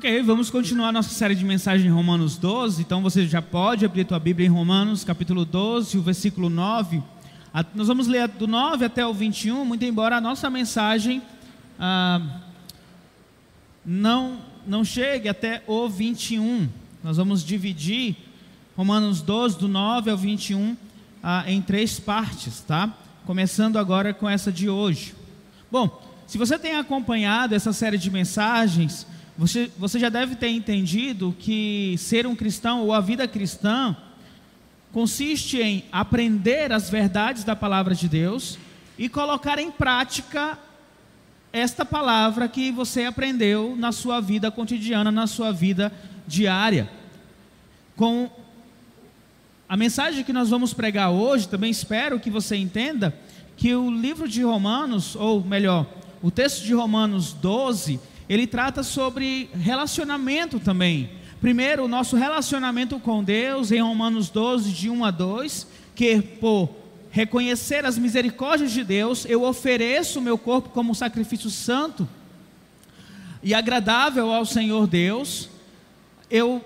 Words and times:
Ok, 0.00 0.22
vamos 0.22 0.48
continuar 0.48 0.92
nossa 0.92 1.10
série 1.10 1.34
de 1.34 1.44
mensagens 1.44 1.86
em 1.86 1.94
Romanos 1.94 2.38
12. 2.38 2.80
Então 2.80 3.02
você 3.02 3.26
já 3.26 3.42
pode 3.42 3.84
abrir 3.84 4.06
tua 4.06 4.18
Bíblia 4.18 4.46
em 4.46 4.50
Romanos, 4.50 5.04
capítulo 5.04 5.44
12, 5.44 5.98
o 5.98 6.00
versículo 6.00 6.48
9. 6.48 7.02
Nós 7.74 7.86
vamos 7.86 8.06
ler 8.06 8.26
do 8.26 8.46
9 8.46 8.86
até 8.86 9.06
o 9.06 9.12
21, 9.12 9.62
muito 9.62 9.84
embora 9.84 10.16
a 10.16 10.20
nossa 10.20 10.48
mensagem 10.48 11.20
ah, 11.78 12.40
não, 13.84 14.38
não 14.66 14.86
chegue 14.86 15.28
até 15.28 15.62
o 15.66 15.86
21. 15.86 16.66
Nós 17.04 17.18
vamos 17.18 17.44
dividir 17.44 18.16
Romanos 18.74 19.20
12, 19.20 19.58
do 19.58 19.68
9 19.68 20.12
ao 20.12 20.16
21, 20.16 20.78
ah, 21.22 21.44
em 21.46 21.60
três 21.60 22.00
partes, 22.00 22.60
tá? 22.60 22.90
Começando 23.26 23.76
agora 23.76 24.14
com 24.14 24.26
essa 24.26 24.50
de 24.50 24.66
hoje. 24.66 25.14
Bom, 25.70 26.02
se 26.26 26.38
você 26.38 26.58
tem 26.58 26.76
acompanhado 26.76 27.54
essa 27.54 27.70
série 27.74 27.98
de 27.98 28.10
mensagens, 28.10 29.06
você, 29.40 29.70
você 29.78 29.98
já 29.98 30.10
deve 30.10 30.36
ter 30.36 30.48
entendido 30.48 31.34
que 31.38 31.94
ser 31.96 32.26
um 32.26 32.36
cristão 32.36 32.82
ou 32.82 32.92
a 32.92 33.00
vida 33.00 33.26
cristã 33.26 33.96
consiste 34.92 35.62
em 35.62 35.82
aprender 35.90 36.70
as 36.70 36.90
verdades 36.90 37.42
da 37.42 37.56
palavra 37.56 37.94
de 37.94 38.06
Deus 38.06 38.58
e 38.98 39.08
colocar 39.08 39.58
em 39.58 39.70
prática 39.70 40.58
esta 41.54 41.86
palavra 41.86 42.48
que 42.48 42.70
você 42.70 43.04
aprendeu 43.06 43.74
na 43.78 43.92
sua 43.92 44.20
vida 44.20 44.50
cotidiana, 44.50 45.10
na 45.10 45.26
sua 45.26 45.52
vida 45.52 45.90
diária. 46.26 46.90
Com 47.96 48.30
a 49.66 49.74
mensagem 49.74 50.22
que 50.22 50.34
nós 50.34 50.50
vamos 50.50 50.74
pregar 50.74 51.12
hoje, 51.12 51.48
também 51.48 51.70
espero 51.70 52.20
que 52.20 52.28
você 52.28 52.56
entenda 52.56 53.18
que 53.56 53.74
o 53.74 53.90
livro 53.90 54.28
de 54.28 54.42
Romanos, 54.42 55.16
ou 55.16 55.42
melhor, 55.42 55.86
o 56.20 56.30
texto 56.30 56.62
de 56.62 56.74
Romanos 56.74 57.32
12, 57.32 57.98
ele 58.30 58.46
trata 58.46 58.84
sobre 58.84 59.50
relacionamento 59.54 60.60
também. 60.60 61.10
Primeiro, 61.40 61.86
o 61.86 61.88
nosso 61.88 62.14
relacionamento 62.14 63.00
com 63.00 63.24
Deus, 63.24 63.72
em 63.72 63.80
Romanos 63.80 64.30
12, 64.30 64.70
de 64.70 64.88
1 64.88 65.04
a 65.04 65.10
2, 65.10 65.66
que 65.96 66.22
por 66.22 66.70
reconhecer 67.10 67.84
as 67.84 67.98
misericórdias 67.98 68.70
de 68.70 68.84
Deus, 68.84 69.26
eu 69.28 69.42
ofereço 69.42 70.20
o 70.20 70.22
meu 70.22 70.38
corpo 70.38 70.68
como 70.68 70.94
sacrifício 70.94 71.50
santo 71.50 72.08
e 73.42 73.52
agradável 73.52 74.32
ao 74.32 74.46
Senhor 74.46 74.86
Deus, 74.86 75.48
eu 76.30 76.64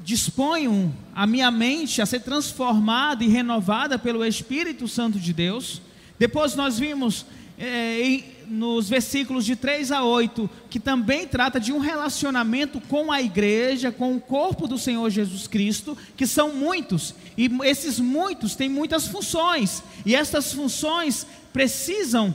disponho 0.00 0.92
a 1.14 1.24
minha 1.24 1.52
mente 1.52 2.02
a 2.02 2.06
ser 2.06 2.20
transformada 2.20 3.22
e 3.22 3.28
renovada 3.28 3.96
pelo 3.96 4.24
Espírito 4.24 4.88
Santo 4.88 5.20
de 5.20 5.32
Deus. 5.32 5.80
Depois 6.18 6.56
nós 6.56 6.80
vimos 6.80 7.24
é, 7.56 8.00
em, 8.00 8.24
nos 8.48 8.88
versículos 8.88 9.44
de 9.44 9.56
3 9.56 9.92
a 9.92 10.02
8, 10.02 10.48
que 10.70 10.80
também 10.80 11.26
trata 11.26 11.58
de 11.58 11.72
um 11.72 11.78
relacionamento 11.78 12.80
com 12.80 13.10
a 13.12 13.20
igreja, 13.20 13.92
com 13.92 14.14
o 14.14 14.20
corpo 14.20 14.66
do 14.66 14.78
Senhor 14.78 15.08
Jesus 15.10 15.46
Cristo, 15.46 15.96
que 16.16 16.26
são 16.26 16.54
muitos, 16.54 17.14
e 17.36 17.50
esses 17.64 17.98
muitos 17.98 18.54
têm 18.54 18.68
muitas 18.68 19.06
funções, 19.06 19.82
e 20.04 20.14
essas 20.14 20.52
funções 20.52 21.26
precisam 21.52 22.34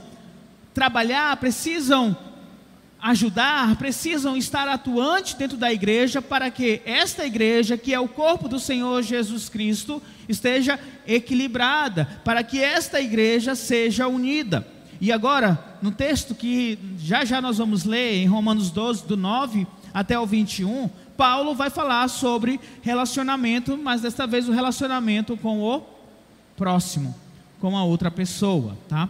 trabalhar, 0.74 1.36
precisam 1.36 2.16
ajudar, 3.02 3.74
precisam 3.76 4.36
estar 4.36 4.68
atuantes 4.68 5.34
dentro 5.34 5.56
da 5.56 5.72
igreja 5.72 6.22
para 6.22 6.50
que 6.52 6.80
esta 6.84 7.26
igreja, 7.26 7.76
que 7.76 7.92
é 7.92 7.98
o 7.98 8.08
corpo 8.08 8.48
do 8.48 8.60
Senhor 8.60 9.02
Jesus 9.02 9.48
Cristo, 9.48 10.00
esteja 10.28 10.78
equilibrada, 11.04 12.20
para 12.24 12.44
que 12.44 12.62
esta 12.62 13.00
igreja 13.00 13.56
seja 13.56 14.06
unida. 14.06 14.71
E 15.02 15.10
agora, 15.10 15.58
no 15.82 15.90
texto 15.90 16.32
que 16.32 16.78
já 16.96 17.24
já 17.24 17.40
nós 17.40 17.58
vamos 17.58 17.82
ler, 17.84 18.22
em 18.22 18.26
Romanos 18.28 18.70
12, 18.70 19.04
do 19.04 19.16
9 19.16 19.66
até 19.92 20.16
o 20.16 20.24
21, 20.24 20.88
Paulo 21.16 21.56
vai 21.56 21.70
falar 21.70 22.06
sobre 22.06 22.60
relacionamento, 22.82 23.76
mas 23.76 24.02
desta 24.02 24.28
vez 24.28 24.48
o 24.48 24.52
relacionamento 24.52 25.36
com 25.36 25.60
o 25.60 25.82
próximo, 26.56 27.12
com 27.60 27.76
a 27.76 27.82
outra 27.82 28.12
pessoa, 28.12 28.78
tá? 28.88 29.08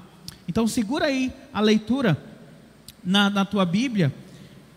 Então 0.49 0.67
segura 0.67 1.05
aí 1.05 1.31
a 1.53 1.61
leitura 1.61 2.17
na, 3.05 3.29
na 3.29 3.45
tua 3.45 3.67
Bíblia, 3.67 4.15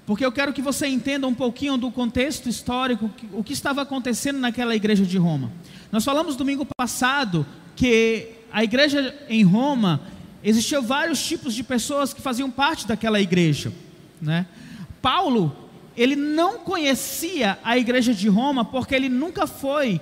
porque 0.06 0.26
eu 0.26 0.34
quero 0.34 0.52
que 0.52 0.62
você 0.62 0.86
entenda 0.86 1.26
um 1.26 1.34
pouquinho 1.34 1.78
do 1.78 1.90
contexto 1.92 2.50
histórico, 2.50 3.10
o 3.32 3.42
que 3.42 3.54
estava 3.54 3.84
acontecendo 3.84 4.38
naquela 4.38 4.76
igreja 4.76 5.06
de 5.06 5.18
Roma. 5.18 5.50
Nós 5.94 6.04
falamos 6.04 6.36
domingo 6.36 6.68
passado 6.78 7.46
que 7.74 8.34
a 8.52 8.66
igreja 8.66 9.16
em 9.30 9.44
Roma 9.44 10.02
existiam 10.46 10.84
vários 10.84 11.26
tipos 11.26 11.56
de 11.56 11.64
pessoas 11.64 12.14
que 12.14 12.22
faziam 12.22 12.52
parte 12.52 12.88
daquela 12.88 13.20
igreja. 13.20 13.74
Né? 14.22 14.46
Paulo, 15.02 15.56
ele 15.98 16.16
não 16.16 16.60
conhecia 16.60 17.58
a 17.64 17.78
igreja 17.78 18.14
de 18.14 18.30
Roma 18.30 18.64
porque 18.64 18.94
ele 18.94 19.10
nunca 19.10 19.48
foi, 19.48 20.00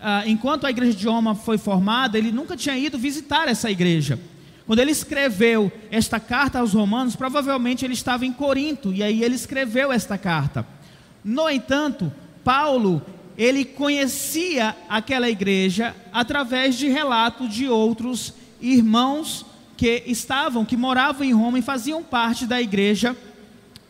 ah, 0.00 0.22
enquanto 0.26 0.66
a 0.66 0.70
igreja 0.70 0.96
de 0.96 1.06
Roma 1.06 1.34
foi 1.34 1.56
formada, 1.56 2.18
ele 2.18 2.30
nunca 2.30 2.56
tinha 2.56 2.76
ido 2.76 2.98
visitar 2.98 3.48
essa 3.48 3.70
igreja. 3.70 4.20
Quando 4.66 4.80
ele 4.80 4.90
escreveu 4.90 5.72
esta 5.90 6.20
carta 6.20 6.58
aos 6.58 6.74
romanos, 6.74 7.16
provavelmente 7.16 7.84
ele 7.84 7.94
estava 7.94 8.26
em 8.26 8.32
Corinto 8.32 8.92
e 8.92 9.02
aí 9.02 9.22
ele 9.22 9.34
escreveu 9.34 9.90
esta 9.90 10.18
carta. 10.18 10.66
No 11.24 11.48
entanto, 11.48 12.12
Paulo, 12.42 13.02
ele 13.36 13.64
conhecia 13.64 14.76
aquela 14.88 15.28
igreja 15.30 15.94
através 16.12 16.76
de 16.76 16.88
relatos 16.88 17.52
de 17.52 17.68
outros 17.68 18.34
irmãos 18.60 19.44
que 19.76 20.02
estavam, 20.06 20.64
que 20.64 20.76
moravam 20.76 21.24
em 21.24 21.32
Roma 21.32 21.58
e 21.58 21.62
faziam 21.62 22.02
parte 22.02 22.46
da 22.46 22.60
igreja 22.60 23.16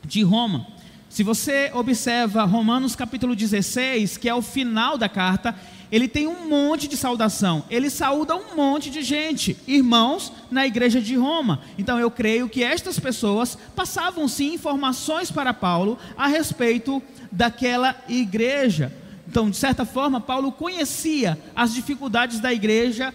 de 0.05 0.22
Roma. 0.22 0.67
Se 1.09 1.22
você 1.22 1.71
observa 1.72 2.45
Romanos 2.45 2.97
capítulo 2.97 3.37
16, 3.37 4.17
que 4.17 4.28
é 4.28 4.34
o 4.34 4.43
final 4.43 4.99
da 4.99 5.09
carta, 5.09 5.55
ele 5.93 6.09
tem 6.09 6.27
um 6.27 6.49
monte 6.49 6.89
de 6.89 6.97
saudação. 6.97 7.62
Ele 7.71 7.89
saúda 7.89 8.34
um 8.34 8.56
monte 8.56 8.91
de 8.91 9.00
gente, 9.00 9.56
irmãos 9.67 10.33
na 10.50 10.67
igreja 10.67 11.00
de 11.00 11.15
Roma. 11.15 11.61
Então 11.78 12.00
eu 12.00 12.11
creio 12.11 12.49
que 12.49 12.65
estas 12.65 12.99
pessoas 12.99 13.56
passavam 13.77 14.27
sim 14.27 14.55
informações 14.55 15.31
para 15.31 15.55
Paulo 15.55 15.97
a 16.17 16.27
respeito 16.27 17.00
daquela 17.31 17.94
igreja. 18.09 18.93
Então, 19.28 19.49
de 19.49 19.56
certa 19.56 19.84
forma, 19.84 20.21
Paulo 20.21 20.53
conhecia 20.53 21.39
as 21.55 21.73
dificuldades 21.73 22.41
da 22.41 22.53
igreja 22.53 23.15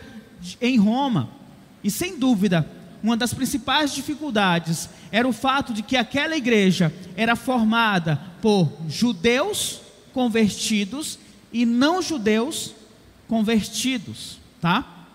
em 0.62 0.78
Roma. 0.78 1.30
E 1.84 1.90
sem 1.90 2.18
dúvida, 2.18 2.68
uma 3.02 3.16
das 3.16 3.34
principais 3.34 3.94
dificuldades 3.94 4.90
era 5.12 5.28
o 5.28 5.34
fato 5.34 5.74
de 5.74 5.82
que 5.82 5.96
aquela 5.96 6.36
igreja 6.36 6.94
era 7.16 7.36
formada 7.36 8.20
por 8.42 8.72
judeus 8.88 9.82
convertidos 10.14 11.18
e 11.52 11.66
não 11.66 12.02
judeus 12.02 12.74
convertidos, 13.28 14.40
tá? 14.60 15.08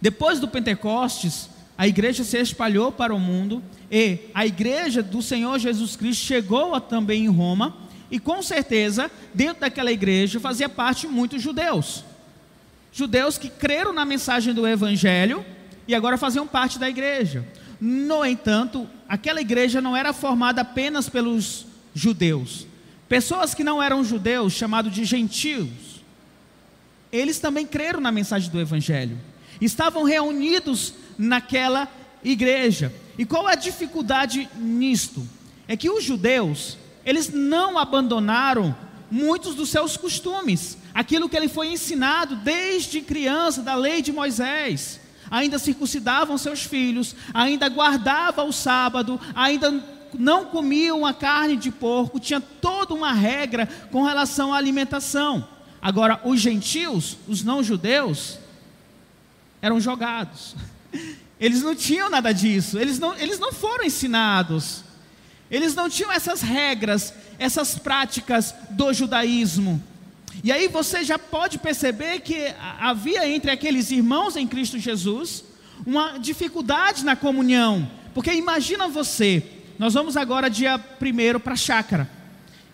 Depois 0.00 0.38
do 0.38 0.48
Pentecostes, 0.48 1.48
a 1.76 1.88
igreja 1.88 2.24
se 2.24 2.38
espalhou 2.38 2.92
para 2.92 3.14
o 3.14 3.18
mundo 3.18 3.62
e 3.90 4.18
a 4.34 4.46
igreja 4.46 5.02
do 5.02 5.22
Senhor 5.22 5.58
Jesus 5.58 5.96
Cristo 5.96 6.24
chegou 6.24 6.74
a, 6.74 6.80
também 6.80 7.24
em 7.24 7.28
Roma 7.28 7.76
e 8.10 8.18
com 8.18 8.42
certeza 8.42 9.10
dentro 9.32 9.60
daquela 9.60 9.90
igreja 9.90 10.38
fazia 10.38 10.68
parte 10.68 11.06
muitos 11.06 11.40
judeus. 11.40 12.04
Judeus 12.92 13.38
que 13.38 13.48
creram 13.48 13.92
na 13.92 14.04
mensagem 14.04 14.52
do 14.52 14.66
evangelho 14.66 15.44
e 15.90 15.94
agora 15.94 16.16
faziam 16.16 16.46
parte 16.46 16.78
da 16.78 16.88
igreja. 16.88 17.44
No 17.80 18.24
entanto, 18.24 18.88
aquela 19.08 19.40
igreja 19.40 19.80
não 19.80 19.96
era 19.96 20.12
formada 20.12 20.60
apenas 20.60 21.08
pelos 21.08 21.66
judeus. 21.92 22.64
Pessoas 23.08 23.54
que 23.54 23.64
não 23.64 23.82
eram 23.82 24.04
judeus, 24.04 24.52
chamados 24.52 24.94
de 24.94 25.04
gentios, 25.04 25.68
eles 27.10 27.40
também 27.40 27.66
creram 27.66 28.00
na 28.00 28.12
mensagem 28.12 28.48
do 28.52 28.60
evangelho. 28.60 29.18
Estavam 29.60 30.04
reunidos 30.04 30.94
naquela 31.18 31.88
igreja. 32.22 32.94
E 33.18 33.24
qual 33.24 33.48
é 33.48 33.54
a 33.54 33.56
dificuldade 33.56 34.48
nisto? 34.54 35.26
É 35.66 35.76
que 35.76 35.90
os 35.90 36.04
judeus, 36.04 36.78
eles 37.04 37.32
não 37.32 37.76
abandonaram 37.76 38.76
muitos 39.10 39.56
dos 39.56 39.70
seus 39.70 39.96
costumes, 39.96 40.78
aquilo 40.94 41.28
que 41.28 41.36
ele 41.36 41.48
foi 41.48 41.72
ensinado 41.72 42.36
desde 42.36 43.00
criança 43.00 43.60
da 43.60 43.74
lei 43.74 44.02
de 44.02 44.12
Moisés 44.12 44.99
ainda 45.30 45.58
circuncidavam 45.58 46.36
seus 46.36 46.64
filhos, 46.64 47.14
ainda 47.32 47.68
guardavam 47.68 48.48
o 48.48 48.52
sábado, 48.52 49.20
ainda 49.34 49.82
não 50.18 50.46
comiam 50.46 51.06
a 51.06 51.14
carne 51.14 51.56
de 51.56 51.70
porco, 51.70 52.18
tinha 52.18 52.40
toda 52.40 52.94
uma 52.94 53.12
regra 53.12 53.66
com 53.90 54.02
relação 54.02 54.52
à 54.52 54.56
alimentação. 54.56 55.46
Agora, 55.80 56.20
os 56.24 56.40
gentios, 56.40 57.16
os 57.28 57.42
não-judeus, 57.42 58.38
eram 59.62 59.80
jogados. 59.80 60.56
Eles 61.38 61.62
não 61.62 61.74
tinham 61.74 62.10
nada 62.10 62.32
disso, 62.32 62.78
eles 62.78 62.98
não, 62.98 63.16
eles 63.16 63.38
não 63.38 63.50
foram 63.50 63.82
ensinados, 63.82 64.84
eles 65.50 65.74
não 65.74 65.88
tinham 65.88 66.12
essas 66.12 66.42
regras, 66.42 67.14
essas 67.38 67.78
práticas 67.78 68.54
do 68.68 68.92
judaísmo. 68.92 69.82
E 70.42 70.50
aí 70.50 70.68
você 70.68 71.04
já 71.04 71.18
pode 71.18 71.58
perceber 71.58 72.20
que 72.20 72.54
havia 72.78 73.28
entre 73.28 73.50
aqueles 73.50 73.90
irmãos 73.90 74.36
em 74.36 74.46
Cristo 74.46 74.78
Jesus 74.78 75.44
uma 75.86 76.18
dificuldade 76.18 77.04
na 77.04 77.16
comunhão. 77.16 77.90
Porque 78.14 78.32
imagina 78.32 78.88
você, 78.88 79.42
nós 79.78 79.94
vamos 79.94 80.16
agora 80.16 80.48
dia 80.48 80.78
primeiro 80.78 81.38
para 81.38 81.54
a 81.54 81.56
chácara. 81.56 82.08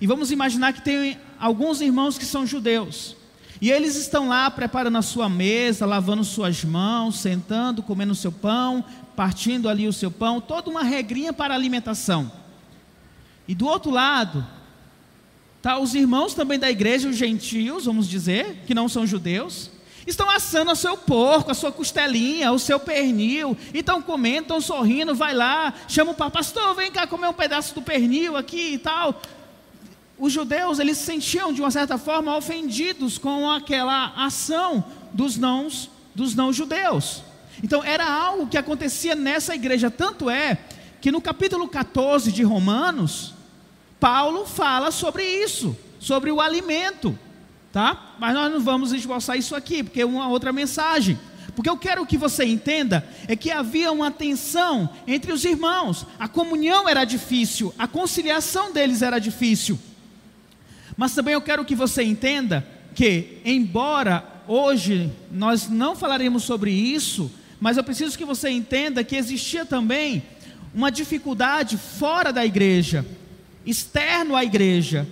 E 0.00 0.06
vamos 0.06 0.30
imaginar 0.30 0.72
que 0.72 0.82
tem 0.82 1.18
alguns 1.38 1.80
irmãos 1.80 2.18
que 2.18 2.24
são 2.24 2.46
judeus. 2.46 3.16
E 3.60 3.70
eles 3.70 3.96
estão 3.96 4.28
lá 4.28 4.50
preparando 4.50 4.98
a 4.98 5.02
sua 5.02 5.28
mesa, 5.28 5.86
lavando 5.86 6.22
suas 6.22 6.62
mãos, 6.62 7.18
sentando, 7.18 7.82
comendo 7.82 8.12
o 8.12 8.16
seu 8.16 8.30
pão, 8.30 8.84
partindo 9.14 9.68
ali 9.68 9.88
o 9.88 9.92
seu 9.92 10.10
pão, 10.10 10.40
toda 10.40 10.70
uma 10.70 10.82
regrinha 10.82 11.32
para 11.32 11.54
alimentação. 11.54 12.30
E 13.48 13.54
do 13.54 13.66
outro 13.66 13.90
lado, 13.90 14.46
tá? 15.66 15.80
Os 15.80 15.96
irmãos 15.96 16.32
também 16.32 16.60
da 16.60 16.70
igreja, 16.70 17.08
os 17.08 17.16
gentios, 17.16 17.86
vamos 17.86 18.08
dizer, 18.08 18.62
que 18.68 18.72
não 18.72 18.88
são 18.88 19.04
judeus, 19.04 19.68
estão 20.06 20.30
assando 20.30 20.70
o 20.70 20.76
seu 20.76 20.96
porco, 20.96 21.50
a 21.50 21.54
sua 21.54 21.72
costelinha, 21.72 22.52
o 22.52 22.58
seu 22.60 22.78
pernil, 22.78 23.56
e 23.74 23.80
estão 23.80 24.00
comendo, 24.00 24.42
estão 24.42 24.60
sorrindo, 24.60 25.12
vai 25.12 25.34
lá, 25.34 25.74
chama 25.88 26.12
o 26.12 26.30
pastor, 26.30 26.72
vem 26.76 26.92
cá 26.92 27.04
comer 27.04 27.26
um 27.26 27.32
pedaço 27.32 27.74
do 27.74 27.82
pernil 27.82 28.36
aqui 28.36 28.74
e 28.74 28.78
tal. 28.78 29.20
Os 30.16 30.32
judeus 30.32 30.78
eles 30.78 30.98
se 30.98 31.04
sentiam 31.06 31.52
de 31.52 31.60
uma 31.60 31.72
certa 31.72 31.98
forma 31.98 32.36
ofendidos 32.36 33.18
com 33.18 33.50
aquela 33.50 34.12
ação 34.16 34.84
dos 35.12 35.36
não 35.36 35.66
dos 36.14 36.36
não 36.36 36.52
judeus. 36.52 37.24
Então 37.60 37.82
era 37.82 38.08
algo 38.08 38.46
que 38.46 38.56
acontecia 38.56 39.16
nessa 39.16 39.52
igreja, 39.52 39.90
tanto 39.90 40.30
é 40.30 40.58
que 41.00 41.10
no 41.10 41.20
capítulo 41.20 41.66
14 41.66 42.30
de 42.30 42.44
Romanos, 42.44 43.34
Paulo 43.98 44.46
fala 44.46 44.90
sobre 44.90 45.22
isso, 45.24 45.76
sobre 45.98 46.30
o 46.30 46.40
alimento, 46.40 47.18
tá? 47.72 48.14
Mas 48.18 48.34
nós 48.34 48.52
não 48.52 48.60
vamos 48.60 48.92
esboçar 48.92 49.36
isso 49.36 49.54
aqui, 49.54 49.82
porque 49.82 50.00
é 50.00 50.06
uma 50.06 50.28
outra 50.28 50.52
mensagem. 50.52 51.18
Porque 51.54 51.70
eu 51.70 51.76
quero 51.76 52.04
que 52.04 52.18
você 52.18 52.44
entenda 52.44 53.06
é 53.26 53.34
que 53.34 53.50
havia 53.50 53.90
uma 53.90 54.10
tensão 54.10 54.90
entre 55.06 55.32
os 55.32 55.44
irmãos. 55.44 56.06
A 56.18 56.28
comunhão 56.28 56.86
era 56.86 57.04
difícil, 57.04 57.74
a 57.78 57.88
conciliação 57.88 58.72
deles 58.72 59.00
era 59.00 59.18
difícil. 59.18 59.78
Mas 60.96 61.14
também 61.14 61.34
eu 61.34 61.40
quero 61.40 61.64
que 61.64 61.74
você 61.74 62.02
entenda 62.02 62.66
que, 62.94 63.38
embora 63.44 64.24
hoje 64.46 65.10
nós 65.30 65.68
não 65.68 65.96
falaremos 65.96 66.44
sobre 66.44 66.70
isso, 66.70 67.30
mas 67.60 67.76
eu 67.76 67.84
preciso 67.84 68.16
que 68.16 68.24
você 68.24 68.50
entenda 68.50 69.02
que 69.02 69.16
existia 69.16 69.64
também 69.64 70.22
uma 70.74 70.90
dificuldade 70.90 71.78
fora 71.78 72.32
da 72.32 72.44
igreja, 72.44 73.04
externo 73.66 74.36
à 74.36 74.44
igreja. 74.44 75.06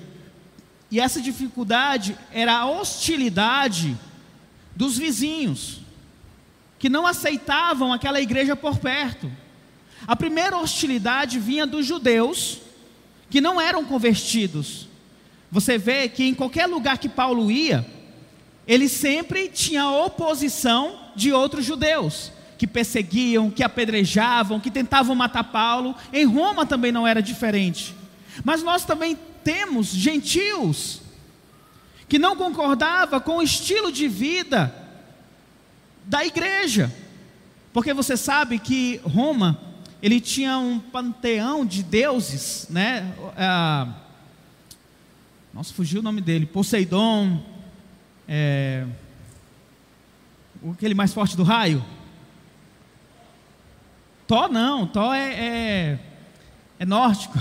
E 0.91 1.01
essa 1.01 1.21
dificuldade 1.21 2.17
era 2.33 2.55
a 2.55 2.67
hostilidade 2.67 3.97
dos 4.77 4.97
vizinhos, 4.97 5.81
que 6.79 6.89
não 6.89 7.07
aceitavam 7.07 7.93
aquela 7.93 8.21
igreja 8.21 8.55
por 8.55 8.79
perto. 8.79 9.31
A 10.07 10.15
primeira 10.15 10.57
hostilidade 10.57 11.39
vinha 11.39 11.67
dos 11.67 11.85
judeus, 11.85 12.61
que 13.29 13.41
não 13.41 13.61
eram 13.61 13.85
convertidos. 13.85 14.89
Você 15.51 15.79
vê 15.79 16.09
que 16.09 16.25
em 16.25 16.35
qualquer 16.35 16.67
lugar 16.67 16.99
que 16.99 17.09
Paulo 17.09 17.51
ia, 17.51 17.87
ele 18.67 18.89
sempre 18.89 19.49
tinha 19.49 19.89
oposição 19.89 20.99
de 21.17 21.33
outros 21.33 21.65
judeus 21.65 22.33
que 22.57 22.67
perseguiam, 22.67 23.51
que 23.51 23.63
apedrejavam, 23.63 24.61
que 24.61 24.71
tentavam 24.71 25.15
matar 25.15 25.45
Paulo. 25.45 25.95
Em 26.13 26.25
Roma 26.25 26.65
também 26.65 26.93
não 26.93 27.07
era 27.07 27.21
diferente. 27.21 27.95
Mas 28.43 28.63
nós 28.63 28.85
também 28.85 29.19
temos 29.45 29.89
gentios 29.89 31.03
que 32.09 32.19
não 32.19 32.37
concordava 32.37 33.21
com 33.21 33.37
o 33.37 33.43
estilo 33.43 33.93
de 33.93 34.09
vida 34.09 34.75
da 36.05 36.25
igreja. 36.25 36.93
Porque 37.73 37.93
você 37.93 38.17
sabe 38.17 38.59
que 38.59 39.01
Roma, 39.05 39.61
ele 40.03 40.21
tinha 40.21 40.59
um 40.59 40.79
panteão 40.79 41.65
de 41.65 41.83
deuses, 41.83 42.67
né? 42.71 43.15
Ah, 43.37 43.95
nossa, 45.53 45.73
fugiu 45.73 46.01
o 46.01 46.03
nome 46.03 46.21
dele. 46.21 46.47
Poseidon. 46.47 47.43
É, 48.27 48.87
aquele 50.73 50.95
mais 50.95 51.13
forte 51.13 51.37
do 51.37 51.43
raio? 51.43 51.85
Tó 54.27 54.49
não, 54.49 54.87
Tó 54.87 55.13
é, 55.13 55.35
é, 55.35 55.99
é 56.85 56.87
nórdico. 56.87 57.35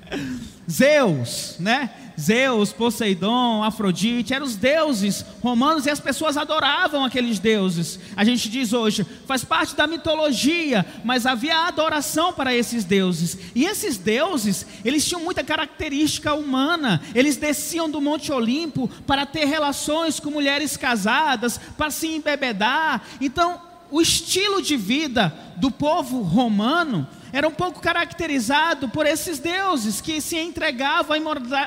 Zeus, 0.70 1.56
né? 1.58 1.90
Zeus, 2.18 2.72
Poseidon, 2.72 3.62
Afrodite, 3.62 4.32
eram 4.32 4.46
os 4.46 4.56
deuses 4.56 5.24
romanos 5.42 5.86
e 5.86 5.90
as 5.90 5.98
pessoas 5.98 6.36
adoravam 6.36 7.04
aqueles 7.04 7.38
deuses. 7.38 7.98
A 8.16 8.24
gente 8.24 8.48
diz 8.48 8.72
hoje, 8.72 9.04
faz 9.26 9.44
parte 9.44 9.74
da 9.74 9.86
mitologia, 9.86 10.86
mas 11.04 11.26
havia 11.26 11.66
adoração 11.66 12.32
para 12.32 12.54
esses 12.54 12.84
deuses. 12.84 13.36
E 13.54 13.64
esses 13.64 13.98
deuses, 13.98 14.66
eles 14.84 15.06
tinham 15.06 15.22
muita 15.22 15.42
característica 15.42 16.32
humana. 16.34 17.02
Eles 17.14 17.36
desciam 17.36 17.90
do 17.90 18.00
Monte 18.00 18.30
Olimpo 18.32 18.88
para 19.06 19.26
ter 19.26 19.46
relações 19.46 20.20
com 20.20 20.30
mulheres 20.30 20.76
casadas, 20.76 21.58
para 21.76 21.90
se 21.90 22.08
embebedar. 22.08 23.02
Então, 23.20 23.60
o 23.90 24.00
estilo 24.00 24.62
de 24.62 24.76
vida 24.76 25.34
do 25.56 25.70
povo 25.70 26.22
romano 26.22 27.06
era 27.32 27.48
um 27.48 27.52
pouco 27.52 27.80
caracterizado 27.80 28.90
por 28.90 29.06
esses 29.06 29.38
deuses 29.38 30.02
que 30.02 30.20
se 30.20 30.36
entregavam 30.38 31.16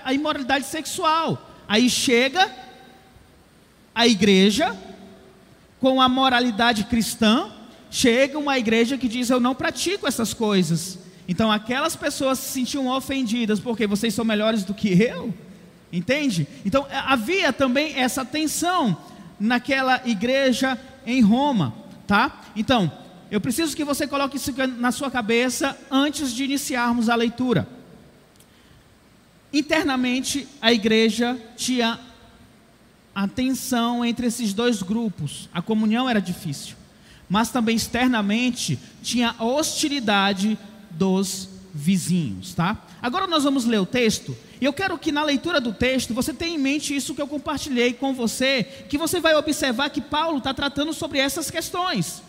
à 0.04 0.14
imoralidade, 0.14 0.66
sexual. 0.66 1.50
Aí 1.68 1.90
chega 1.90 2.52
a 3.94 4.06
igreja 4.06 4.78
com 5.80 6.00
a 6.00 6.08
moralidade 6.08 6.84
cristã, 6.84 7.52
chega 7.90 8.38
uma 8.38 8.60
igreja 8.60 8.96
que 8.96 9.08
diz: 9.08 9.32
Eu 9.32 9.40
não 9.40 9.56
pratico 9.56 10.08
essas 10.08 10.34
coisas. 10.34 11.00
Então 11.28 11.52
aquelas 11.52 11.96
pessoas 11.96 12.38
se 12.38 12.52
sentiam 12.52 12.88
ofendidas 12.88 13.60
porque 13.60 13.88
vocês 13.88 14.14
são 14.14 14.24
melhores 14.24 14.64
do 14.64 14.76
que 14.76 14.90
eu, 14.90 15.34
entende? 15.92 16.48
Então 16.64 16.86
havia 16.92 17.52
também 17.52 17.98
essa 17.98 18.24
tensão 18.24 18.96
naquela 19.40 20.00
igreja 20.06 20.80
em 21.08 21.22
Roma, 21.22 21.74
tá? 22.06 22.42
Então 22.56 22.92
eu 23.32 23.42
preciso 23.42 23.76
que 23.76 23.84
você 23.84 24.08
coloque 24.08 24.38
isso 24.38 24.54
na 24.78 24.92
sua 24.92 25.10
cabeça 25.10 25.78
antes 25.90 26.32
de 26.32 26.44
iniciarmos 26.44 27.10
a 27.10 27.16
leitura. 27.16 27.68
Internamente, 29.52 30.48
a 30.62 30.72
igreja 30.72 31.38
tinha 31.56 32.00
a 33.14 33.28
tensão 33.28 34.04
entre 34.04 34.28
esses 34.28 34.54
dois 34.54 34.84
grupos, 34.84 35.50
a 35.54 35.62
comunhão 35.62 36.10
era 36.10 36.20
difícil, 36.20 36.76
mas 37.30 37.50
também 37.50 37.76
externamente 37.76 38.78
tinha 39.02 39.34
a 39.40 39.46
hostilidade 39.46 40.58
dos 40.92 41.50
vizinhos, 41.74 42.54
tá? 42.54 42.78
Agora 43.02 43.26
nós 43.28 43.44
vamos 43.44 43.66
ler 43.66 43.80
o 43.80 43.86
texto, 43.86 44.38
e 44.60 44.66
eu 44.66 44.74
quero 44.74 44.98
que 44.98 45.12
na 45.12 45.24
leitura 45.24 45.62
do 45.62 45.72
texto 45.72 46.14
você 46.14 46.34
tenha 46.34 46.56
em 46.56 46.60
mente 46.60 46.96
isso 46.96 47.16
que 47.16 47.22
eu 47.22 47.28
compartilhei 47.28 47.94
com 47.94 48.14
você, 48.14 48.64
que 48.90 48.98
você 48.98 49.22
vai 49.22 49.36
observar 49.36 49.90
que 49.90 50.02
Paulo 50.02 50.40
está 50.40 50.54
tratando 50.54 50.94
sobre 50.94 51.20
essas 51.20 51.50
questões 51.50 52.22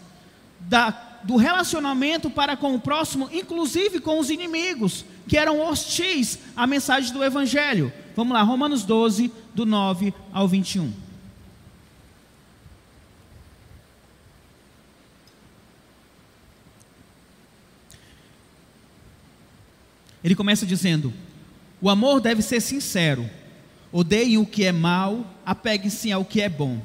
da, 0.68 0.90
do 1.24 1.36
relacionamento 1.36 2.28
para 2.30 2.56
com 2.56 2.74
o 2.74 2.80
próximo, 2.80 3.28
inclusive 3.32 4.00
com 4.00 4.18
os 4.18 4.30
inimigos, 4.30 5.04
que 5.26 5.36
eram 5.36 5.60
hostis 5.60 6.38
à 6.56 6.66
mensagem 6.66 7.12
do 7.12 7.24
Evangelho. 7.24 7.92
Vamos 8.14 8.32
lá, 8.32 8.42
Romanos 8.42 8.84
12, 8.84 9.32
do 9.54 9.66
9 9.66 10.14
ao 10.32 10.46
21. 10.46 10.92
Ele 20.22 20.34
começa 20.34 20.66
dizendo: 20.66 21.12
O 21.80 21.88
amor 21.88 22.20
deve 22.20 22.42
ser 22.42 22.60
sincero. 22.60 23.30
Odeiem 23.92 24.38
o 24.38 24.44
que 24.44 24.64
é 24.64 24.72
mal, 24.72 25.24
apeguem-se 25.44 26.10
ao 26.10 26.24
que 26.24 26.40
é 26.40 26.48
bom. 26.48 26.82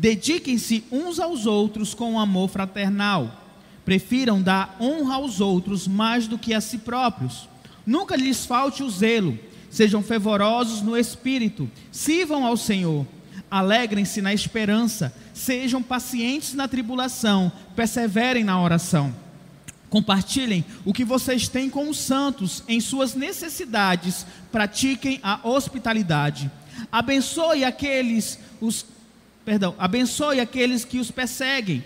Dediquem-se 0.00 0.82
uns 0.90 1.20
aos 1.20 1.44
outros 1.44 1.92
com 1.92 2.18
amor 2.18 2.48
fraternal. 2.48 3.44
Prefiram 3.84 4.40
dar 4.40 4.78
honra 4.80 5.16
aos 5.16 5.42
outros 5.42 5.86
mais 5.86 6.26
do 6.26 6.38
que 6.38 6.54
a 6.54 6.60
si 6.62 6.78
próprios. 6.78 7.46
Nunca 7.84 8.16
lhes 8.16 8.46
falte 8.46 8.82
o 8.82 8.88
zelo. 8.88 9.38
Sejam 9.68 10.02
fervorosos 10.02 10.80
no 10.80 10.96
espírito. 10.96 11.70
Sirvam 11.92 12.46
ao 12.46 12.56
Senhor. 12.56 13.06
Alegrem-se 13.50 14.22
na 14.22 14.32
esperança. 14.32 15.14
Sejam 15.34 15.82
pacientes 15.82 16.54
na 16.54 16.66
tribulação. 16.66 17.52
Perseverem 17.76 18.42
na 18.42 18.58
oração. 18.58 19.14
Compartilhem 19.90 20.64
o 20.82 20.94
que 20.94 21.04
vocês 21.04 21.46
têm 21.46 21.68
com 21.68 21.90
os 21.90 21.98
santos 21.98 22.64
em 22.66 22.80
suas 22.80 23.14
necessidades. 23.14 24.24
Pratiquem 24.50 25.20
a 25.22 25.46
hospitalidade. 25.46 26.50
Abençoe 26.90 27.64
aqueles 27.64 28.38
os 28.62 28.86
perdão, 29.50 29.74
abençoe 29.80 30.38
aqueles 30.38 30.84
que 30.84 31.00
os 31.00 31.10
perseguem, 31.10 31.82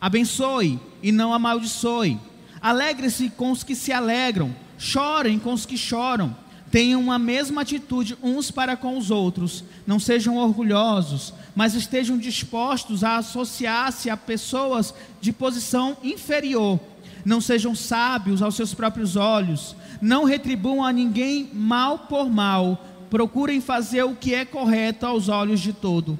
abençoe 0.00 0.80
e 1.00 1.12
não 1.12 1.32
amaldiçoe. 1.32 2.18
Alegre-se 2.60 3.28
com 3.28 3.52
os 3.52 3.62
que 3.62 3.76
se 3.76 3.92
alegram, 3.92 4.52
chorem 4.76 5.38
com 5.38 5.52
os 5.52 5.64
que 5.64 5.78
choram. 5.78 6.36
Tenham 6.72 7.12
a 7.12 7.18
mesma 7.20 7.62
atitude 7.62 8.18
uns 8.20 8.50
para 8.50 8.76
com 8.76 8.98
os 8.98 9.12
outros. 9.12 9.62
Não 9.86 10.00
sejam 10.00 10.38
orgulhosos, 10.38 11.32
mas 11.54 11.76
estejam 11.76 12.18
dispostos 12.18 13.04
a 13.04 13.18
associar-se 13.18 14.10
a 14.10 14.16
pessoas 14.16 14.92
de 15.20 15.32
posição 15.32 15.96
inferior. 16.02 16.80
não 17.24 17.40
sejam 17.40 17.76
sábios 17.76 18.42
aos 18.42 18.56
seus 18.56 18.74
próprios 18.74 19.14
olhos, 19.14 19.76
não 20.02 20.24
retribuam 20.24 20.84
a 20.84 20.92
ninguém 20.92 21.48
mal 21.54 22.00
por 22.00 22.28
mal, 22.28 22.84
procurem 23.08 23.60
fazer 23.60 24.02
o 24.02 24.16
que 24.16 24.34
é 24.34 24.44
correto 24.44 25.06
aos 25.06 25.28
olhos 25.28 25.60
de 25.60 25.72
todo. 25.72 26.18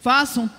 Façam 0.00 0.50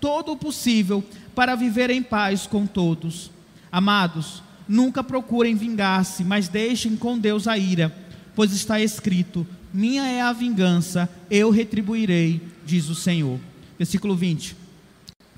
todo 0.00 0.32
o 0.32 0.36
possível 0.36 1.04
para 1.34 1.54
viver 1.54 1.90
em 1.90 2.02
paz 2.02 2.46
com 2.46 2.66
todos. 2.66 3.30
Amados, 3.70 4.42
nunca 4.68 5.02
procurem 5.02 5.54
vingar-se, 5.54 6.24
mas 6.24 6.48
deixem 6.48 6.96
com 6.96 7.18
Deus 7.18 7.46
a 7.48 7.56
ira, 7.56 7.94
pois 8.34 8.52
está 8.52 8.80
escrito: 8.80 9.46
Minha 9.72 10.04
é 10.04 10.20
a 10.20 10.32
vingança, 10.32 11.08
eu 11.30 11.50
retribuirei, 11.50 12.40
diz 12.64 12.88
o 12.88 12.94
Senhor. 12.94 13.38
Versículo 13.78 14.14
20. 14.14 14.56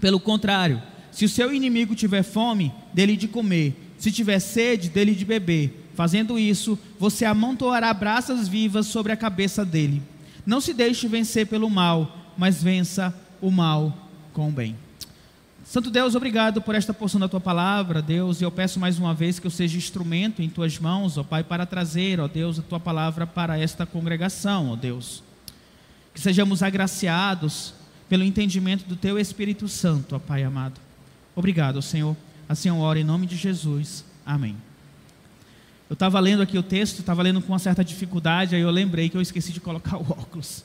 Pelo 0.00 0.20
contrário, 0.20 0.82
se 1.10 1.24
o 1.24 1.28
seu 1.28 1.54
inimigo 1.54 1.94
tiver 1.94 2.22
fome, 2.22 2.72
dele 2.92 3.16
de 3.16 3.28
comer, 3.28 3.74
se 3.98 4.10
tiver 4.10 4.40
sede, 4.40 4.88
dele 4.88 5.14
de 5.14 5.24
beber. 5.24 5.88
Fazendo 5.94 6.38
isso, 6.38 6.78
você 6.98 7.24
amontoará 7.24 7.94
braças 7.94 8.48
vivas 8.48 8.86
sobre 8.86 9.12
a 9.12 9.16
cabeça 9.16 9.64
dele. 9.64 10.02
Não 10.44 10.60
se 10.60 10.74
deixe 10.74 11.06
vencer 11.06 11.46
pelo 11.46 11.70
mal, 11.70 12.23
mas 12.36 12.62
vença 12.62 13.14
o 13.40 13.50
mal 13.50 13.96
com 14.32 14.48
o 14.48 14.52
bem. 14.52 14.76
Santo 15.64 15.90
Deus, 15.90 16.14
obrigado 16.14 16.60
por 16.60 16.74
esta 16.74 16.92
porção 16.92 17.18
da 17.18 17.26
tua 17.26 17.40
palavra, 17.40 18.02
Deus, 18.02 18.40
e 18.40 18.44
eu 18.44 18.50
peço 18.50 18.78
mais 18.78 18.98
uma 18.98 19.14
vez 19.14 19.38
que 19.38 19.46
eu 19.46 19.50
seja 19.50 19.78
instrumento 19.78 20.42
em 20.42 20.48
tuas 20.48 20.78
mãos, 20.78 21.16
ó 21.16 21.24
Pai, 21.24 21.42
para 21.42 21.64
trazer, 21.64 22.20
ó 22.20 22.28
Deus, 22.28 22.58
a 22.58 22.62
tua 22.62 22.78
palavra 22.78 23.26
para 23.26 23.58
esta 23.58 23.86
congregação, 23.86 24.70
ó 24.70 24.76
Deus. 24.76 25.22
Que 26.12 26.20
sejamos 26.20 26.62
agraciados 26.62 27.72
pelo 28.10 28.22
entendimento 28.22 28.84
do 28.84 28.94
teu 28.94 29.18
Espírito 29.18 29.66
Santo, 29.66 30.14
ó 30.14 30.18
Pai 30.18 30.42
amado. 30.42 30.78
Obrigado, 31.34 31.80
Senhor. 31.80 32.14
Assim 32.46 32.68
eu 32.68 32.78
oro 32.78 32.98
em 32.98 33.04
nome 33.04 33.26
de 33.26 33.36
Jesus. 33.36 34.04
Amém. 34.24 34.56
Eu 35.88 35.94
estava 35.94 36.20
lendo 36.20 36.42
aqui 36.42 36.58
o 36.58 36.62
texto, 36.62 37.00
estava 37.00 37.22
lendo 37.22 37.40
com 37.40 37.52
uma 37.52 37.58
certa 37.58 37.82
dificuldade, 37.82 38.54
aí 38.54 38.60
eu 38.60 38.70
lembrei 38.70 39.08
que 39.08 39.16
eu 39.16 39.20
esqueci 39.22 39.52
de 39.52 39.60
colocar 39.60 39.96
o 39.96 40.02
óculos. 40.12 40.62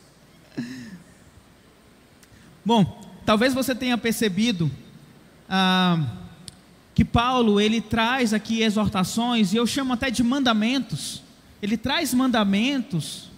Bom, 2.66 3.02
talvez 3.26 3.54
você 3.54 3.74
tenha 3.74 3.98
percebido 3.98 4.70
ah, 5.50 6.04
que 6.94 7.06
Paulo 7.06 7.60
ele 7.60 7.80
traz 7.80 8.34
aqui 8.34 8.62
exortações 8.62 9.54
e 9.54 9.58
eu 9.58 9.66
chamo 9.66 9.94
até 9.94 10.12
de 10.12 10.24
mandamentos. 10.24 11.24
Ele 11.62 11.78
traz 11.78 12.14
mandamentos 12.14 13.30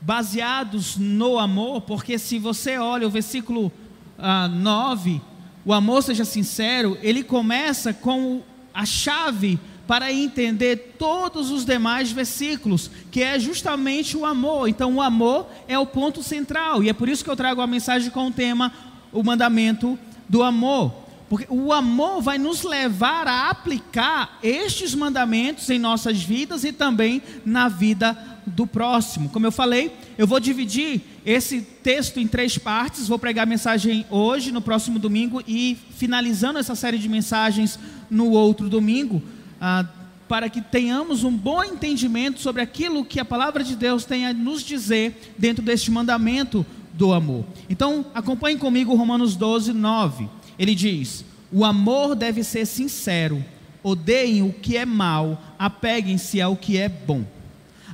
baseados 0.00 0.96
no 0.96 1.38
amor, 1.38 1.82
porque 1.82 2.18
se 2.18 2.38
você 2.38 2.78
olha 2.78 3.06
o 3.06 3.10
versículo 3.10 3.72
ah, 4.18 4.48
9, 4.48 5.20
o 5.64 5.72
amor 5.72 6.02
seja 6.02 6.24
sincero, 6.24 6.96
ele 7.02 7.22
começa 7.22 7.92
com 7.92 8.42
a 8.72 8.84
chave 8.84 9.58
para 9.88 10.12
entender 10.12 10.94
todos 10.98 11.50
os 11.50 11.64
demais 11.64 12.12
versículos, 12.12 12.90
que 13.10 13.22
é 13.22 13.38
justamente 13.38 14.18
o 14.18 14.26
amor. 14.26 14.68
Então, 14.68 14.96
o 14.96 15.00
amor 15.00 15.46
é 15.66 15.78
o 15.78 15.86
ponto 15.86 16.22
central, 16.22 16.84
e 16.84 16.90
é 16.90 16.92
por 16.92 17.08
isso 17.08 17.24
que 17.24 17.30
eu 17.30 17.34
trago 17.34 17.62
a 17.62 17.66
mensagem 17.66 18.10
com 18.10 18.28
o 18.28 18.30
tema 18.30 18.70
o 19.10 19.24
mandamento 19.24 19.98
do 20.28 20.42
amor. 20.42 20.92
Porque 21.28 21.46
o 21.48 21.72
amor 21.72 22.20
vai 22.20 22.36
nos 22.36 22.62
levar 22.62 23.26
a 23.26 23.48
aplicar 23.48 24.38
estes 24.42 24.94
mandamentos 24.94 25.68
em 25.70 25.78
nossas 25.78 26.22
vidas 26.22 26.64
e 26.64 26.72
também 26.72 27.22
na 27.44 27.68
vida 27.68 28.16
do 28.46 28.66
próximo. 28.66 29.28
Como 29.28 29.46
eu 29.46 29.52
falei, 29.52 29.92
eu 30.16 30.26
vou 30.26 30.40
dividir 30.40 31.00
esse 31.24 31.60
texto 31.60 32.18
em 32.18 32.26
três 32.26 32.56
partes. 32.56 33.08
Vou 33.08 33.18
pregar 33.18 33.42
a 33.42 33.46
mensagem 33.46 34.06
hoje, 34.10 34.52
no 34.52 34.60
próximo 34.60 34.98
domingo 34.98 35.42
e 35.46 35.76
finalizando 35.96 36.58
essa 36.58 36.74
série 36.74 36.98
de 36.98 37.08
mensagens 37.08 37.78
no 38.10 38.30
outro 38.30 38.68
domingo, 38.68 39.22
ah, 39.60 39.84
para 40.28 40.50
que 40.50 40.60
tenhamos 40.60 41.24
um 41.24 41.34
bom 41.34 41.64
entendimento 41.64 42.40
sobre 42.40 42.60
aquilo 42.60 43.04
que 43.04 43.18
a 43.18 43.24
palavra 43.24 43.64
de 43.64 43.74
Deus 43.74 44.04
tem 44.04 44.26
a 44.26 44.34
nos 44.34 44.62
dizer 44.62 45.34
dentro 45.38 45.64
deste 45.64 45.90
mandamento 45.90 46.64
do 46.92 47.12
amor. 47.12 47.44
Então, 47.70 48.06
acompanhe 48.14 48.58
comigo 48.58 48.94
Romanos 48.94 49.36
12, 49.36 49.72
9. 49.72 50.28
Ele 50.58 50.74
diz: 50.74 51.24
O 51.50 51.64
amor 51.64 52.14
deve 52.14 52.44
ser 52.44 52.66
sincero, 52.66 53.42
odeiem 53.82 54.42
o 54.42 54.52
que 54.52 54.76
é 54.76 54.84
mal, 54.84 55.40
apeguem-se 55.58 56.40
ao 56.40 56.56
que 56.56 56.76
é 56.76 56.88
bom. 56.88 57.24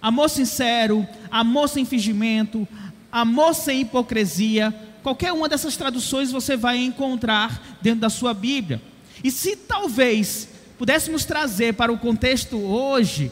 Amor 0.02 0.28
sincero, 0.28 1.06
amor 1.30 1.68
sem 1.68 1.84
fingimento, 1.84 2.66
amor 3.12 3.54
sem 3.54 3.82
hipocrisia, 3.82 4.74
qualquer 5.02 5.32
uma 5.32 5.48
dessas 5.48 5.76
traduções 5.76 6.32
você 6.32 6.56
vai 6.56 6.78
encontrar 6.78 7.78
dentro 7.80 8.00
da 8.00 8.10
sua 8.10 8.34
Bíblia. 8.34 8.82
E 9.22 9.30
se 9.30 9.54
talvez 9.56 10.48
pudéssemos 10.78 11.24
trazer 11.24 11.74
para 11.74 11.92
o 11.92 11.98
contexto 11.98 12.56
hoje, 12.58 13.30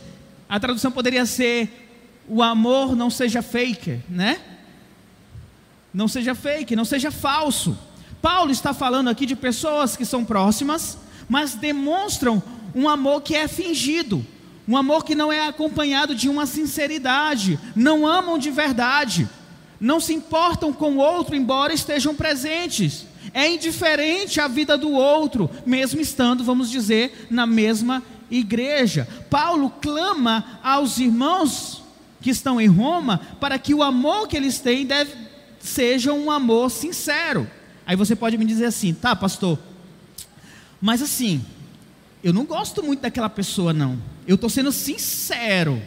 a 0.48 0.58
tradução 0.60 0.90
poderia 0.90 1.26
ser: 1.26 1.88
o 2.28 2.42
amor 2.42 2.96
não 2.96 3.10
seja 3.10 3.42
fake, 3.42 4.00
né? 4.08 4.40
não 5.92 6.08
seja 6.08 6.34
fake, 6.34 6.74
não 6.74 6.84
seja 6.84 7.10
falso. 7.10 7.76
Paulo 8.20 8.50
está 8.50 8.72
falando 8.72 9.08
aqui 9.08 9.26
de 9.26 9.36
pessoas 9.36 9.96
que 9.96 10.04
são 10.04 10.24
próximas, 10.24 10.96
mas 11.28 11.54
demonstram 11.54 12.42
um 12.74 12.88
amor 12.88 13.20
que 13.20 13.34
é 13.34 13.46
fingido, 13.46 14.24
um 14.66 14.76
amor 14.76 15.04
que 15.04 15.14
não 15.14 15.32
é 15.32 15.46
acompanhado 15.46 16.14
de 16.14 16.28
uma 16.28 16.46
sinceridade, 16.46 17.58
não 17.74 18.06
amam 18.06 18.38
de 18.38 18.50
verdade, 18.50 19.28
não 19.80 20.00
se 20.00 20.14
importam 20.14 20.72
com 20.72 20.92
o 20.92 20.98
outro, 20.98 21.34
embora 21.34 21.74
estejam 21.74 22.14
presentes. 22.14 23.06
É 23.32 23.48
indiferente 23.48 24.40
à 24.40 24.48
vida 24.48 24.76
do 24.76 24.90
outro, 24.90 25.50
mesmo 25.64 26.00
estando, 26.00 26.44
vamos 26.44 26.70
dizer, 26.70 27.26
na 27.30 27.46
mesma 27.46 28.02
igreja. 28.30 29.06
Paulo 29.30 29.70
clama 29.80 30.58
aos 30.62 30.98
irmãos 30.98 31.82
que 32.20 32.30
estão 32.30 32.60
em 32.60 32.68
Roma 32.68 33.20
para 33.40 33.58
que 33.58 33.74
o 33.74 33.82
amor 33.82 34.28
que 34.28 34.36
eles 34.36 34.58
têm 34.58 34.86
deve 34.86 35.12
seja 35.60 36.12
um 36.12 36.30
amor 36.30 36.70
sincero. 36.70 37.48
Aí 37.86 37.96
você 37.96 38.16
pode 38.16 38.36
me 38.38 38.44
dizer 38.44 38.66
assim, 38.66 38.94
tá, 38.94 39.14
pastor, 39.14 39.58
mas 40.80 41.00
assim, 41.00 41.44
eu 42.22 42.32
não 42.32 42.44
gosto 42.44 42.82
muito 42.82 43.00
daquela 43.00 43.28
pessoa, 43.28 43.72
não. 43.72 43.98
Eu 44.26 44.36
estou 44.36 44.50
sendo 44.50 44.72
sincero. 44.72 45.80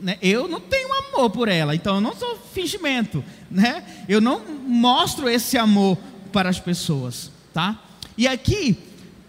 Né? 0.00 0.16
Eu 0.22 0.46
não 0.46 0.60
tenho 0.60 0.88
amor 0.92 1.30
por 1.30 1.48
ela, 1.48 1.74
então 1.74 1.96
eu 1.96 2.00
não 2.00 2.14
sou 2.14 2.36
fingimento. 2.52 3.24
Né? 3.50 3.82
Eu 4.08 4.20
não 4.20 4.40
mostro 4.66 5.28
esse 5.28 5.58
amor 5.58 5.98
para 6.32 6.48
as 6.48 6.60
pessoas. 6.60 7.30
Tá? 7.52 7.80
E 8.16 8.26
aqui, 8.26 8.76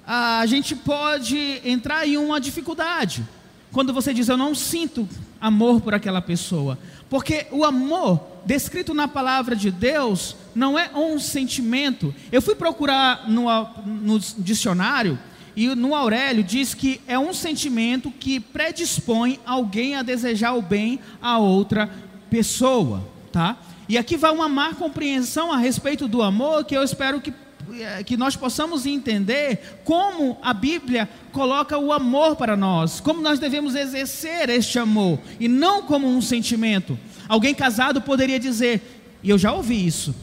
a 0.05 0.45
gente 0.45 0.75
pode 0.75 1.61
entrar 1.63 2.07
em 2.07 2.17
uma 2.17 2.39
dificuldade. 2.39 3.25
Quando 3.71 3.93
você 3.93 4.13
diz, 4.13 4.27
eu 4.27 4.37
não 4.37 4.55
sinto 4.55 5.07
amor 5.39 5.81
por 5.81 5.93
aquela 5.93 6.21
pessoa. 6.21 6.77
Porque 7.09 7.47
o 7.51 7.63
amor 7.63 8.19
descrito 8.45 8.93
na 8.93 9.07
palavra 9.07 9.55
de 9.55 9.69
Deus 9.69 10.35
não 10.55 10.77
é 10.77 10.89
um 10.95 11.19
sentimento. 11.19 12.13
Eu 12.31 12.41
fui 12.41 12.55
procurar 12.55 13.29
no, 13.29 13.45
no 13.85 14.19
dicionário 14.37 15.19
e 15.55 15.67
no 15.75 15.93
Aurélio 15.93 16.43
diz 16.43 16.73
que 16.73 17.01
é 17.07 17.17
um 17.19 17.33
sentimento 17.33 18.11
que 18.11 18.39
predispõe 18.39 19.39
alguém 19.45 19.95
a 19.95 20.01
desejar 20.01 20.53
o 20.53 20.61
bem 20.61 20.99
a 21.21 21.37
outra 21.37 21.89
pessoa, 22.29 23.07
tá? 23.31 23.57
E 23.89 23.97
aqui 23.97 24.15
vai 24.15 24.31
uma 24.31 24.47
má 24.47 24.73
compreensão 24.75 25.51
a 25.51 25.57
respeito 25.57 26.07
do 26.07 26.21
amor 26.21 26.63
que 26.63 26.77
eu 26.77 26.83
espero 26.83 27.19
que 27.19 27.33
eh, 27.73 28.03
que 28.03 28.15
nós 28.15 28.35
possamos 28.35 28.85
entender 28.85 29.81
como 29.83 30.37
a 30.41 30.53
Bíblia 30.53 31.09
coloca 31.31 31.77
o 31.77 31.91
amor 31.91 32.35
para 32.35 32.55
nós, 32.55 32.99
como 32.99 33.21
nós 33.21 33.39
devemos 33.39 33.75
exercer 33.75 34.49
este 34.49 34.79
amor 34.79 35.19
e 35.39 35.47
não 35.47 35.83
como 35.83 36.07
um 36.07 36.21
sentimento. 36.21 36.97
Alguém 37.27 37.53
casado 37.53 38.01
poderia 38.01 38.39
dizer, 38.39 39.03
e 39.21 39.29
eu 39.29 39.37
já 39.37 39.51
ouvi 39.51 39.85
isso, 39.85 40.15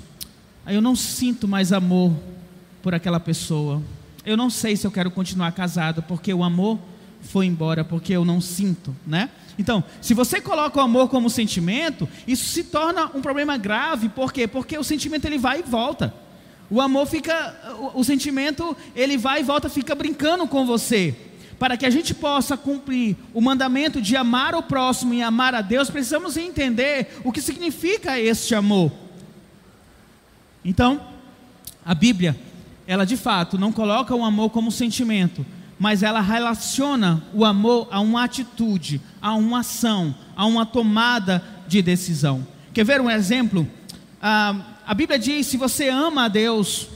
eu 0.66 0.80
não 0.80 0.96
sinto 0.96 1.46
mais 1.46 1.73
amor 1.73 2.12
por 2.82 2.94
aquela 2.94 3.20
pessoa. 3.20 3.82
Eu 4.25 4.37
não 4.37 4.50
sei 4.50 4.76
se 4.76 4.87
eu 4.87 4.90
quero 4.90 5.11
continuar 5.11 5.52
casado 5.52 6.02
porque 6.02 6.32
o 6.35 6.42
amor 6.42 6.80
foi 7.26 7.47
embora, 7.47 7.85
porque 7.85 8.12
eu 8.12 8.25
não 8.25 8.40
sinto, 8.40 8.95
né? 9.06 9.30
Então, 9.59 9.83
se 10.00 10.14
você 10.14 10.40
coloca 10.40 10.78
o 10.78 10.83
amor 10.83 11.09
como 11.09 11.30
sentimento, 11.30 12.09
isso 12.26 12.47
se 12.47 12.64
torna 12.64 13.11
um 13.14 13.23
problema 13.23 13.56
grave, 13.56 14.09
por 14.09 14.33
quê? 14.33 14.47
Porque 14.47 14.76
o 14.76 14.85
sentimento 14.85 15.25
ele 15.25 15.38
vai 15.38 15.61
e 15.61 15.62
volta. 15.62 16.12
O 16.71 16.80
amor 16.80 17.06
fica, 17.06 17.54
o, 17.95 18.00
o 18.00 18.04
sentimento, 18.04 18.76
ele 18.95 19.16
vai 19.16 19.40
e 19.40 19.45
volta, 19.45 19.68
fica 19.68 19.95
brincando 19.95 20.47
com 20.47 20.66
você. 20.66 21.14
Para 21.59 21.76
que 21.76 21.87
a 21.87 21.90
gente 21.90 22.14
possa 22.14 22.56
cumprir 22.56 23.16
o 23.33 23.40
mandamento 23.40 24.00
de 24.00 24.14
amar 24.14 24.54
o 24.54 24.62
próximo 24.62 25.14
e 25.14 25.23
amar 25.23 25.54
a 25.54 25.62
Deus, 25.62 25.88
precisamos 25.88 26.37
entender 26.37 27.18
o 27.25 27.33
que 27.33 27.40
significa 27.40 28.21
este 28.21 28.54
amor. 28.54 28.92
Então, 30.62 31.00
a 31.85 31.95
Bíblia, 31.95 32.37
ela 32.87 33.06
de 33.06 33.16
fato 33.16 33.56
não 33.56 33.73
coloca 33.73 34.14
o 34.14 34.25
amor 34.25 34.50
como 34.50 34.71
sentimento, 34.71 35.47
mas 35.78 36.02
ela 36.02 36.21
relaciona 36.21 37.23
o 37.35 37.45
amor 37.45 37.88
a 37.90 38.00
uma 38.00 38.25
atitude, 38.25 39.00
a 39.21 39.35
uma 39.35 39.61
ação, 39.61 40.14
a 40.35 40.47
uma 40.47 40.64
tomada 40.64 41.45
de 41.68 41.83
decisão. 41.83 42.47
Quer 42.73 42.85
ver 42.85 43.00
um 43.00 43.11
exemplo? 43.11 43.68
Ah, 44.21 44.54
a 44.87 44.95
Bíblia 44.95 45.18
diz: 45.18 45.47
se 45.47 45.56
você 45.56 45.88
ama 45.88 46.25
a 46.25 46.28
Deus, 46.28 46.88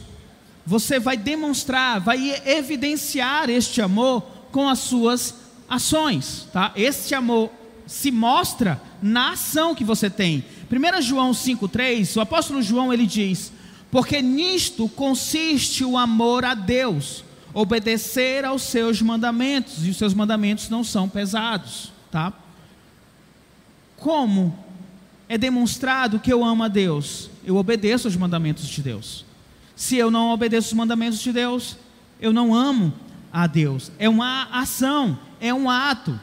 você 0.64 0.98
vai 0.98 1.16
demonstrar, 1.16 2.00
vai 2.00 2.40
evidenciar 2.46 3.50
este 3.50 3.82
amor 3.82 4.22
com 4.52 4.68
as 4.68 4.78
suas 4.78 5.34
ações, 5.68 6.48
tá? 6.52 6.72
Este 6.74 7.14
amor 7.14 7.50
se 7.86 8.10
mostra 8.10 8.80
na 9.02 9.32
ação 9.32 9.74
que 9.74 9.84
você 9.84 10.08
tem. 10.08 10.44
1 10.70 11.02
João 11.02 11.32
5,3, 11.32 12.16
o 12.16 12.20
apóstolo 12.20 12.62
João 12.62 12.92
ele 12.92 13.06
diz: 13.06 13.52
Porque 13.90 14.22
nisto 14.22 14.88
consiste 14.88 15.84
o 15.84 15.98
amor 15.98 16.44
a 16.44 16.54
Deus, 16.54 17.24
obedecer 17.52 18.44
aos 18.44 18.62
seus 18.62 19.02
mandamentos, 19.02 19.86
e 19.86 19.90
os 19.90 19.96
seus 19.96 20.14
mandamentos 20.14 20.68
não 20.68 20.84
são 20.84 21.08
pesados, 21.08 21.92
tá? 22.10 22.32
Como 23.96 24.56
é 25.28 25.36
demonstrado 25.36 26.18
que 26.18 26.32
eu 26.32 26.44
amo 26.44 26.62
a 26.62 26.68
Deus? 26.68 27.30
Eu 27.44 27.56
obedeço 27.56 28.08
aos 28.08 28.16
mandamentos 28.16 28.66
de 28.66 28.82
Deus. 28.82 29.24
Se 29.76 29.96
eu 29.96 30.10
não 30.10 30.30
obedeço 30.30 30.68
os 30.68 30.74
mandamentos 30.74 31.20
de 31.20 31.32
Deus, 31.32 31.76
eu 32.20 32.32
não 32.32 32.54
amo 32.54 32.92
a 33.32 33.46
Deus. 33.46 33.90
É 33.98 34.08
uma 34.08 34.44
ação, 34.52 35.18
é 35.40 35.52
um 35.52 35.70
ato. 35.70 36.18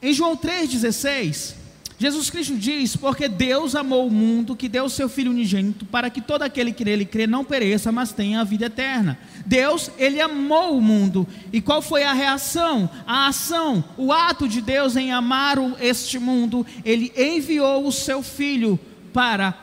Em 0.00 0.12
João 0.12 0.36
3,16, 0.36 1.54
Jesus 1.98 2.28
Cristo 2.28 2.56
diz: 2.56 2.94
Porque 2.94 3.28
Deus 3.28 3.74
amou 3.74 4.06
o 4.06 4.10
mundo, 4.10 4.54
que 4.54 4.68
deu 4.68 4.84
o 4.84 4.90
seu 4.90 5.08
Filho 5.08 5.30
unigênito, 5.30 5.86
para 5.86 6.10
que 6.10 6.20
todo 6.20 6.42
aquele 6.42 6.72
que 6.72 6.84
nele 6.84 7.06
crê 7.06 7.26
não 7.26 7.44
pereça, 7.44 7.90
mas 7.90 8.12
tenha 8.12 8.40
a 8.40 8.44
vida 8.44 8.66
eterna. 8.66 9.18
Deus, 9.46 9.90
ele 9.98 10.20
amou 10.20 10.76
o 10.76 10.82
mundo. 10.82 11.26
E 11.52 11.60
qual 11.60 11.80
foi 11.80 12.04
a 12.04 12.12
reação? 12.12 12.90
A 13.06 13.28
ação, 13.28 13.82
o 13.96 14.12
ato 14.12 14.46
de 14.46 14.60
Deus 14.60 14.94
em 14.96 15.10
amar 15.10 15.56
este 15.80 16.18
mundo? 16.18 16.66
Ele 16.84 17.12
enviou 17.16 17.86
o 17.86 17.92
seu 17.92 18.22
Filho 18.22 18.78
para 19.12 19.54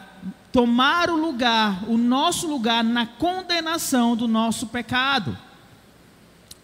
tomar 0.51 1.09
o 1.09 1.15
lugar, 1.15 1.83
o 1.87 1.97
nosso 1.97 2.47
lugar 2.47 2.83
na 2.83 3.05
condenação 3.05 4.15
do 4.15 4.27
nosso 4.27 4.67
pecado. 4.67 5.37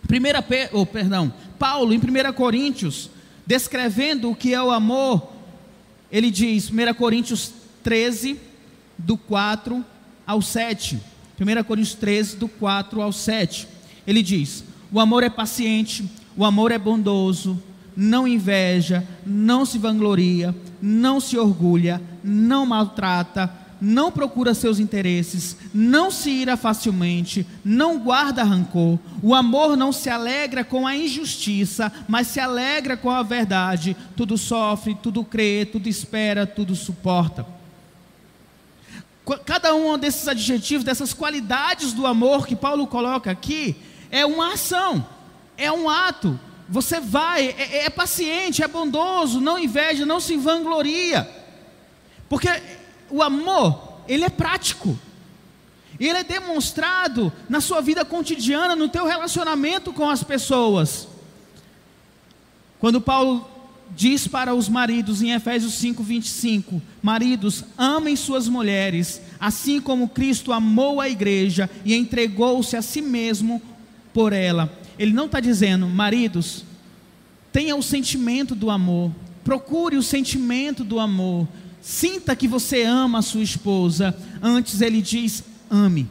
Primeira, 0.08 0.44
oh, 0.72 0.86
perdão, 0.86 1.32
Paulo, 1.60 1.94
em 1.94 1.98
1 1.98 2.34
Coríntios 2.34 3.12
descrevendo 3.46 4.30
o 4.30 4.36
que 4.36 4.54
é 4.54 4.62
o 4.62 4.70
amor, 4.70 5.39
ele 6.12 6.32
diz, 6.32 6.70
1 6.70 6.94
Coríntios 6.96 7.52
13, 7.84 8.40
do 8.98 9.18
4 9.18 9.84
ao 10.26 10.42
7. 10.42 11.00
1 11.40 11.64
Coríntios 11.64 11.96
13, 11.96 12.38
do 12.38 12.48
4 12.48 13.02
ao 13.02 13.12
7. 13.12 13.68
Ele 14.06 14.22
diz: 14.22 14.64
O 14.92 15.00
amor 15.00 15.24
é 15.24 15.30
paciente, 15.30 16.10
o 16.36 16.44
amor 16.44 16.72
é 16.72 16.78
bondoso, 16.78 17.62
não 17.96 18.28
inveja, 18.28 19.08
não 19.26 19.66
se 19.66 19.78
vangloria, 19.78 20.56
não 20.82 21.20
se 21.20 21.38
orgulha, 21.38 22.02
não 22.24 22.66
maltrata, 22.66 23.54
não 23.82 24.12
procura 24.12 24.54
seus 24.54 24.80
interesses, 24.80 25.56
não 25.74 26.12
se 26.12 26.30
ira 26.30 26.58
facilmente, 26.58 27.46
não 27.64 28.00
guarda 28.00 28.44
rancor. 28.44 29.00
O 29.24 29.34
amor 29.34 29.78
não 29.78 29.92
se 29.92 30.10
alegra 30.10 30.64
com 30.64 30.86
a 30.86 30.96
injustiça, 30.96 31.92
mas 32.08 32.28
se 32.28 32.40
alegra 32.40 32.98
com 32.98 33.10
a 33.10 33.24
verdade. 33.24 33.96
Tudo 34.16 34.38
sofre, 34.38 34.98
tudo 35.02 35.24
crê, 35.24 35.66
tudo 35.66 35.88
espera, 35.88 36.46
tudo 36.46 36.76
suporta. 36.76 37.46
Cada 39.46 39.76
um 39.76 39.98
desses 39.98 40.28
adjetivos, 40.28 40.84
dessas 40.84 41.14
qualidades 41.14 41.94
do 41.94 42.06
amor 42.06 42.48
que 42.48 42.56
Paulo 42.56 42.88
coloca 42.88 43.30
aqui, 43.30 43.76
é 44.10 44.26
uma 44.26 44.54
ação, 44.54 45.06
é 45.56 45.72
um 45.72 45.88
ato. 45.88 46.40
Você 46.68 47.00
vai, 47.00 47.48
é, 47.58 47.86
é 47.86 47.90
paciente, 47.90 48.64
é 48.64 48.68
bondoso, 48.68 49.40
não 49.40 49.58
inveja, 49.58 50.06
não 50.06 50.20
se 50.20 50.36
vangloria. 50.36 51.30
Porque 52.28 52.50
o 53.10 53.22
amor, 53.22 54.00
ele 54.08 54.24
é 54.24 54.30
prático. 54.30 54.98
E 56.00 56.08
ele 56.08 56.20
é 56.20 56.24
demonstrado 56.24 57.32
na 57.50 57.60
sua 57.60 57.82
vida 57.82 58.06
cotidiana, 58.06 58.76
no 58.76 58.88
teu 58.88 59.06
relacionamento 59.06 59.92
com 59.92 60.10
as 60.10 60.24
pessoas. 60.24 61.08
Quando 62.80 63.02
Paulo 63.02 63.46
diz 63.96 64.28
para 64.28 64.54
os 64.54 64.70
maridos 64.70 65.22
em 65.22 65.32
Efésios 65.32 65.74
5:25, 65.74 66.82
maridos, 67.02 67.66
amem 67.78 68.16
suas 68.16 68.48
mulheres, 68.48 69.22
assim 69.40 69.82
como 69.82 70.08
Cristo 70.08 70.54
amou 70.54 71.02
a 71.02 71.10
igreja 71.10 71.70
e 71.84 71.94
entregou-se 71.94 72.78
a 72.78 72.82
si 72.82 73.02
mesmo 73.02 73.62
por 74.14 74.32
ela. 74.32 74.72
Ele 74.98 75.12
não 75.12 75.26
está 75.26 75.40
dizendo, 75.40 75.88
maridos, 75.88 76.64
tenha 77.52 77.76
o 77.76 77.84
sentimento 77.84 78.56
do 78.56 78.70
amor, 78.70 79.12
procure 79.44 79.98
o 79.98 80.04
sentimento 80.04 80.84
do 80.84 81.00
amor, 81.00 81.48
Sinta 81.82 82.36
que 82.36 82.48
você 82.48 82.84
ama 82.84 83.20
a 83.20 83.24
sua 83.24 83.42
esposa. 83.42 84.16
Antes 84.42 84.82
ele 84.82 85.02
diz: 85.02 85.44
ame. 85.70 86.08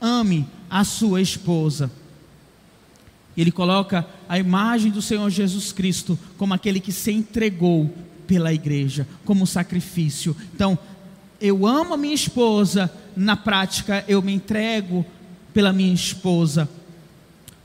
Ame 0.00 0.46
a 0.68 0.84
sua 0.84 1.20
esposa. 1.20 1.90
Ele 3.36 3.50
coloca 3.50 4.06
a 4.28 4.38
imagem 4.38 4.90
do 4.90 5.00
Senhor 5.00 5.28
Jesus 5.30 5.72
Cristo 5.72 6.18
como 6.36 6.52
aquele 6.52 6.80
que 6.80 6.92
se 6.92 7.12
entregou 7.12 7.90
pela 8.26 8.52
igreja, 8.52 9.06
como 9.24 9.46
sacrifício. 9.46 10.36
Então, 10.54 10.78
eu 11.40 11.66
amo 11.66 11.94
a 11.94 11.96
minha 11.96 12.14
esposa, 12.14 12.92
na 13.16 13.36
prática 13.36 14.04
eu 14.06 14.22
me 14.22 14.32
entrego 14.32 15.04
pela 15.52 15.72
minha 15.72 15.92
esposa. 15.92 16.68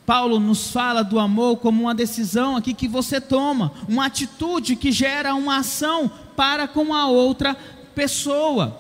Paulo 0.08 0.40
nos 0.40 0.72
fala 0.72 1.04
do 1.04 1.20
amor 1.20 1.58
como 1.58 1.84
uma 1.84 1.94
decisão 1.94 2.56
aqui 2.56 2.74
que 2.74 2.88
você 2.88 3.20
toma, 3.20 3.74
uma 3.90 4.06
atitude 4.06 4.78
que 4.78 4.90
gera 4.90 5.36
uma 5.36 5.58
ação 5.58 6.10
para 6.34 6.66
com 6.66 6.94
a 6.94 7.10
outra 7.10 7.54
pessoa. 7.94 8.80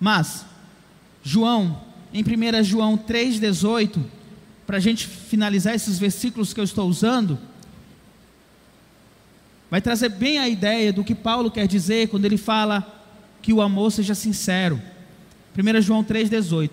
Mas, 0.00 0.44
João, 1.22 1.80
em 2.12 2.20
1 2.20 2.64
João 2.64 2.98
3,18, 2.98 4.02
para 4.66 4.78
a 4.78 4.80
gente 4.80 5.06
finalizar 5.06 5.72
esses 5.72 6.00
versículos 6.00 6.52
que 6.52 6.58
eu 6.58 6.64
estou 6.64 6.88
usando, 6.88 7.38
vai 9.70 9.80
trazer 9.80 10.08
bem 10.08 10.40
a 10.40 10.48
ideia 10.48 10.92
do 10.92 11.04
que 11.04 11.14
Paulo 11.14 11.48
quer 11.48 11.68
dizer 11.68 12.08
quando 12.08 12.24
ele 12.24 12.36
fala 12.36 13.04
que 13.40 13.52
o 13.52 13.62
amor 13.62 13.92
seja 13.92 14.16
sincero. 14.16 14.82
1 15.56 15.80
João 15.80 16.02
3,18: 16.02 16.70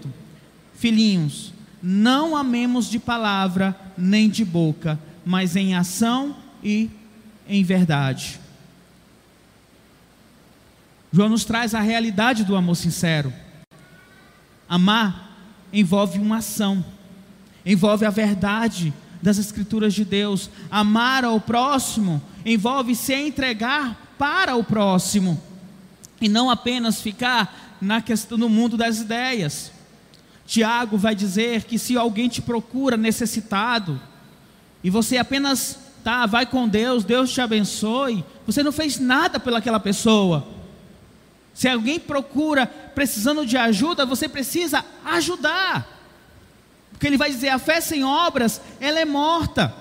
Filhinhos, 0.74 1.53
não 1.86 2.34
amemos 2.34 2.90
de 2.90 2.98
palavra 2.98 3.78
nem 3.98 4.30
de 4.30 4.46
boca, 4.46 4.98
mas 5.26 5.58
em 5.58 5.76
ação 5.76 6.34
e 6.64 6.90
em 7.46 7.62
verdade. 7.62 8.40
João 11.12 11.28
nos 11.28 11.44
traz 11.44 11.76
a 11.76 11.82
realidade 11.82 12.46
do 12.46 12.56
amor 12.56 12.76
sincero. 12.76 13.34
Amar 14.68 15.38
envolve 15.74 16.20
uma 16.20 16.38
ação, 16.38 16.84
envolve 17.66 18.06
a 18.06 18.10
verdade 18.10 18.94
das 19.22 19.38
Escrituras 19.38 19.94
de 19.94 20.06
Deus. 20.06 20.50
Amar 20.72 21.26
ao 21.26 21.42
próximo 21.42 22.24
envolve 22.46 22.96
se 22.96 23.14
entregar 23.14 24.16
para 24.18 24.56
o 24.56 24.64
próximo 24.64 25.42
e 26.22 26.30
não 26.30 26.50
apenas 26.50 27.02
ficar 27.02 27.76
na 27.82 28.02
questão 28.02 28.38
no 28.38 28.48
mundo 28.48 28.78
das 28.78 29.00
ideias. 29.00 29.72
Tiago 30.46 30.98
vai 30.98 31.16
dizer 31.16 31.64
que 31.64 31.80
se 31.80 31.98
alguém 31.98 32.28
te 32.28 32.42
procura 32.42 32.98
necessitado 32.98 34.00
e 34.84 34.90
você 34.90 35.18
apenas 35.18 35.80
tá, 36.04 36.26
vai 36.26 36.46
com 36.46 36.68
Deus, 36.68 37.04
Deus 37.04 37.32
te 37.32 37.40
abençoe, 37.40 38.26
você 38.46 38.62
não 38.62 38.72
fez 38.72 39.00
nada 39.00 39.40
pelaquela 39.40 39.80
pessoa. 39.80 40.46
Se 41.54 41.68
alguém 41.68 42.00
procura 42.00 42.66
precisando 42.66 43.46
de 43.46 43.58
ajuda, 43.58 44.06
você 44.06 44.28
precisa 44.28 44.84
ajudar. 45.06 45.88
Porque 46.92 47.08
ele 47.08 47.18
vai 47.18 47.30
dizer: 47.30 47.50
a 47.50 47.60
fé 47.60 47.80
sem 47.80 48.04
obras, 48.04 48.60
ela 48.80 49.00
é 49.00 49.06
morta. 49.06 49.74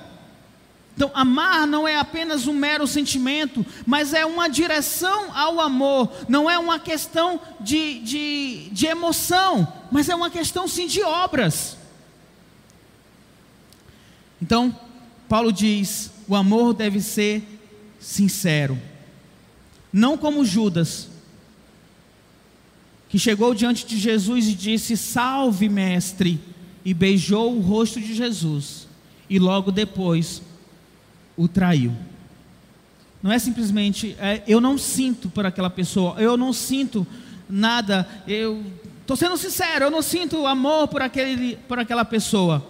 Então, 0.95 1.11
amar 1.15 1.67
não 1.67 1.89
é 1.89 1.99
apenas 1.99 2.47
um 2.47 2.53
mero 2.53 2.87
sentimento, 2.87 3.65
mas 3.87 4.13
é 4.13 4.27
uma 4.27 4.49
direção 4.49 5.37
ao 5.37 5.59
amor, 5.59 6.13
não 6.29 6.51
é 6.51 6.59
uma 6.59 6.79
questão 6.79 7.41
de, 7.59 8.01
de, 8.01 8.69
de 8.71 8.87
emoção, 8.87 9.67
mas 9.93 10.09
é 10.09 10.15
uma 10.15 10.31
questão 10.31 10.67
sim 10.67 10.87
de 10.87 11.03
obras. 11.03 11.77
Então, 14.41 14.75
Paulo 15.29 15.53
diz: 15.53 16.11
o 16.27 16.35
amor 16.35 16.73
deve 16.73 17.01
ser 17.01 17.47
sincero, 18.01 18.81
não 19.93 20.17
como 20.17 20.47
Judas, 20.47 21.09
que 23.11 23.19
chegou 23.19 23.55
diante 23.55 23.85
de 23.85 23.99
Jesus 23.99 24.49
e 24.49 24.55
disse: 24.55 24.97
Salve, 24.97 25.69
mestre, 25.69 26.41
e 26.83 26.95
beijou 26.95 27.55
o 27.55 27.61
rosto 27.61 28.01
de 28.01 28.15
Jesus, 28.15 28.89
e 29.29 29.39
logo 29.39 29.71
depois 29.71 30.41
o 31.37 31.47
traiu. 31.47 31.95
Não 33.23 33.31
é 33.31 33.39
simplesmente, 33.39 34.17
é, 34.19 34.43
eu 34.49 34.59
não 34.59 34.79
sinto 34.79 35.29
por 35.29 35.45
aquela 35.45 35.71
pessoa, 35.71 36.19
eu 36.19 36.37
não 36.37 36.53
sinto 36.53 37.07
nada, 37.49 38.09
eu 38.27 38.65
estou 39.03 39.17
sendo 39.17 39.37
sincero, 39.37 39.85
eu 39.85 39.91
não 39.91 40.03
sinto 40.03 40.47
amor 40.47 40.89
por, 40.89 41.03
aquele, 41.03 41.57
por 41.69 41.79
aquela 41.79 42.05
pessoa. 42.05 42.65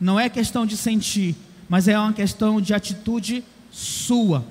Não 0.00 0.18
é 0.18 0.28
questão 0.28 0.66
de 0.66 0.76
sentir, 0.76 1.36
mas 1.68 1.86
é 1.86 1.98
uma 1.98 2.12
questão 2.12 2.60
de 2.60 2.74
atitude 2.74 3.44
sua, 3.70 4.44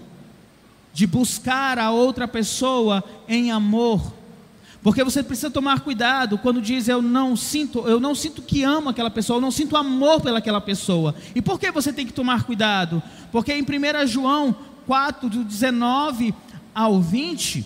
de 0.94 1.06
buscar 1.06 1.78
a 1.78 1.92
outra 1.92 2.28
pessoa 2.28 3.04
em 3.28 3.52
amor. 3.52 4.14
Porque 4.82 5.04
você 5.04 5.24
precisa 5.24 5.50
tomar 5.50 5.80
cuidado 5.80 6.38
quando 6.38 6.62
diz 6.62 6.90
eu 6.90 7.02
não 7.02 7.38
sinto, 7.38 7.88
eu 7.88 8.00
não 8.00 8.14
sinto 8.14 8.42
que 8.42 8.64
amo 8.64 8.90
aquela 8.90 9.10
pessoa, 9.10 9.38
eu 9.38 9.42
não 9.42 9.52
sinto 9.52 9.78
amor 9.78 10.22
pelaquela 10.22 10.60
pessoa. 10.60 11.16
E 11.34 11.42
por 11.42 11.58
que 11.60 11.72
você 11.72 11.94
tem 11.94 12.06
que 12.06 12.12
tomar 12.12 12.44
cuidado? 12.44 13.02
Porque 13.32 13.54
em 13.54 13.62
1 13.62 14.08
João 14.08 14.54
4, 14.86 15.30
do 15.30 15.44
19 15.44 16.36
ao 16.76 17.00
20, 17.00 17.66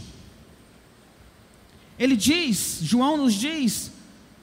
ele 2.00 2.16
diz, 2.16 2.80
João 2.82 3.18
nos 3.18 3.34
diz, 3.34 3.92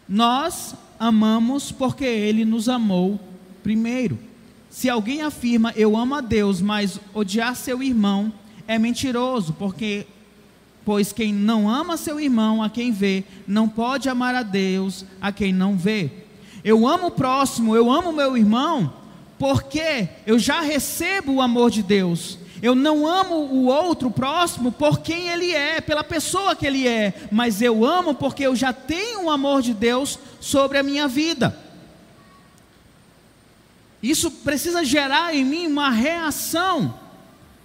nós 0.08 0.74
amamos 0.98 1.70
porque 1.70 2.04
ele 2.04 2.44
nos 2.44 2.68
amou 2.68 3.20
primeiro. 3.62 4.18
Se 4.68 4.90
alguém 4.90 5.22
afirma 5.22 5.72
eu 5.76 5.96
amo 5.96 6.16
a 6.16 6.20
Deus, 6.20 6.60
mas 6.60 6.98
odiar 7.12 7.54
seu 7.54 7.82
irmão, 7.82 8.32
é 8.66 8.78
mentiroso, 8.78 9.52
porque 9.52 10.06
pois 10.84 11.12
quem 11.12 11.32
não 11.32 11.68
ama 11.68 11.96
seu 11.96 12.20
irmão 12.20 12.62
a 12.62 12.68
quem 12.68 12.92
vê, 12.92 13.24
não 13.46 13.68
pode 13.68 14.08
amar 14.08 14.34
a 14.34 14.42
Deus 14.42 15.04
a 15.20 15.32
quem 15.32 15.52
não 15.52 15.76
vê. 15.76 16.10
Eu 16.62 16.86
amo 16.86 17.06
o 17.06 17.10
próximo, 17.10 17.74
eu 17.74 17.90
amo 17.90 18.12
meu 18.12 18.36
irmão, 18.36 18.92
porque 19.38 20.08
eu 20.26 20.38
já 20.38 20.60
recebo 20.60 21.34
o 21.34 21.40
amor 21.40 21.70
de 21.70 21.82
Deus. 21.82 22.38
Eu 22.64 22.74
não 22.74 23.06
amo 23.06 23.34
o 23.34 23.66
outro 23.66 24.10
próximo 24.10 24.72
por 24.72 25.00
quem 25.00 25.28
ele 25.28 25.52
é, 25.52 25.82
pela 25.82 26.02
pessoa 26.02 26.56
que 26.56 26.66
ele 26.66 26.88
é, 26.88 27.12
mas 27.30 27.60
eu 27.60 27.84
amo 27.84 28.14
porque 28.14 28.42
eu 28.42 28.56
já 28.56 28.72
tenho 28.72 29.24
o 29.24 29.30
amor 29.30 29.60
de 29.60 29.74
Deus 29.74 30.18
sobre 30.40 30.78
a 30.78 30.82
minha 30.82 31.06
vida. 31.06 31.54
Isso 34.02 34.30
precisa 34.30 34.82
gerar 34.82 35.34
em 35.34 35.44
mim 35.44 35.66
uma 35.66 35.90
reação 35.90 36.98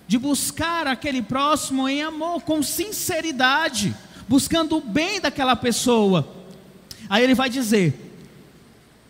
de 0.06 0.18
buscar 0.18 0.86
aquele 0.86 1.22
próximo 1.22 1.88
em 1.88 2.04
amor, 2.04 2.42
com 2.42 2.62
sinceridade, 2.62 3.96
buscando 4.28 4.76
o 4.76 4.82
bem 4.82 5.22
daquela 5.22 5.56
pessoa. 5.56 6.28
Aí 7.10 7.24
ele 7.24 7.36
vai 7.36 7.50
dizer: 7.50 8.20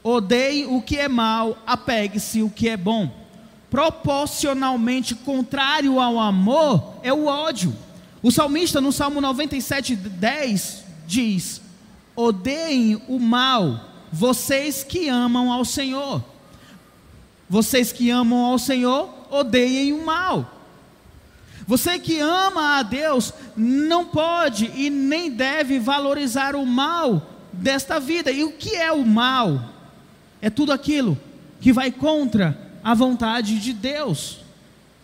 odeie 0.03 0.67
o 0.67 0.83
que 0.83 0.97
é 0.99 1.07
mal, 1.07 1.57
apegue-se 1.65 2.43
o 2.43 2.49
que 2.51 2.69
é 2.69 2.77
bom 2.77 3.27
proporcionalmente 3.69 5.13
contrário 5.15 5.99
ao 5.99 6.19
amor 6.19 6.95
é 7.03 7.13
o 7.13 7.25
ódio. 7.25 7.75
O 8.21 8.31
salmista 8.31 8.81
no 8.81 8.91
Salmo 8.91 9.21
97, 9.21 9.95
10 9.95 10.83
diz: 11.07 11.61
Odeiem 12.15 13.01
o 13.07 13.19
mal, 13.19 13.79
vocês 14.11 14.83
que 14.83 15.07
amam 15.07 15.51
ao 15.51 15.63
Senhor. 15.63 16.23
Vocês 17.49 17.91
que 17.91 18.11
amam 18.11 18.45
ao 18.45 18.59
Senhor, 18.59 19.09
odeiem 19.31 19.93
o 19.93 20.05
mal. 20.05 20.59
Você 21.65 21.97
que 21.97 22.19
ama 22.19 22.77
a 22.77 22.83
Deus 22.83 23.33
não 23.55 24.05
pode 24.05 24.71
e 24.75 24.89
nem 24.89 25.31
deve 25.31 25.79
valorizar 25.79 26.55
o 26.55 26.65
mal 26.65 27.27
desta 27.53 27.99
vida. 27.99 28.31
E 28.31 28.43
o 28.43 28.51
que 28.51 28.75
é 28.75 28.91
o 28.91 29.05
mal? 29.05 29.61
É 30.41 30.49
tudo 30.49 30.71
aquilo 30.71 31.17
que 31.59 31.71
vai 31.71 31.91
contra 31.91 32.68
a 32.83 32.93
vontade 32.93 33.59
de 33.59 33.73
Deus, 33.73 34.39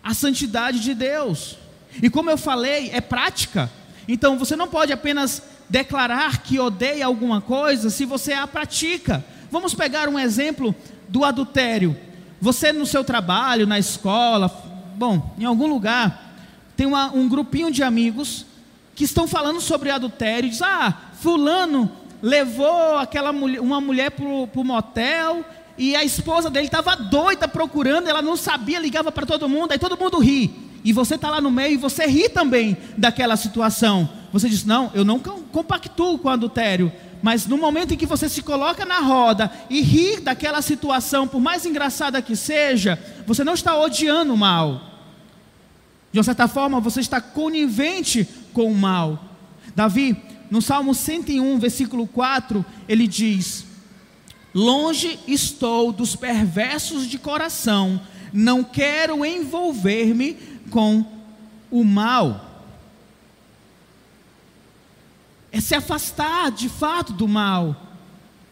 a 0.03 0.13
santidade 0.13 0.79
de 0.79 0.93
Deus. 0.93 1.57
E 2.01 2.09
como 2.09 2.29
eu 2.29 2.37
falei, 2.37 2.89
é 2.93 3.01
prática. 3.01 3.69
Então 4.07 4.37
você 4.37 4.55
não 4.55 4.67
pode 4.67 4.91
apenas 4.93 5.41
declarar 5.69 6.43
que 6.43 6.59
odeia 6.59 7.05
alguma 7.05 7.41
coisa 7.41 7.89
se 7.89 8.05
você 8.05 8.33
a 8.33 8.47
pratica. 8.47 9.23
Vamos 9.51 9.73
pegar 9.73 10.07
um 10.09 10.19
exemplo 10.19 10.75
do 11.07 11.23
adultério. 11.23 11.97
Você 12.41 12.71
no 12.71 12.85
seu 12.85 13.03
trabalho, 13.03 13.65
na 13.65 13.79
escola, 13.79 14.47
bom, 14.95 15.33
em 15.37 15.45
algum 15.45 15.67
lugar, 15.67 16.35
tem 16.75 16.85
uma, 16.85 17.11
um 17.13 17.27
grupinho 17.27 17.71
de 17.71 17.83
amigos 17.83 18.45
que 18.93 19.03
estão 19.03 19.27
falando 19.27 19.61
sobre 19.61 19.89
adultério. 19.89 20.49
Diz: 20.49 20.61
Ah, 20.61 20.93
fulano 21.19 21.91
levou 22.21 22.97
aquela 22.97 23.31
mulher, 23.31 23.59
uma 23.61 23.79
mulher 23.79 24.11
para 24.11 24.25
o 24.25 24.63
motel 24.63 25.45
e 25.77 25.95
a 25.95 26.03
esposa 26.03 26.49
dele 26.49 26.67
estava 26.67 26.95
doida 26.95 27.47
procurando, 27.47 28.07
ela 28.07 28.21
não 28.21 28.37
sabia, 28.37 28.79
ligava 28.79 29.11
para 29.11 29.25
todo 29.25 29.49
mundo, 29.49 29.71
aí 29.71 29.79
todo 29.79 29.97
mundo 29.97 30.19
ri. 30.19 30.53
E 30.83 30.93
você 30.93 31.15
está 31.15 31.29
lá 31.29 31.41
no 31.41 31.49
meio 31.49 31.73
e 31.73 31.77
você 31.77 32.05
ri 32.05 32.29
também 32.29 32.77
daquela 32.97 33.35
situação. 33.35 34.07
Você 34.31 34.47
diz: 34.47 34.63
Não, 34.63 34.91
eu 34.93 35.03
não 35.03 35.19
compactuo 35.19 36.19
com 36.19 36.29
adultério. 36.29 36.91
Mas 37.23 37.47
no 37.47 37.57
momento 37.57 37.93
em 37.93 37.97
que 37.97 38.05
você 38.05 38.29
se 38.29 38.43
coloca 38.43 38.85
na 38.85 38.99
roda 38.99 39.51
e 39.67 39.81
ri 39.81 40.19
daquela 40.19 40.61
situação, 40.61 41.27
por 41.27 41.41
mais 41.41 41.65
engraçada 41.65 42.21
que 42.21 42.35
seja, 42.35 42.99
você 43.25 43.43
não 43.43 43.55
está 43.55 43.75
odiando 43.75 44.33
o 44.33 44.37
mal. 44.37 44.79
De 46.11 46.19
uma 46.19 46.23
certa 46.23 46.47
forma, 46.47 46.79
você 46.79 46.99
está 46.99 47.19
conivente 47.19 48.29
com 48.53 48.71
o 48.71 48.75
mal. 48.75 49.19
Davi, 49.75 50.15
no 50.51 50.61
Salmo 50.61 50.93
101, 50.93 51.57
versículo 51.57 52.05
4, 52.05 52.63
ele 52.87 53.07
diz: 53.07 53.65
Longe 54.55 55.19
estou 55.27 55.91
dos 55.91 56.15
perversos 56.15 57.09
de 57.09 57.19
coração, 57.19 57.99
não 58.31 58.63
quero 58.63 59.25
envolver-me 59.25 60.35
com 60.69 61.05
o 61.69 61.83
mal. 61.83 62.63
É 65.51 65.59
se 65.59 65.75
afastar 65.75 66.51
de 66.51 66.69
fato 66.69 67.11
do 67.11 67.27
mal, 67.27 67.75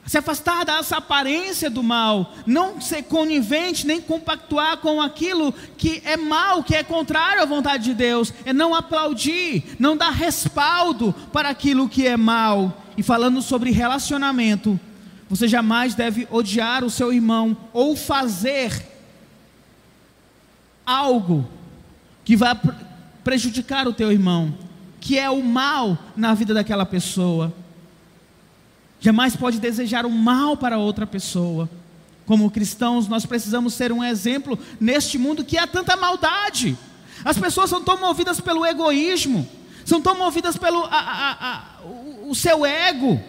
se 0.06 0.18
afastar 0.18 0.66
dessa 0.66 0.98
aparência 0.98 1.70
do 1.70 1.82
mal, 1.82 2.34
não 2.46 2.82
ser 2.82 3.04
conivente 3.04 3.88
nem 3.88 4.02
compactuar 4.02 4.80
com 4.80 5.02
aquilo 5.02 5.54
que 5.78 6.02
é 6.04 6.18
mal, 6.18 6.66
que 6.66 6.76
é 6.76 6.84
contrário 6.84 7.42
à 7.42 7.46
vontade 7.46 7.86
de 7.86 7.94
Deus, 7.94 8.34
é 8.44 8.52
não 8.52 8.76
aplaudir, 8.76 9.78
não 9.80 9.96
dar 9.96 10.12
respaldo 10.12 11.16
para 11.32 11.48
aquilo 11.48 11.88
que 11.88 12.06
é 12.06 12.18
mal. 12.18 12.84
E 12.98 13.02
falando 13.02 13.42
sobre 13.42 13.72
relacionamento, 13.72 14.78
você 15.34 15.48
jamais 15.48 15.96
deve 15.96 16.28
odiar 16.30 16.84
o 16.84 16.92
seu 16.92 17.12
irmão 17.12 17.58
ou 17.74 17.96
fazer 17.96 18.86
algo 20.86 21.50
que 22.24 22.36
vai 22.36 22.56
prejudicar 23.24 23.88
o 23.88 23.94
teu 23.94 24.12
irmão, 24.12 24.56
que 25.02 25.18
é 25.18 25.32
o 25.32 25.42
mal 25.42 25.98
na 26.16 26.36
vida 26.36 26.54
daquela 26.54 26.86
pessoa. 26.86 27.52
Jamais 29.00 29.36
pode 29.36 29.60
desejar 29.60 30.06
o 30.06 30.12
mal 30.12 30.56
para 30.56 30.78
outra 30.78 31.08
pessoa. 31.08 31.68
Como 32.28 32.52
cristãos, 32.52 33.08
nós 33.08 33.26
precisamos 33.26 33.74
ser 33.74 33.92
um 33.92 34.04
exemplo 34.04 34.60
neste 34.80 35.18
mundo 35.18 35.44
que 35.44 35.58
há 35.58 35.66
tanta 35.66 35.96
maldade. 35.98 36.78
As 37.26 37.40
pessoas 37.40 37.72
são 37.72 37.84
tão 37.84 38.00
movidas 38.00 38.40
pelo 38.40 38.64
egoísmo, 38.64 39.50
são 39.84 40.00
tão 40.00 40.16
movidas 40.16 40.58
pelo 40.58 40.84
a, 40.86 40.90
a, 40.96 41.32
a, 41.32 41.86
o, 41.86 42.30
o 42.30 42.36
seu 42.36 42.64
ego 42.64 43.20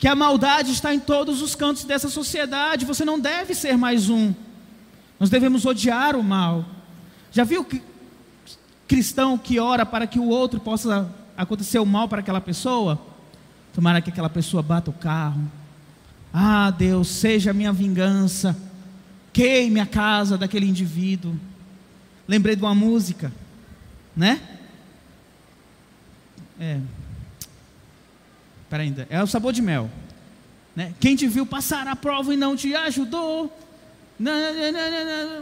que 0.00 0.08
a 0.08 0.14
maldade 0.14 0.72
está 0.72 0.94
em 0.94 0.98
todos 0.98 1.42
os 1.42 1.54
cantos 1.54 1.84
dessa 1.84 2.08
sociedade. 2.08 2.86
Você 2.86 3.04
não 3.04 3.20
deve 3.20 3.54
ser 3.54 3.76
mais 3.76 4.08
um. 4.08 4.32
Nós 5.20 5.28
devemos 5.28 5.66
odiar 5.66 6.16
o 6.16 6.24
mal. 6.24 6.64
Já 7.30 7.44
viu 7.44 7.62
que 7.62 7.82
cristão 8.88 9.36
que 9.36 9.60
ora 9.60 9.84
para 9.84 10.06
que 10.06 10.18
o 10.18 10.26
outro 10.26 10.58
possa 10.58 11.14
acontecer 11.36 11.78
o 11.78 11.84
mal 11.84 12.08
para 12.08 12.20
aquela 12.20 12.40
pessoa? 12.40 12.98
Tomara 13.74 14.00
que 14.00 14.08
aquela 14.08 14.30
pessoa 14.30 14.62
bata 14.62 14.90
o 14.90 14.94
carro. 14.94 15.42
Ah, 16.32 16.70
Deus, 16.70 17.08
seja 17.08 17.50
a 17.50 17.54
minha 17.54 17.72
vingança. 17.72 18.56
Queime 19.34 19.80
a 19.80 19.86
casa 19.86 20.38
daquele 20.38 20.66
indivíduo. 20.66 21.38
Lembrei 22.26 22.56
de 22.56 22.62
uma 22.62 22.74
música, 22.74 23.30
né? 24.16 24.40
É, 26.58 26.80
Espera 28.70 28.84
ainda. 28.84 29.04
É 29.10 29.20
o 29.20 29.26
sabor 29.26 29.52
de 29.52 29.60
mel. 29.60 29.90
Né? 30.76 30.94
Quem 31.00 31.16
te 31.16 31.26
viu 31.26 31.44
passar 31.44 31.88
a 31.88 31.96
prova 31.96 32.32
e 32.32 32.36
não 32.36 32.54
te 32.54 32.72
ajudou. 32.72 33.52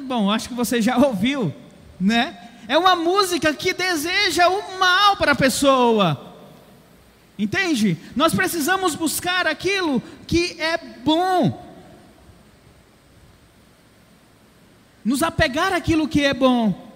Bom, 0.06 0.30
acho 0.30 0.48
que 0.48 0.54
você 0.54 0.80
já 0.80 0.96
ouviu, 1.06 1.54
né? 2.00 2.48
É 2.66 2.78
uma 2.78 2.96
música 2.96 3.52
que 3.52 3.74
deseja 3.74 4.48
o 4.48 4.78
mal 4.78 5.18
para 5.18 5.32
a 5.32 5.34
pessoa. 5.34 6.36
Entende? 7.38 7.98
Nós 8.16 8.34
precisamos 8.34 8.94
buscar 8.94 9.46
aquilo 9.46 10.02
que 10.26 10.58
é 10.58 10.78
bom. 10.78 11.70
Nos 15.04 15.22
apegar 15.22 15.74
àquilo 15.74 16.08
que 16.08 16.24
é 16.24 16.32
bom. 16.32 16.87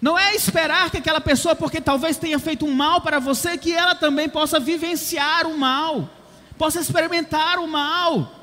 Não 0.00 0.18
é 0.18 0.34
esperar 0.34 0.90
que 0.90 0.98
aquela 0.98 1.20
pessoa, 1.20 1.56
porque 1.56 1.80
talvez 1.80 2.16
tenha 2.16 2.38
feito 2.38 2.64
um 2.64 2.72
mal 2.72 3.00
para 3.00 3.18
você, 3.18 3.58
que 3.58 3.72
ela 3.72 3.94
também 3.94 4.28
possa 4.28 4.60
vivenciar 4.60 5.46
o 5.46 5.58
mal, 5.58 6.08
possa 6.56 6.80
experimentar 6.80 7.58
o 7.58 7.66
mal. 7.66 8.38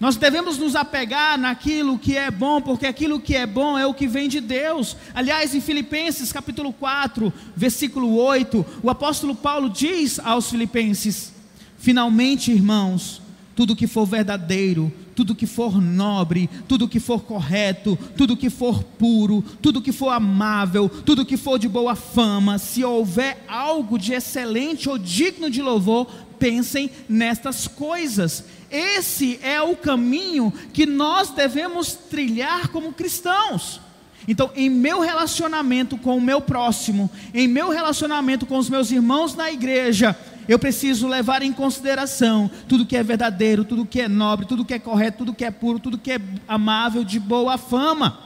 Nós 0.00 0.16
devemos 0.16 0.56
nos 0.56 0.74
apegar 0.74 1.36
naquilo 1.38 1.98
que 1.98 2.16
é 2.16 2.30
bom, 2.30 2.62
porque 2.62 2.86
aquilo 2.86 3.20
que 3.20 3.36
é 3.36 3.46
bom 3.46 3.78
é 3.78 3.86
o 3.86 3.92
que 3.92 4.06
vem 4.06 4.30
de 4.30 4.40
Deus. 4.40 4.96
Aliás, 5.14 5.54
em 5.54 5.60
Filipenses 5.60 6.32
capítulo 6.32 6.72
4, 6.72 7.30
versículo 7.54 8.16
8, 8.16 8.64
o 8.82 8.88
apóstolo 8.88 9.34
Paulo 9.34 9.68
diz 9.68 10.18
aos 10.18 10.48
filipenses: 10.48 11.34
Finalmente, 11.76 12.50
irmãos, 12.50 13.20
tudo 13.54 13.76
que 13.76 13.86
for 13.86 14.06
verdadeiro, 14.06 14.90
tudo 15.14 15.34
que 15.34 15.46
for 15.46 15.80
nobre, 15.80 16.48
tudo 16.68 16.88
que 16.88 17.00
for 17.00 17.22
correto, 17.22 17.98
tudo 18.16 18.36
que 18.36 18.50
for 18.50 18.82
puro, 18.82 19.42
tudo 19.60 19.82
que 19.82 19.92
for 19.92 20.10
amável, 20.10 20.88
tudo 20.88 21.24
que 21.24 21.36
for 21.36 21.58
de 21.58 21.68
boa 21.68 21.94
fama, 21.94 22.58
se 22.58 22.84
houver 22.84 23.44
algo 23.48 23.98
de 23.98 24.12
excelente 24.12 24.88
ou 24.88 24.98
digno 24.98 25.50
de 25.50 25.62
louvor, 25.62 26.06
pensem 26.38 26.90
nestas 27.08 27.68
coisas. 27.68 28.44
Esse 28.70 29.38
é 29.42 29.60
o 29.60 29.76
caminho 29.76 30.52
que 30.72 30.86
nós 30.86 31.30
devemos 31.30 31.92
trilhar 31.92 32.68
como 32.68 32.92
cristãos. 32.92 33.80
Então, 34.28 34.50
em 34.54 34.68
meu 34.70 35.00
relacionamento 35.00 35.96
com 35.96 36.16
o 36.16 36.20
meu 36.20 36.40
próximo, 36.40 37.10
em 37.34 37.48
meu 37.48 37.70
relacionamento 37.70 38.46
com 38.46 38.58
os 38.58 38.68
meus 38.68 38.90
irmãos 38.90 39.34
na 39.34 39.50
igreja, 39.50 40.16
eu 40.50 40.58
preciso 40.58 41.06
levar 41.06 41.42
em 41.42 41.52
consideração 41.52 42.50
tudo 42.68 42.84
que 42.84 42.96
é 42.96 43.04
verdadeiro, 43.04 43.64
tudo 43.64 43.86
que 43.86 44.00
é 44.00 44.08
nobre, 44.08 44.46
tudo 44.46 44.64
que 44.64 44.74
é 44.74 44.80
correto, 44.80 45.18
tudo 45.18 45.32
que 45.32 45.44
é 45.44 45.50
puro, 45.52 45.78
tudo 45.78 45.96
que 45.96 46.10
é 46.10 46.20
amável, 46.48 47.04
de 47.04 47.20
boa 47.20 47.56
fama. 47.56 48.18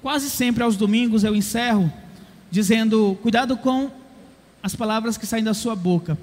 Quase 0.00 0.30
sempre 0.30 0.62
aos 0.62 0.76
domingos 0.76 1.24
eu 1.24 1.34
encerro 1.34 1.92
dizendo: 2.52 3.18
cuidado 3.20 3.56
com 3.56 3.90
as 4.62 4.76
palavras 4.76 5.18
que 5.18 5.26
saem 5.26 5.42
da 5.42 5.54
sua 5.54 5.74
boca. 5.74 6.16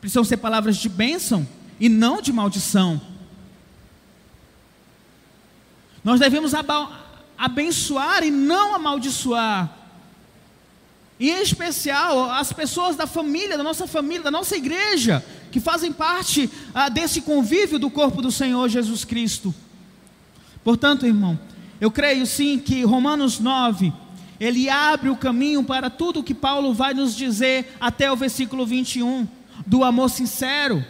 Precisam 0.00 0.24
ser 0.24 0.38
palavras 0.38 0.76
de 0.76 0.88
bênção 0.88 1.46
e 1.78 1.88
não 1.88 2.20
de 2.20 2.32
maldição. 2.32 3.00
Nós 6.02 6.18
devemos 6.18 6.52
abençoar 7.38 8.24
e 8.24 8.30
não 8.32 8.74
amaldiçoar. 8.74 9.77
E 11.20 11.30
em 11.30 11.42
especial 11.42 12.30
as 12.30 12.52
pessoas 12.52 12.94
da 12.94 13.06
família, 13.06 13.56
da 13.56 13.64
nossa 13.64 13.86
família, 13.86 14.22
da 14.22 14.30
nossa 14.30 14.56
igreja, 14.56 15.24
que 15.50 15.58
fazem 15.58 15.92
parte 15.92 16.48
ah, 16.72 16.88
desse 16.88 17.22
convívio 17.22 17.78
do 17.78 17.90
corpo 17.90 18.22
do 18.22 18.30
Senhor 18.30 18.68
Jesus 18.68 19.04
Cristo. 19.04 19.52
Portanto, 20.62 21.06
irmão, 21.06 21.38
eu 21.80 21.90
creio 21.90 22.26
sim 22.26 22.58
que 22.58 22.84
Romanos 22.84 23.40
9, 23.40 23.92
ele 24.38 24.68
abre 24.68 25.08
o 25.10 25.16
caminho 25.16 25.64
para 25.64 25.90
tudo 25.90 26.22
que 26.22 26.34
Paulo 26.34 26.72
vai 26.72 26.94
nos 26.94 27.16
dizer 27.16 27.74
até 27.80 28.10
o 28.12 28.16
versículo 28.16 28.64
21, 28.64 29.26
do 29.66 29.82
amor 29.82 30.10
sincero, 30.10 30.84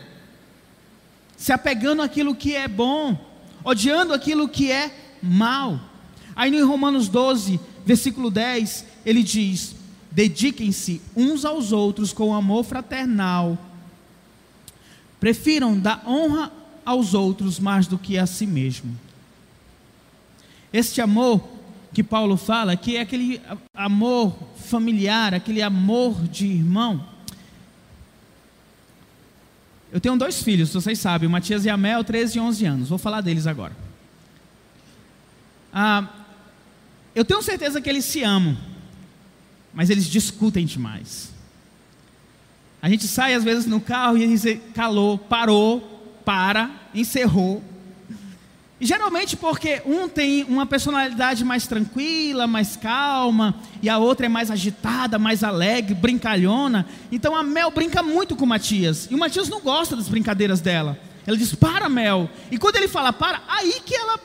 se 1.37 1.53
apegando 1.53 2.03
àquilo 2.03 2.35
que 2.35 2.55
é 2.55 2.69
bom, 2.69 3.19
odiando 3.65 4.13
aquilo 4.13 4.49
que 4.49 4.71
é 4.71 4.95
mal. 5.23 5.81
Aí 6.37 6.51
no 6.51 6.67
Romanos 6.67 7.09
12, 7.09 7.59
versículo 7.87 8.31
10, 8.31 8.85
ele 9.07 9.23
diz: 9.23 9.75
Dediquem-se 10.11 11.01
uns 11.15 11.45
aos 11.45 11.73
outros 11.73 12.13
com 12.13 12.35
amor 12.35 12.65
fraternal. 12.65 13.59
Prefiram 15.21 15.79
dar 15.79 16.03
honra 16.07 16.53
aos 16.85 17.13
outros 17.13 17.59
mais 17.59 17.87
do 17.87 17.99
que 17.99 18.17
a 18.19 18.27
si 18.27 18.47
mesmo. 18.47 18.97
Este 20.73 21.01
amor 21.01 21.43
que 21.93 22.03
Paulo 22.03 22.37
fala, 22.37 22.77
que 22.77 22.97
é 22.97 23.01
aquele 23.01 23.41
amor 23.75 24.37
familiar, 24.57 25.35
aquele 25.35 25.63
amor 25.63 26.23
de 26.29 26.47
irmão. 26.47 27.05
Eu 29.91 30.01
tenho 30.01 30.17
dois 30.17 30.43
filhos, 30.43 30.73
vocês 30.73 30.99
sabem, 30.99 31.29
Matias 31.29 31.65
e 31.65 31.71
a 31.71 31.77
Mel, 31.77 32.05
13 32.05 32.37
e 32.37 32.41
11 32.41 32.65
anos. 32.67 32.89
Vou 32.89 32.99
falar 32.99 33.21
deles 33.23 33.47
agora. 33.47 33.75
Ah, 35.73 36.09
eu 37.15 37.25
tenho 37.25 37.43
certeza 37.43 37.81
que 37.81 37.89
eles 37.89 38.05
se 38.05 38.23
amam 38.23 38.57
mas 39.79 39.91
eles 39.91 40.07
discutem 40.07 40.67
demais. 40.67 41.31
A 42.83 42.89
gente 42.89 43.07
sai 43.07 43.35
às 43.35 43.45
vezes 43.45 43.65
no 43.65 43.81
carro 43.81 44.19
e 44.19 44.27
diz 44.27 44.59
calou, 44.75 45.17
parou, 45.17 46.21
para, 46.25 46.69
encerrou. 46.93 47.63
E 48.81 48.85
geralmente 48.85 49.37
porque 49.37 49.81
um 49.87 50.09
tem 50.09 50.43
uma 50.43 50.67
personalidade 50.67 51.45
mais 51.45 51.69
tranquila, 51.69 52.45
mais 52.49 52.75
calma, 52.75 53.55
e 53.81 53.89
a 53.89 53.99
outra 53.99 54.27
é 54.27 54.29
mais 54.29 54.51
agitada, 54.51 55.17
mais 55.17 55.45
alegre, 55.45 55.95
brincalhona. 55.95 56.85
Então 57.13 57.37
a 57.37 57.45
Mel 57.45 57.71
brinca 57.71 58.03
muito 58.03 58.35
com 58.35 58.45
o 58.45 58.49
Matias. 58.49 59.07
E 59.09 59.15
o 59.15 59.19
Matias 59.19 59.49
não 59.49 59.61
gosta 59.61 59.95
das 59.95 60.09
brincadeiras 60.09 60.61
dela. 60.61 60.99
Ela 61.25 61.37
diz: 61.37 61.55
"Para, 61.55 61.89
Mel". 61.89 62.29
E 62.51 62.59
quando 62.59 62.75
ele 62.75 62.89
fala 62.89 63.13
"para", 63.13 63.43
aí 63.47 63.81
que 63.87 63.95
ela 63.95 64.19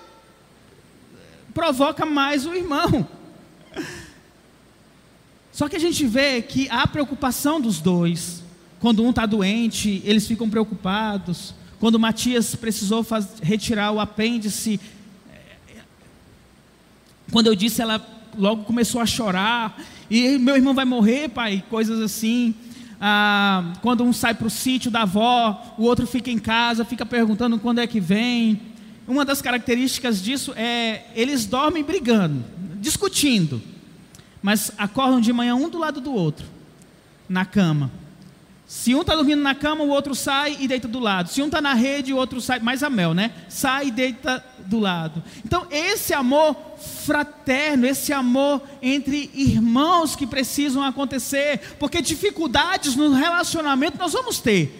provoca 1.54 2.08
mais 2.08 2.44
o 2.44 2.56
irmão. 2.56 3.08
Só 5.54 5.70
que 5.70 5.76
a 5.76 5.80
gente 5.80 6.08
vê 6.08 6.42
que 6.42 6.68
há 6.70 6.88
preocupação 6.88 7.62
dos 7.62 7.80
dois. 7.80 8.44
Quando 8.80 9.04
um 9.04 9.12
está 9.12 9.28
doente, 9.28 10.02
eles 10.04 10.26
ficam 10.26 10.50
preocupados. 10.50 11.54
Quando 11.80 12.00
Matias 12.00 12.56
precisou 12.56 13.06
retirar 13.39 13.92
o 13.92 14.00
apêndice, 14.00 14.80
quando 17.32 17.48
eu 17.48 17.56
disse, 17.56 17.84
ela 17.84 18.04
logo 18.36 18.63
começou 18.63 19.00
a 19.00 19.06
chorar. 19.06 19.80
E 20.10 20.39
meu 20.39 20.56
irmão 20.56 20.74
vai 20.74 20.86
morrer, 20.86 21.30
pai, 21.30 21.63
coisas 21.70 22.02
assim. 22.02 22.56
Ah, 23.00 23.74
quando 23.84 24.04
um 24.04 24.12
sai 24.12 24.34
para 24.34 24.48
o 24.48 24.50
sítio 24.50 24.89
da 24.89 25.04
avó, 25.04 25.76
o 25.78 25.84
outro 25.84 26.08
fica 26.08 26.32
em 26.32 26.39
casa, 26.39 26.84
fica 26.84 27.06
perguntando 27.06 27.60
quando 27.60 27.78
é 27.78 27.86
que 27.86 28.00
vem. 28.00 28.60
Uma 29.08 29.24
das 29.24 29.39
características 29.39 30.20
disso 30.20 30.52
é 30.56 31.04
eles 31.13 31.46
dormem 31.46 31.84
brigando, 31.84 32.44
discutindo 32.82 33.62
mas 34.43 34.73
acordam 34.77 35.21
de 35.21 35.32
manhã 35.32 35.56
um 35.56 35.69
do 35.69 35.79
lado 35.79 36.01
do 36.01 36.13
outro, 36.13 36.45
na 37.29 37.45
cama. 37.45 37.89
Se 38.67 38.95
um 38.95 39.01
está 39.01 39.15
dormindo 39.15 39.41
na 39.41 39.53
cama, 39.53 39.84
o 39.84 39.89
outro 39.89 40.15
sai 40.15 40.58
e 40.60 40.67
deita 40.67 40.88
do 40.88 40.99
lado. 40.99 41.29
Se 41.29 41.41
um 41.41 41.45
está 41.45 41.62
na 41.62 41.73
rede, 41.73 42.12
o 42.12 42.17
outro 42.17 42.41
sai, 42.41 42.60
mais 42.60 42.82
a 42.82 42.89
mel, 42.89 43.13
né? 43.13 43.32
Sai 43.47 43.88
e 43.88 43.91
deita 43.91 44.43
do 44.65 44.79
lado. 44.79 45.23
Então, 45.45 45.67
esse 45.69 46.13
amor 46.13 46.56
fraterno, 47.06 47.86
esse 47.86 48.12
amor 48.12 48.62
entre 48.82 49.29
irmãos 49.34 50.15
que 50.15 50.25
precisam 50.25 50.84
acontecer, 50.84 51.75
porque 51.79 52.01
dificuldades 52.01 52.95
no 52.95 53.13
relacionamento 53.13 53.97
nós 53.97 54.13
vamos 54.13 54.39
ter. 54.39 54.79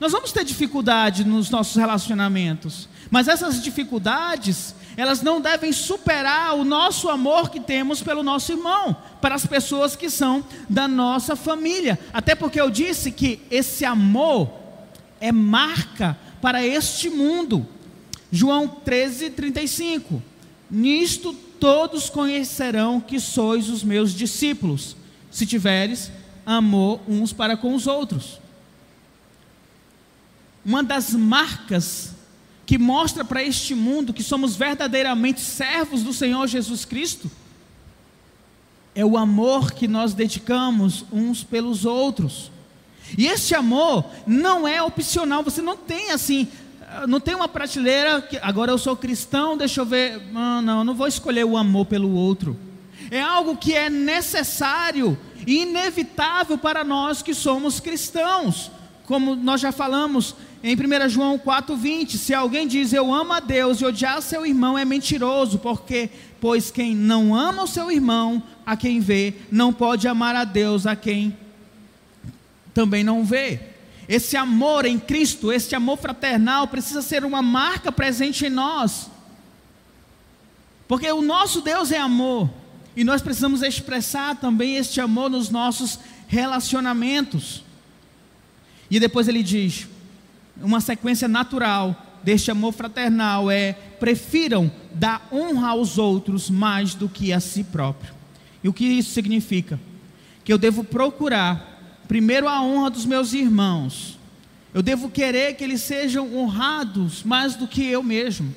Nós 0.00 0.12
vamos 0.12 0.32
ter 0.32 0.44
dificuldade 0.44 1.24
nos 1.24 1.50
nossos 1.50 1.76
relacionamentos, 1.76 2.88
mas 3.10 3.28
essas 3.28 3.62
dificuldades 3.62 4.74
elas 4.98 5.22
não 5.22 5.40
devem 5.40 5.70
superar 5.70 6.56
o 6.56 6.64
nosso 6.64 7.08
amor 7.08 7.50
que 7.50 7.60
temos 7.60 8.02
pelo 8.02 8.20
nosso 8.20 8.50
irmão, 8.50 8.96
para 9.20 9.36
as 9.36 9.46
pessoas 9.46 9.94
que 9.94 10.10
são 10.10 10.44
da 10.68 10.88
nossa 10.88 11.36
família. 11.36 11.96
Até 12.12 12.34
porque 12.34 12.60
eu 12.60 12.68
disse 12.68 13.12
que 13.12 13.40
esse 13.48 13.84
amor 13.84 14.50
é 15.20 15.30
marca 15.30 16.18
para 16.42 16.66
este 16.66 17.08
mundo. 17.08 17.64
João 18.32 18.66
13, 18.66 19.30
35. 19.30 20.20
Nisto 20.68 21.32
todos 21.32 22.10
conhecerão 22.10 23.00
que 23.00 23.20
sois 23.20 23.68
os 23.68 23.84
meus 23.84 24.12
discípulos, 24.12 24.96
se 25.30 25.46
tiveres 25.46 26.10
amor 26.44 27.00
uns 27.06 27.32
para 27.32 27.56
com 27.56 27.72
os 27.72 27.86
outros. 27.86 28.40
Uma 30.64 30.82
das 30.82 31.14
marcas 31.14 32.17
que 32.68 32.76
mostra 32.76 33.24
para 33.24 33.42
este 33.42 33.74
mundo 33.74 34.12
que 34.12 34.22
somos 34.22 34.54
verdadeiramente 34.54 35.40
servos 35.40 36.02
do 36.02 36.12
Senhor 36.12 36.46
Jesus 36.46 36.84
Cristo, 36.84 37.30
é 38.94 39.02
o 39.02 39.16
amor 39.16 39.72
que 39.72 39.88
nós 39.88 40.12
dedicamos 40.12 41.02
uns 41.10 41.42
pelos 41.42 41.86
outros. 41.86 42.52
E 43.16 43.26
este 43.26 43.54
amor 43.54 44.04
não 44.26 44.68
é 44.68 44.82
opcional, 44.82 45.42
você 45.42 45.62
não 45.62 45.78
tem 45.78 46.10
assim, 46.10 46.46
não 47.06 47.18
tem 47.18 47.34
uma 47.34 47.48
prateleira 47.48 48.20
que 48.20 48.36
agora 48.36 48.70
eu 48.70 48.76
sou 48.76 48.94
cristão, 48.94 49.56
deixa 49.56 49.80
eu 49.80 49.86
ver, 49.86 50.30
não, 50.30 50.60
não, 50.60 50.84
não 50.84 50.94
vou 50.94 51.06
escolher 51.06 51.46
o 51.46 51.56
amor 51.56 51.86
pelo 51.86 52.12
outro. 52.12 52.54
É 53.10 53.22
algo 53.22 53.56
que 53.56 53.72
é 53.72 53.88
necessário 53.88 55.18
e 55.46 55.62
inevitável 55.62 56.58
para 56.58 56.84
nós 56.84 57.22
que 57.22 57.32
somos 57.32 57.80
cristãos. 57.80 58.70
Como 59.06 59.34
nós 59.34 59.58
já 59.58 59.72
falamos, 59.72 60.34
em 60.62 60.74
1 60.74 61.08
João 61.08 61.38
4,20: 61.38 62.16
Se 62.16 62.34
alguém 62.34 62.66
diz 62.66 62.92
eu 62.92 63.12
amo 63.12 63.32
a 63.32 63.40
Deus 63.40 63.80
e 63.80 63.84
odiar 63.84 64.20
seu 64.22 64.44
irmão, 64.44 64.76
é 64.76 64.84
mentiroso, 64.84 65.58
porque, 65.58 66.10
pois 66.40 66.70
quem 66.70 66.94
não 66.94 67.34
ama 67.34 67.64
o 67.64 67.68
seu 67.68 67.90
irmão, 67.90 68.42
a 68.66 68.76
quem 68.76 69.00
vê, 69.00 69.34
não 69.50 69.72
pode 69.72 70.08
amar 70.08 70.34
a 70.34 70.44
Deus 70.44 70.86
a 70.86 70.96
quem 70.96 71.36
também 72.78 73.02
não 73.02 73.24
vê. 73.24 73.60
Esse 74.08 74.36
amor 74.36 74.86
em 74.86 74.98
Cristo, 74.98 75.52
esse 75.52 75.74
amor 75.74 75.98
fraternal, 75.98 76.68
precisa 76.68 77.02
ser 77.02 77.24
uma 77.24 77.42
marca 77.42 77.90
presente 77.90 78.46
em 78.46 78.50
nós, 78.50 79.10
porque 80.86 81.10
o 81.10 81.20
nosso 81.20 81.60
Deus 81.60 81.92
é 81.92 81.98
amor, 81.98 82.48
e 82.96 83.04
nós 83.04 83.20
precisamos 83.20 83.62
expressar 83.62 84.36
também 84.36 84.76
este 84.76 85.00
amor 85.00 85.28
nos 85.28 85.50
nossos 85.50 85.98
relacionamentos. 86.26 87.62
E 88.90 88.98
depois 88.98 89.28
ele 89.28 89.42
diz: 89.42 89.86
uma 90.62 90.80
sequência 90.80 91.28
natural 91.28 92.04
deste 92.22 92.50
amor 92.50 92.72
fraternal 92.72 93.50
é: 93.50 93.72
prefiram 93.72 94.70
dar 94.92 95.28
honra 95.32 95.68
aos 95.70 95.98
outros 95.98 96.50
mais 96.50 96.94
do 96.94 97.08
que 97.08 97.32
a 97.32 97.40
si 97.40 97.64
próprio. 97.64 98.14
E 98.62 98.68
o 98.68 98.72
que 98.72 98.84
isso 98.84 99.10
significa? 99.10 99.78
Que 100.44 100.52
eu 100.52 100.58
devo 100.58 100.82
procurar, 100.82 102.02
primeiro, 102.08 102.48
a 102.48 102.60
honra 102.62 102.90
dos 102.90 103.06
meus 103.06 103.32
irmãos, 103.32 104.18
Eu 104.74 104.82
devo 104.82 105.08
querer 105.08 105.54
que 105.54 105.64
eles 105.64 105.80
sejam 105.80 106.36
honrados 106.36 107.24
mais 107.24 107.56
do 107.56 107.66
que 107.66 107.82
eu 107.84 108.02
mesmo. 108.02 108.54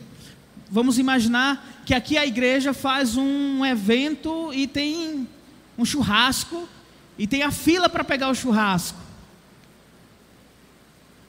Vamos 0.70 1.00
imaginar 1.00 1.82
que 1.86 1.94
aqui 1.94 2.18
a 2.18 2.26
igreja 2.26 2.74
faz 2.74 3.16
um 3.16 3.66
evento 3.66 4.52
e 4.54 4.68
tem 4.68 5.28
um 5.78 5.86
churrasco 5.86 6.68
e 7.18 7.26
tem 7.26 7.44
a 7.44 7.52
fila 7.52 7.90
para 7.90 8.04
pegar 8.04 8.30
o 8.30 8.36
churrasco. 8.36 9.00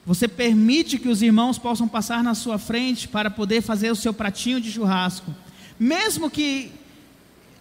Você 0.05 0.27
permite 0.27 0.97
que 0.97 1.07
os 1.07 1.21
irmãos 1.21 1.57
possam 1.57 1.87
passar 1.87 2.23
na 2.23 2.35
sua 2.35 2.57
frente 2.57 3.07
para 3.07 3.31
poder 3.31 3.61
fazer 3.61 3.89
o 3.89 3.95
seu 3.95 4.13
pratinho 4.13 4.59
de 4.59 4.71
churrasco, 4.71 5.33
mesmo 5.79 6.29
que 6.29 6.71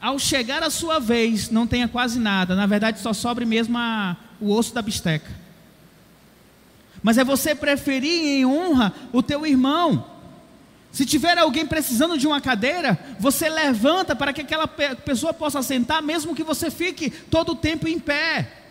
ao 0.01 0.19
chegar 0.19 0.63
a 0.63 0.71
sua 0.71 0.99
vez 0.99 1.49
não 1.51 1.67
tenha 1.67 1.87
quase 1.87 2.19
nada, 2.19 2.57
na 2.57 2.67
verdade 2.67 2.99
só 2.99 3.13
sobre 3.13 3.45
mesmo 3.45 3.79
a, 3.79 4.17
o 4.41 4.51
osso 4.53 4.75
da 4.75 4.83
bisteca. 4.83 5.31
Mas 7.01 7.19
é 7.19 7.25
você 7.25 7.55
preferir 7.55 8.25
em 8.25 8.45
honra 8.47 8.93
o 9.13 9.23
teu 9.23 9.47
irmão. 9.47 10.07
Se 10.91 11.07
tiver 11.07 11.39
alguém 11.39 11.67
precisando 11.67 12.19
de 12.19 12.27
uma 12.27 12.41
cadeira, 12.41 12.99
você 13.19 13.49
levanta 13.49 14.15
para 14.15 14.33
que 14.33 14.43
aquela 14.43 14.69
pessoa 14.69 15.33
possa 15.33 15.63
sentar, 15.63 16.03
mesmo 16.03 16.35
que 16.35 16.45
você 16.45 16.71
fique 16.71 17.09
todo 17.09 17.53
o 17.53 17.57
tempo 17.57 17.89
em 17.89 17.99
pé. 17.99 18.62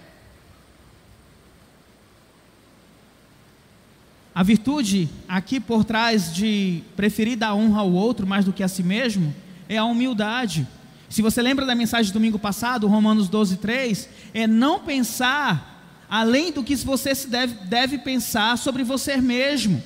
A 4.33 4.43
virtude 4.43 5.09
aqui 5.27 5.59
por 5.59 5.83
trás 5.83 6.33
de 6.33 6.81
preferir 6.95 7.37
dar 7.37 7.53
honra 7.53 7.81
ao 7.81 7.91
outro 7.91 8.25
mais 8.25 8.45
do 8.45 8.53
que 8.53 8.63
a 8.63 8.67
si 8.67 8.81
mesmo 8.81 9.33
é 9.67 9.77
a 9.77 9.83
humildade. 9.83 10.65
Se 11.09 11.21
você 11.21 11.41
lembra 11.41 11.65
da 11.65 11.75
mensagem 11.75 12.09
do 12.11 12.13
domingo 12.13 12.39
passado, 12.39 12.87
Romanos 12.87 13.27
12, 13.27 13.57
3, 13.57 14.09
é 14.33 14.47
não 14.47 14.79
pensar 14.79 16.05
além 16.09 16.51
do 16.51 16.63
que 16.63 16.75
você 16.77 17.13
deve, 17.27 17.53
deve 17.65 17.97
pensar 17.97 18.57
sobre 18.57 18.83
você 18.83 19.17
mesmo. 19.17 19.83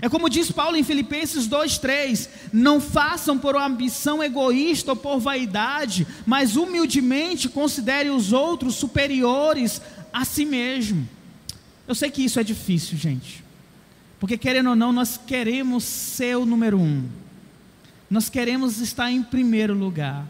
É 0.00 0.08
como 0.08 0.30
diz 0.30 0.50
Paulo 0.50 0.76
em 0.76 0.82
Filipenses 0.82 1.46
2,3: 1.46 2.28
Não 2.50 2.80
façam 2.80 3.38
por 3.38 3.56
ambição 3.56 4.24
egoísta 4.24 4.92
ou 4.92 4.96
por 4.96 5.18
vaidade, 5.18 6.06
mas 6.26 6.56
humildemente 6.56 7.48
considere 7.48 8.08
os 8.08 8.32
outros 8.32 8.74
superiores 8.74 9.82
a 10.12 10.24
si 10.24 10.46
mesmo. 10.46 11.06
Eu 11.86 11.94
sei 11.94 12.10
que 12.10 12.24
isso 12.24 12.40
é 12.40 12.44
difícil, 12.44 12.96
gente. 12.96 13.44
Porque 14.18 14.38
querendo 14.38 14.70
ou 14.70 14.76
não, 14.76 14.92
nós 14.92 15.18
queremos 15.18 15.84
ser 15.84 16.36
o 16.36 16.46
número 16.46 16.78
um. 16.78 17.06
Nós 18.08 18.28
queremos 18.28 18.80
estar 18.80 19.10
em 19.10 19.22
primeiro 19.22 19.74
lugar. 19.74 20.26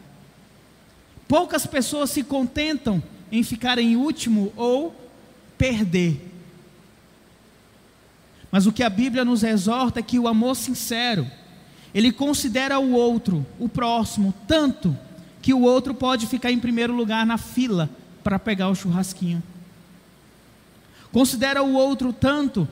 Poucas 1.28 1.66
pessoas 1.66 2.10
se 2.10 2.22
contentam 2.22 3.02
em 3.30 3.42
ficar 3.42 3.78
em 3.78 3.96
último 3.96 4.52
ou 4.56 4.94
perder. 5.56 6.20
Mas 8.50 8.66
o 8.66 8.72
que 8.72 8.82
a 8.82 8.90
Bíblia 8.90 9.24
nos 9.24 9.42
exorta 9.42 10.00
é 10.00 10.02
que 10.02 10.18
o 10.18 10.28
amor 10.28 10.54
sincero, 10.54 11.26
ele 11.92 12.12
considera 12.12 12.78
o 12.78 12.92
outro, 12.92 13.44
o 13.58 13.68
próximo, 13.68 14.32
tanto 14.46 14.96
que 15.42 15.52
o 15.52 15.62
outro 15.62 15.94
pode 15.94 16.26
ficar 16.26 16.50
em 16.50 16.58
primeiro 16.58 16.94
lugar 16.94 17.26
na 17.26 17.36
fila 17.36 17.90
para 18.22 18.38
pegar 18.38 18.68
o 18.68 18.74
churrasquinho. 18.74 19.42
Considera 21.14 21.62
o 21.62 21.74
outro 21.74 22.12
tanto 22.12 22.66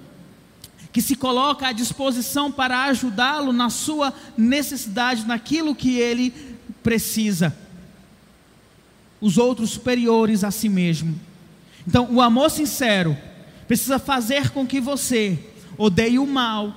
que 0.93 1.01
se 1.01 1.15
coloca 1.15 1.69
à 1.69 1.71
disposição 1.71 2.51
para 2.51 2.87
ajudá-lo 2.87 3.53
na 3.53 3.71
sua 3.71 4.13
necessidade, 4.37 5.25
naquilo 5.25 5.77
que 5.77 5.97
ele 6.01 6.35
precisa. 6.83 7.57
Os 9.21 9.39
outros 9.39 9.71
superiores 9.71 10.43
a 10.43 10.51
si 10.51 10.69
mesmo. 10.69 11.15
Então, 11.87 12.09
o 12.11 12.21
amor 12.21 12.51
sincero 12.51 13.17
precisa 13.69 14.01
fazer 14.01 14.51
com 14.51 14.67
que 14.67 14.81
você 14.81 15.39
odeie 15.79 16.19
o 16.19 16.27
mal, 16.27 16.75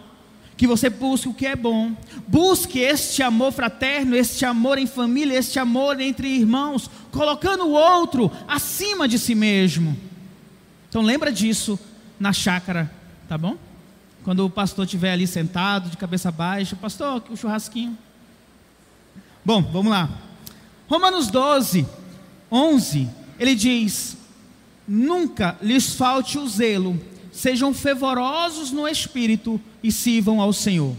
que 0.55 0.67
você 0.67 0.87
busque 0.87 1.29
o 1.29 1.33
que 1.33 1.47
é 1.47 1.55
bom, 1.55 1.97
busque 2.27 2.77
este 2.77 3.23
amor 3.23 3.51
fraterno, 3.51 4.15
este 4.15 4.45
amor 4.45 4.77
em 4.77 4.85
família, 4.85 5.35
este 5.35 5.57
amor 5.57 5.99
entre 5.99 6.27
irmãos, 6.27 6.91
colocando 7.09 7.65
o 7.65 7.71
outro 7.71 8.31
acima 8.47 9.07
de 9.07 9.17
si 9.17 9.33
mesmo. 9.33 9.97
Então 10.95 11.03
lembra 11.03 11.29
disso 11.29 11.77
na 12.17 12.31
chácara, 12.31 12.89
tá 13.27 13.37
bom? 13.37 13.57
Quando 14.23 14.45
o 14.45 14.49
pastor 14.49 14.85
estiver 14.85 15.11
ali 15.11 15.27
sentado, 15.27 15.89
de 15.89 15.97
cabeça 15.97 16.31
baixa, 16.31 16.73
pastor, 16.73 17.21
o 17.29 17.35
churrasquinho. 17.35 17.97
Bom, 19.43 19.61
vamos 19.61 19.91
lá. 19.91 20.09
Romanos 20.87 21.27
12, 21.27 21.85
11, 22.49 23.09
ele 23.37 23.55
diz: 23.55 24.15
Nunca 24.87 25.57
lhes 25.61 25.95
falte 25.95 26.37
o 26.37 26.47
zelo, 26.47 26.97
sejam 27.29 27.73
fervorosos 27.73 28.71
no 28.71 28.87
espírito 28.87 29.59
e 29.83 29.91
sirvam 29.91 30.39
ao 30.39 30.53
Senhor. 30.53 30.95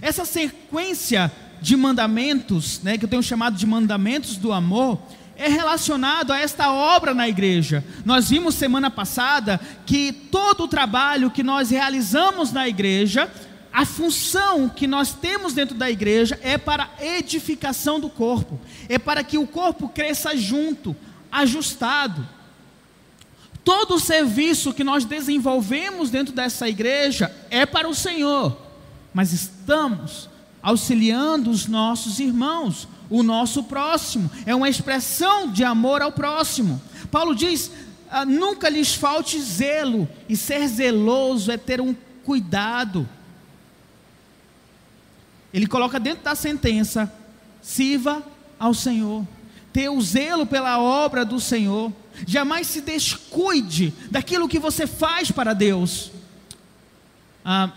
Essa 0.00 0.24
sequência 0.24 1.32
de 1.60 1.76
mandamentos, 1.76 2.80
né, 2.84 2.96
que 2.96 3.04
eu 3.04 3.08
tenho 3.08 3.20
chamado 3.20 3.56
de 3.56 3.66
mandamentos 3.66 4.36
do 4.36 4.52
amor, 4.52 4.96
é 5.36 5.48
relacionado 5.48 6.32
a 6.32 6.38
esta 6.38 6.72
obra 6.72 7.12
na 7.14 7.28
igreja. 7.28 7.84
Nós 8.04 8.30
vimos 8.30 8.54
semana 8.54 8.90
passada 8.90 9.60
que 9.84 10.12
todo 10.12 10.64
o 10.64 10.68
trabalho 10.68 11.30
que 11.30 11.42
nós 11.42 11.70
realizamos 11.70 12.52
na 12.52 12.68
igreja, 12.68 13.30
a 13.72 13.84
função 13.84 14.68
que 14.68 14.86
nós 14.86 15.12
temos 15.12 15.52
dentro 15.52 15.74
da 15.74 15.90
igreja 15.90 16.38
é 16.42 16.56
para 16.56 16.90
edificação 17.00 17.98
do 17.98 18.08
corpo, 18.08 18.60
é 18.88 18.98
para 18.98 19.24
que 19.24 19.36
o 19.36 19.46
corpo 19.46 19.88
cresça 19.88 20.36
junto, 20.36 20.94
ajustado. 21.30 22.26
Todo 23.64 23.94
o 23.94 24.00
serviço 24.00 24.72
que 24.72 24.84
nós 24.84 25.04
desenvolvemos 25.04 26.10
dentro 26.10 26.34
dessa 26.34 26.68
igreja 26.68 27.34
é 27.50 27.66
para 27.66 27.88
o 27.88 27.94
Senhor, 27.94 28.56
mas 29.12 29.32
estamos 29.32 30.28
auxiliando 30.62 31.50
os 31.50 31.66
nossos 31.66 32.20
irmãos, 32.20 32.86
o 33.14 33.22
nosso 33.22 33.62
próximo, 33.62 34.28
é 34.44 34.52
uma 34.52 34.68
expressão 34.68 35.48
de 35.48 35.62
amor 35.62 36.02
ao 36.02 36.10
próximo. 36.10 36.82
Paulo 37.12 37.32
diz: 37.32 37.70
ah, 38.10 38.24
nunca 38.24 38.68
lhes 38.68 38.92
falte 38.92 39.40
zelo, 39.40 40.08
e 40.28 40.36
ser 40.36 40.66
zeloso 40.66 41.52
é 41.52 41.56
ter 41.56 41.80
um 41.80 41.94
cuidado. 42.24 43.08
Ele 45.52 45.68
coloca 45.68 46.00
dentro 46.00 46.24
da 46.24 46.34
sentença: 46.34 47.12
sirva 47.62 48.20
ao 48.58 48.74
Senhor, 48.74 49.24
ter 49.72 49.88
o 49.88 50.00
zelo 50.00 50.44
pela 50.44 50.80
obra 50.80 51.24
do 51.24 51.38
Senhor, 51.38 51.92
jamais 52.26 52.66
se 52.66 52.80
descuide 52.80 53.94
daquilo 54.10 54.48
que 54.48 54.58
você 54.58 54.88
faz 54.88 55.30
para 55.30 55.54
Deus. 55.54 56.10
Ah, 57.44 57.70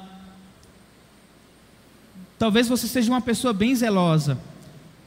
talvez 2.39 2.67
você 2.67 2.87
seja 2.87 3.11
uma 3.11 3.21
pessoa 3.21 3.53
bem 3.53 3.75
zelosa. 3.75 4.39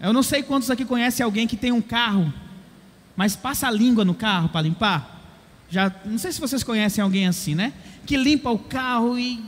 Eu 0.00 0.12
não 0.12 0.22
sei 0.22 0.42
quantos 0.42 0.70
aqui 0.70 0.84
conhecem 0.84 1.22
alguém 1.22 1.46
que 1.46 1.56
tem 1.56 1.72
um 1.72 1.82
carro, 1.82 2.32
mas 3.14 3.36
passa 3.36 3.68
a 3.68 3.70
língua 3.70 4.04
no 4.04 4.14
carro 4.14 4.48
para 4.48 4.62
limpar. 4.62 5.20
Já, 5.68 5.92
não 6.04 6.18
sei 6.18 6.32
se 6.32 6.40
vocês 6.40 6.64
conhecem 6.64 7.02
alguém 7.02 7.26
assim, 7.26 7.54
né? 7.54 7.72
Que 8.06 8.16
limpa 8.16 8.50
o 8.50 8.58
carro 8.58 9.18
e 9.18 9.40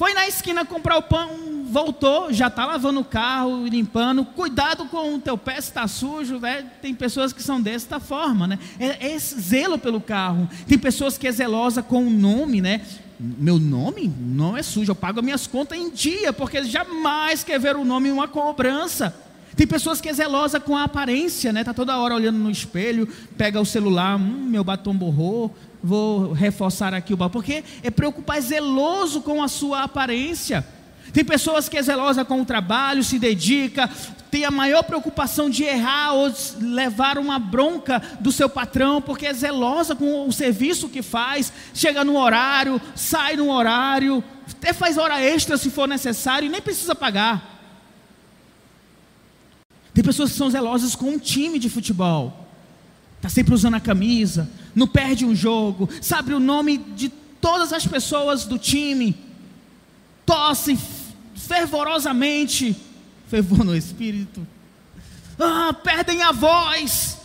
foi 0.00 0.14
na 0.14 0.26
esquina 0.26 0.64
comprar 0.64 0.96
o 0.96 1.02
pão, 1.02 1.66
voltou, 1.66 2.32
já 2.32 2.46
está 2.46 2.64
lavando 2.64 3.00
o 3.00 3.04
carro 3.04 3.66
e 3.66 3.70
limpando. 3.70 4.24
Cuidado 4.24 4.86
com 4.86 5.14
o 5.14 5.20
teu 5.20 5.36
pé 5.36 5.60
se 5.60 5.68
está 5.68 5.86
sujo, 5.86 6.38
né? 6.38 6.64
Tem 6.80 6.94
pessoas 6.94 7.34
que 7.34 7.42
são 7.42 7.60
desta 7.60 8.00
forma, 8.00 8.46
né? 8.46 8.58
É, 8.78 9.12
é 9.12 9.18
zelo 9.18 9.78
pelo 9.78 10.00
carro. 10.00 10.48
Tem 10.66 10.78
pessoas 10.78 11.18
que 11.18 11.28
é 11.28 11.32
zelosa 11.32 11.82
com 11.82 12.06
o 12.06 12.10
nome, 12.10 12.62
né? 12.62 12.80
Meu 13.22 13.58
nome 13.58 14.10
não 14.18 14.56
é 14.56 14.62
sujo, 14.62 14.90
eu 14.90 14.94
pago 14.94 15.22
minhas 15.22 15.46
contas 15.46 15.78
em 15.78 15.90
dia, 15.90 16.32
porque 16.32 16.64
jamais 16.64 17.44
quer 17.44 17.60
ver 17.60 17.76
o 17.76 17.84
nome 17.84 18.08
em 18.08 18.12
uma 18.12 18.26
cobrança. 18.26 19.14
Tem 19.54 19.66
pessoas 19.66 20.00
que 20.00 20.08
é 20.08 20.12
zelosa 20.12 20.58
com 20.58 20.74
a 20.74 20.84
aparência, 20.84 21.52
né? 21.52 21.62
Tá 21.62 21.74
toda 21.74 21.98
hora 21.98 22.14
olhando 22.14 22.38
no 22.38 22.50
espelho, 22.50 23.06
pega 23.36 23.60
o 23.60 23.66
celular, 23.66 24.16
hum, 24.16 24.46
meu 24.48 24.64
batom 24.64 24.94
borrou, 24.94 25.54
vou 25.82 26.32
reforçar 26.32 26.94
aqui 26.94 27.12
o 27.12 27.16
batom, 27.16 27.32
porque 27.32 27.62
é 27.82 27.90
preocupar, 27.90 28.38
é 28.38 28.40
zeloso 28.40 29.20
com 29.20 29.42
a 29.42 29.48
sua 29.48 29.82
aparência. 29.82 30.66
Tem 31.12 31.24
pessoas 31.24 31.68
que 31.68 31.76
é 31.76 31.82
zelosa 31.82 32.24
com 32.24 32.40
o 32.40 32.44
trabalho, 32.44 33.02
se 33.02 33.18
dedica, 33.18 33.90
tem 34.30 34.44
a 34.44 34.50
maior 34.50 34.84
preocupação 34.84 35.50
de 35.50 35.64
errar 35.64 36.12
ou 36.12 36.32
levar 36.60 37.18
uma 37.18 37.38
bronca 37.38 38.00
do 38.20 38.30
seu 38.30 38.48
patrão, 38.48 39.02
porque 39.02 39.26
é 39.26 39.34
zelosa 39.34 39.96
com 39.96 40.28
o 40.28 40.32
serviço 40.32 40.88
que 40.88 41.02
faz, 41.02 41.52
chega 41.74 42.04
no 42.04 42.16
horário, 42.16 42.80
sai 42.94 43.36
no 43.36 43.50
horário, 43.50 44.22
até 44.48 44.72
faz 44.72 44.96
hora 44.96 45.20
extra 45.20 45.58
se 45.58 45.68
for 45.68 45.88
necessário 45.88 46.46
e 46.46 46.48
nem 46.48 46.60
precisa 46.60 46.94
pagar. 46.94 47.58
Tem 49.92 50.04
pessoas 50.04 50.30
que 50.30 50.38
são 50.38 50.48
zelosas 50.48 50.94
com 50.94 51.06
um 51.10 51.18
time 51.18 51.58
de 51.58 51.68
futebol, 51.68 52.48
está 53.16 53.28
sempre 53.28 53.52
usando 53.52 53.74
a 53.74 53.80
camisa, 53.80 54.48
não 54.74 54.86
perde 54.86 55.24
um 55.24 55.34
jogo, 55.34 55.88
sabe 56.00 56.32
o 56.32 56.38
nome 56.40 56.78
de 56.78 57.08
todas 57.40 57.72
as 57.72 57.84
pessoas 57.84 58.44
do 58.44 58.56
time, 58.56 59.16
tosse 60.30 60.78
fervorosamente, 61.34 62.76
fervor 63.26 63.64
no 63.64 63.74
espírito, 63.74 64.46
ah, 65.36 65.72
perdem 65.72 66.22
a 66.22 66.30
voz, 66.30 67.18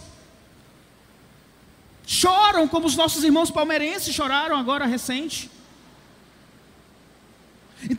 choram 2.03 2.67
como 2.67 2.87
os 2.87 2.95
nossos 2.95 3.23
irmãos 3.23 3.51
palmeirenses 3.51 4.15
choraram 4.15 4.57
agora 4.57 4.87
recente. 4.87 5.51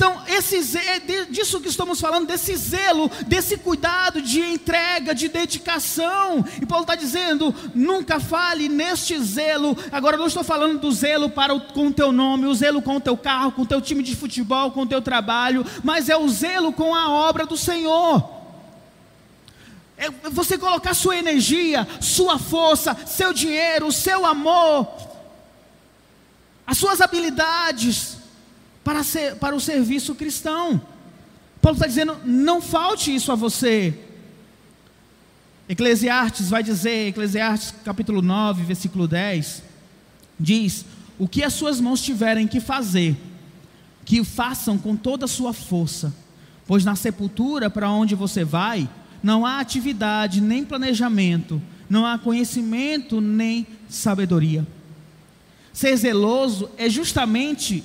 Então, 0.07 0.23
esse, 0.29 0.79
é 0.79 1.01
disso 1.29 1.61
que 1.61 1.67
estamos 1.67 2.01
falando, 2.01 2.29
desse 2.29 2.55
zelo, 2.55 3.11
desse 3.27 3.57
cuidado 3.57 4.23
de 4.23 4.41
entrega, 4.41 5.13
de 5.13 5.27
dedicação. 5.27 6.45
E 6.63 6.65
Paulo 6.65 6.85
está 6.85 6.95
dizendo: 6.95 7.53
nunca 7.75 8.21
fale 8.21 8.69
neste 8.69 9.19
zelo. 9.19 9.77
Agora, 9.91 10.17
não 10.17 10.29
estou 10.29 10.45
falando 10.45 10.79
do 10.79 10.93
zelo 10.93 11.29
para 11.29 11.53
o, 11.53 11.61
com 11.61 11.89
o 11.89 11.93
teu 11.93 12.13
nome, 12.13 12.47
o 12.47 12.55
zelo 12.55 12.81
com 12.81 12.95
o 12.95 13.01
teu 13.01 13.17
carro, 13.17 13.51
com 13.51 13.63
o 13.63 13.67
teu 13.67 13.81
time 13.81 14.01
de 14.01 14.15
futebol, 14.15 14.71
com 14.71 14.83
o 14.83 14.87
teu 14.87 15.03
trabalho, 15.03 15.67
mas 15.83 16.09
é 16.09 16.17
o 16.17 16.29
zelo 16.29 16.73
com 16.73 16.95
a 16.95 17.11
obra 17.11 17.45
do 17.45 17.57
Senhor. 17.57 18.31
É 19.97 20.09
você 20.31 20.57
colocar 20.57 20.95
sua 20.95 21.17
energia, 21.17 21.85
sua 22.01 22.39
força, 22.39 22.97
seu 23.07 23.33
dinheiro, 23.33 23.91
seu 23.91 24.25
amor, 24.25 24.87
as 26.65 26.79
suas 26.79 27.01
habilidades 27.01 28.16
para, 28.87 29.03
ser, 29.03 29.35
para 29.35 29.57
o 29.57 29.61
serviço 29.61 30.15
cristão. 30.15 30.81
Paulo 31.61 31.77
está 31.77 31.89
dizendo: 31.89 32.17
não 32.25 32.63
falte 32.63 33.13
isso 33.13 33.33
a 33.33 33.35
você. 33.35 33.93
Eclesiastes 35.69 36.49
vai 36.49 36.63
dizer, 36.63 37.09
Eclesiastes 37.09 37.75
capítulo 37.85 38.23
9, 38.23 38.63
versículo 38.63 39.09
10, 39.09 39.65
diz: 40.39 40.85
O 41.19 41.27
que 41.27 41.43
as 41.43 41.53
suas 41.53 41.81
mãos 41.81 42.01
tiverem 42.01 42.47
que 42.47 42.61
fazer, 42.61 43.17
que 44.05 44.23
façam 44.23 44.79
com 44.79 44.95
toda 44.95 45.25
a 45.25 45.29
sua 45.29 45.53
força, 45.53 46.15
pois 46.65 46.85
na 46.85 46.95
sepultura 46.95 47.69
para 47.69 47.91
onde 47.91 48.15
você 48.15 48.45
vai, 48.45 48.89
não 49.21 49.45
há 49.45 49.59
atividade 49.59 50.41
nem 50.41 50.65
planejamento, 50.65 51.61
não 51.91 52.07
há 52.07 52.17
conhecimento 52.17 53.21
nem 53.21 53.67
sabedoria. 53.89 54.65
Ser 55.73 55.97
zeloso 55.97 56.71
é 56.79 56.89
justamente 56.89 57.83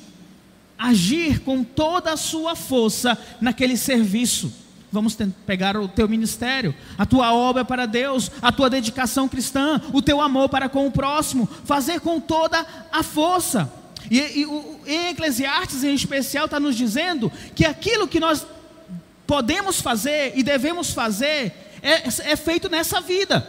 agir 0.81 1.41
com 1.41 1.63
toda 1.63 2.11
a 2.11 2.17
sua 2.17 2.55
força 2.55 3.15
naquele 3.39 3.77
serviço. 3.77 4.51
Vamos 4.91 5.15
pegar 5.45 5.77
o 5.77 5.87
teu 5.87 6.09
ministério, 6.09 6.75
a 6.97 7.05
tua 7.05 7.33
obra 7.33 7.63
para 7.63 7.85
Deus, 7.85 8.31
a 8.41 8.51
tua 8.51 8.69
dedicação 8.69 9.29
cristã, 9.29 9.79
o 9.93 10.01
teu 10.01 10.19
amor 10.19 10.49
para 10.49 10.67
com 10.67 10.87
o 10.87 10.91
próximo, 10.91 11.47
fazer 11.63 12.01
com 12.01 12.19
toda 12.19 12.65
a 12.91 13.03
força. 13.03 13.71
E, 14.09 14.39
e 14.39 14.45
o, 14.45 14.79
em 14.85 15.09
Eclesiastes, 15.09 15.83
em 15.83 15.93
especial, 15.93 16.45
está 16.45 16.59
nos 16.59 16.75
dizendo 16.75 17.31
que 17.55 17.63
aquilo 17.63 18.07
que 18.07 18.19
nós 18.19 18.45
podemos 19.27 19.79
fazer 19.79 20.33
e 20.35 20.43
devemos 20.43 20.91
fazer 20.91 21.53
é, 21.81 22.07
é 22.31 22.35
feito 22.35 22.67
nessa 22.69 22.99
vida. 22.99 23.47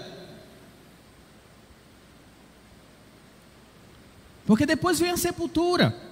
Porque 4.47 4.67
depois 4.67 5.01
vem 5.01 5.11
a 5.11 5.17
sepultura. 5.17 6.12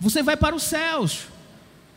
Você 0.00 0.22
vai 0.22 0.36
para 0.36 0.54
os 0.54 0.62
céus. 0.62 1.26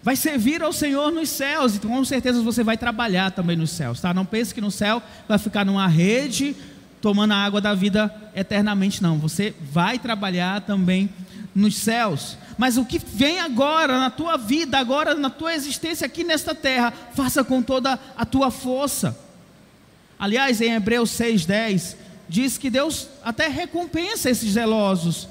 Vai 0.02 0.16
servir 0.16 0.62
ao 0.64 0.72
Senhor 0.72 1.12
nos 1.12 1.30
céus. 1.30 1.76
E 1.76 1.80
com 1.80 2.04
certeza 2.06 2.42
você 2.42 2.64
vai 2.64 2.78
trabalhar 2.78 3.32
também 3.32 3.58
nos 3.58 3.72
céus. 3.72 4.00
Tá? 4.00 4.14
Não 4.14 4.26
pense 4.26 4.54
que 4.54 4.62
no 4.62 4.72
céu 4.72 5.02
vai 5.28 5.38
ficar 5.38 5.66
numa 5.66 5.88
rede 5.88 6.56
tomando 7.02 7.34
a 7.34 7.38
água 7.38 7.62
da 7.62 7.74
vida 7.74 8.14
eternamente. 8.36 9.04
Não. 9.04 9.18
Você 9.20 9.54
vai 9.60 10.00
trabalhar 10.00 10.62
também 10.62 11.10
nos 11.54 11.78
céus. 11.78 12.38
Mas 12.58 12.78
o 12.78 12.86
que 12.86 13.00
vem 13.00 13.40
agora 13.40 14.00
na 14.00 14.10
tua 14.10 14.38
vida, 14.38 14.78
agora 14.78 15.16
na 15.16 15.30
tua 15.30 15.54
existência 15.54 16.06
aqui 16.06 16.24
nesta 16.24 16.56
terra, 16.56 16.94
faça 17.14 17.44
com 17.44 17.62
toda 17.62 18.00
a 18.18 18.26
tua 18.26 18.52
força. 18.52 19.18
Aliás, 20.18 20.60
em 20.60 20.74
Hebreus 20.74 21.12
6,10, 21.12 21.96
diz 22.28 22.58
que 22.58 22.70
Deus 22.70 23.08
até 23.24 23.48
recompensa 23.48 24.30
esses 24.30 24.52
zelosos. 24.52 25.28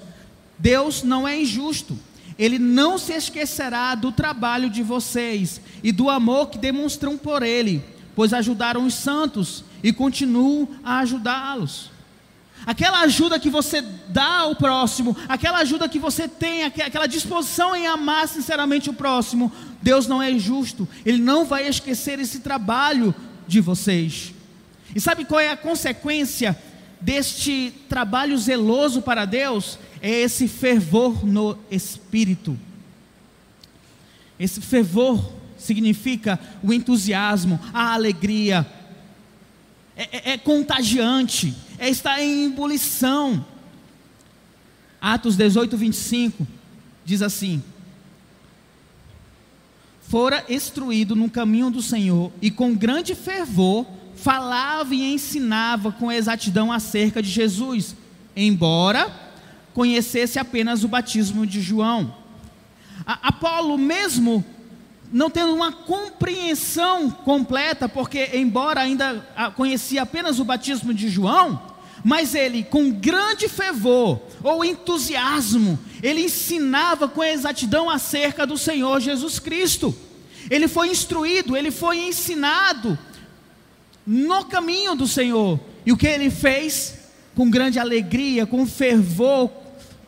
Deus 0.59 1.03
não 1.03 1.29
é 1.29 1.39
injusto. 1.39 1.99
Ele 2.39 2.59
não 2.59 2.97
se 2.97 3.13
esquecerá 3.13 3.95
do 3.95 4.13
trabalho 4.13 4.71
de 4.71 4.83
vocês 4.83 5.61
e 5.83 5.91
do 5.91 6.09
amor 6.09 6.51
que 6.51 6.59
demonstram 6.59 7.19
por 7.19 7.43
Ele, 7.43 7.85
pois 8.15 8.33
ajudaram 8.33 8.85
os 8.87 8.95
santos 8.95 9.65
e 9.83 9.93
continuam 9.93 10.69
a 10.85 11.01
ajudá-los. 11.01 11.91
Aquela 12.67 13.01
ajuda 13.01 13.39
que 13.39 13.51
você 13.51 13.81
dá 14.09 14.39
ao 14.41 14.55
próximo, 14.55 15.17
aquela 15.29 15.59
ajuda 15.59 15.89
que 15.89 15.99
você 15.99 16.29
tem, 16.29 16.65
aquela 16.65 17.07
disposição 17.07 17.75
em 17.75 17.87
amar 17.87 18.29
sinceramente 18.29 18.91
o 18.91 18.95
próximo, 18.95 19.51
Deus 19.81 20.07
não 20.07 20.23
é 20.23 20.31
injusto, 20.31 20.89
Ele 21.05 21.23
não 21.23 21.45
vai 21.45 21.67
esquecer 21.67 22.19
esse 22.19 22.41
trabalho 22.41 23.15
de 23.47 23.61
vocês. 23.61 24.35
E 24.95 25.01
sabe 25.01 25.25
qual 25.25 25.41
é 25.41 25.51
a 25.51 25.57
consequência 25.57 26.57
deste 27.01 27.73
trabalho 27.89 28.37
zeloso 28.37 29.03
para 29.03 29.25
Deus? 29.25 29.79
é 30.01 30.11
esse 30.11 30.49
fervor 30.49 31.25
no 31.25 31.59
espírito. 31.71 32.59
Esse 34.39 34.61
fervor 34.61 35.33
significa 35.57 36.39
o 36.63 36.73
entusiasmo, 36.73 37.59
a 37.73 37.95
alegria, 37.95 38.67
é, 39.97 40.31
é, 40.31 40.33
é 40.33 40.39
contagiante, 40.39 41.55
é 41.79 41.89
estar 41.89 42.21
em 42.21 42.47
ebulição. 42.47 43.45
Atos 45.01 45.37
18, 45.37 45.77
25 45.77 46.47
diz 47.05 47.23
assim: 47.23 47.63
Fora 50.03 50.45
instruído 50.49 51.17
no 51.17 51.29
caminho 51.29 51.71
do 51.71 51.83
Senhor 51.83 52.33
e 52.41 52.51
com 52.51 52.75
grande 52.75 53.15
fervor 53.17 53.85
falava 54.23 54.95
e 54.95 55.15
ensinava 55.15 55.93
com 55.93 56.11
exatidão 56.11 56.73
acerca 56.73 57.23
de 57.23 57.31
Jesus, 57.31 57.95
embora 58.37 59.11
conhecesse 59.73 60.39
apenas 60.39 60.83
o 60.83 60.89
batismo 60.89 61.47
de 61.47 61.61
João. 61.61 62.15
A, 63.07 63.29
Apolo, 63.29 63.79
mesmo 63.79 64.45
não 65.13 65.31
tendo 65.31 65.55
uma 65.55 65.73
compreensão 65.73 67.11
completa, 67.11 67.89
porque, 67.89 68.31
embora 68.35 68.81
ainda 68.81 69.25
conhecia 69.57 70.03
apenas 70.03 70.39
o 70.39 70.45
batismo 70.45 70.93
de 70.93 71.09
João, 71.09 71.63
mas 72.05 72.35
ele, 72.35 72.65
com 72.65 72.91
grande 72.91 73.49
fervor 73.49 74.21
ou 74.43 74.65
entusiasmo, 74.65 75.79
ele 76.03 76.25
ensinava 76.25 77.09
com 77.09 77.23
exatidão 77.23 77.89
acerca 77.89 78.47
do 78.47 78.59
Senhor 78.59 79.01
Jesus 79.01 79.39
Cristo. 79.39 79.95
Ele 80.51 80.69
foi 80.69 80.89
instruído, 80.89 81.57
ele 81.57 81.71
foi 81.71 81.99
ensinado 81.99 82.99
no 84.09 84.47
caminho 84.47 84.95
do 84.95 85.07
Senhor. 85.07 85.61
E 85.85 85.93
o 85.93 85.97
que 85.97 86.07
ele 86.07 86.31
fez? 86.31 86.95
Com 87.37 87.51
grande 87.51 87.79
alegria, 87.79 88.47
com 88.47 88.67
fervor, 88.67 89.51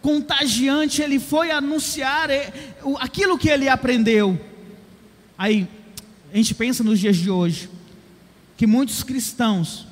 contagiante, 0.00 1.02
ele 1.02 1.20
foi 1.20 1.50
anunciar 1.50 2.30
é, 2.30 2.50
aquilo 2.98 3.36
que 3.36 3.50
ele 3.50 3.68
aprendeu. 3.68 4.40
Aí, 5.36 5.68
a 6.32 6.36
gente 6.38 6.54
pensa 6.54 6.82
nos 6.82 6.98
dias 6.98 7.18
de 7.18 7.30
hoje, 7.30 7.68
que 8.56 8.66
muitos 8.66 9.02
cristãos 9.02 9.86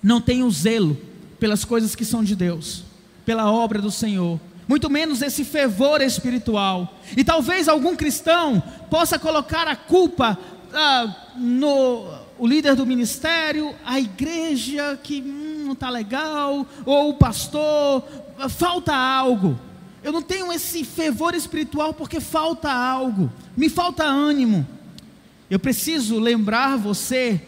não 0.00 0.20
têm 0.20 0.44
o 0.44 0.50
zelo 0.50 0.96
pelas 1.40 1.64
coisas 1.64 1.96
que 1.96 2.04
são 2.04 2.22
de 2.22 2.36
Deus, 2.36 2.84
pela 3.24 3.50
obra 3.50 3.82
do 3.82 3.90
Senhor, 3.90 4.40
muito 4.68 4.88
menos 4.88 5.20
esse 5.20 5.44
fervor 5.44 6.00
espiritual. 6.00 6.96
E 7.16 7.24
talvez 7.24 7.68
algum 7.68 7.96
cristão 7.96 8.62
possa 8.88 9.18
colocar 9.18 9.66
a 9.66 9.74
culpa 9.74 10.38
ah, 10.72 11.32
no 11.36 12.25
o 12.38 12.46
líder 12.46 12.74
do 12.74 12.86
ministério, 12.86 13.74
a 13.84 13.98
igreja 13.98 14.98
que 15.02 15.20
hum, 15.20 15.64
não 15.66 15.72
está 15.72 15.90
legal, 15.90 16.66
ou 16.84 17.10
o 17.10 17.14
pastor, 17.14 18.04
falta 18.50 18.94
algo. 18.94 19.58
Eu 20.02 20.12
não 20.12 20.22
tenho 20.22 20.52
esse 20.52 20.84
fervor 20.84 21.34
espiritual 21.34 21.92
porque 21.92 22.20
falta 22.20 22.70
algo, 22.70 23.30
me 23.56 23.68
falta 23.68 24.04
ânimo. 24.04 24.66
Eu 25.50 25.58
preciso 25.58 26.18
lembrar 26.18 26.76
você 26.76 27.40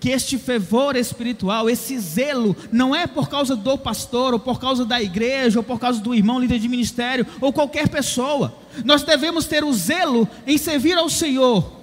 que 0.00 0.08
este 0.08 0.38
fervor 0.38 0.96
espiritual, 0.96 1.68
esse 1.68 1.98
zelo, 1.98 2.56
não 2.72 2.96
é 2.96 3.06
por 3.06 3.28
causa 3.28 3.54
do 3.54 3.76
pastor, 3.76 4.32
ou 4.32 4.40
por 4.40 4.58
causa 4.58 4.84
da 4.84 5.00
igreja, 5.00 5.58
ou 5.58 5.62
por 5.62 5.78
causa 5.78 6.00
do 6.00 6.14
irmão 6.14 6.40
líder 6.40 6.58
de 6.58 6.68
ministério, 6.68 7.26
ou 7.40 7.52
qualquer 7.52 7.86
pessoa. 7.88 8.54
Nós 8.82 9.02
devemos 9.02 9.44
ter 9.44 9.62
o 9.62 9.72
zelo 9.72 10.26
em 10.46 10.56
servir 10.56 10.96
ao 10.96 11.10
Senhor. 11.10 11.79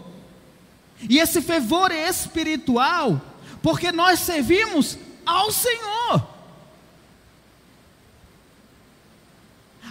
E 1.01 1.19
esse 1.19 1.41
fervor 1.41 1.91
espiritual, 1.91 3.21
porque 3.61 3.91
nós 3.91 4.19
servimos 4.19 4.97
ao 5.25 5.51
Senhor. 5.51 6.37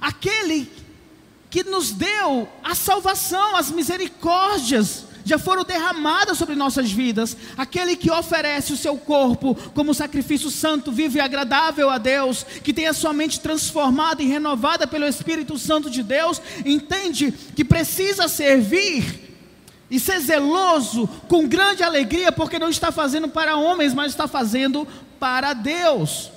aquele 0.00 0.70
que 1.50 1.64
nos 1.64 1.90
deu 1.90 2.48
a 2.62 2.74
salvação, 2.74 3.56
as 3.56 3.70
misericórdias 3.70 5.04
já 5.24 5.38
foram 5.38 5.64
derramadas 5.64 6.38
sobre 6.38 6.54
nossas 6.54 6.90
vidas, 6.92 7.36
aquele 7.56 7.96
que 7.96 8.10
oferece 8.10 8.72
o 8.72 8.76
seu 8.76 8.96
corpo 8.96 9.56
como 9.74 9.92
sacrifício 9.92 10.50
santo, 10.50 10.92
vivo 10.92 11.16
e 11.16 11.20
agradável 11.20 11.90
a 11.90 11.98
Deus, 11.98 12.44
que 12.62 12.72
tem 12.72 12.86
a 12.86 12.92
sua 12.92 13.12
mente 13.12 13.40
transformada 13.40 14.22
e 14.22 14.26
renovada 14.26 14.86
pelo 14.86 15.04
Espírito 15.04 15.58
Santo 15.58 15.90
de 15.90 16.04
Deus, 16.04 16.40
entende 16.64 17.32
que 17.32 17.64
precisa 17.64 18.28
servir 18.28 19.25
e 19.90 20.00
ser 20.00 20.20
zeloso 20.20 21.06
com 21.28 21.48
grande 21.48 21.82
alegria, 21.82 22.32
porque 22.32 22.58
não 22.58 22.68
está 22.68 22.90
fazendo 22.90 23.28
para 23.28 23.56
homens, 23.56 23.94
mas 23.94 24.12
está 24.12 24.26
fazendo 24.26 24.86
para 25.18 25.52
Deus. 25.52 26.30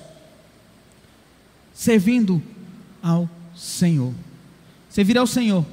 servindo 1.73 2.43
ao 3.01 3.29
Senhor. 3.55 4.13
Servir 4.89 5.17
ao 5.17 5.25
Senhor 5.25 5.65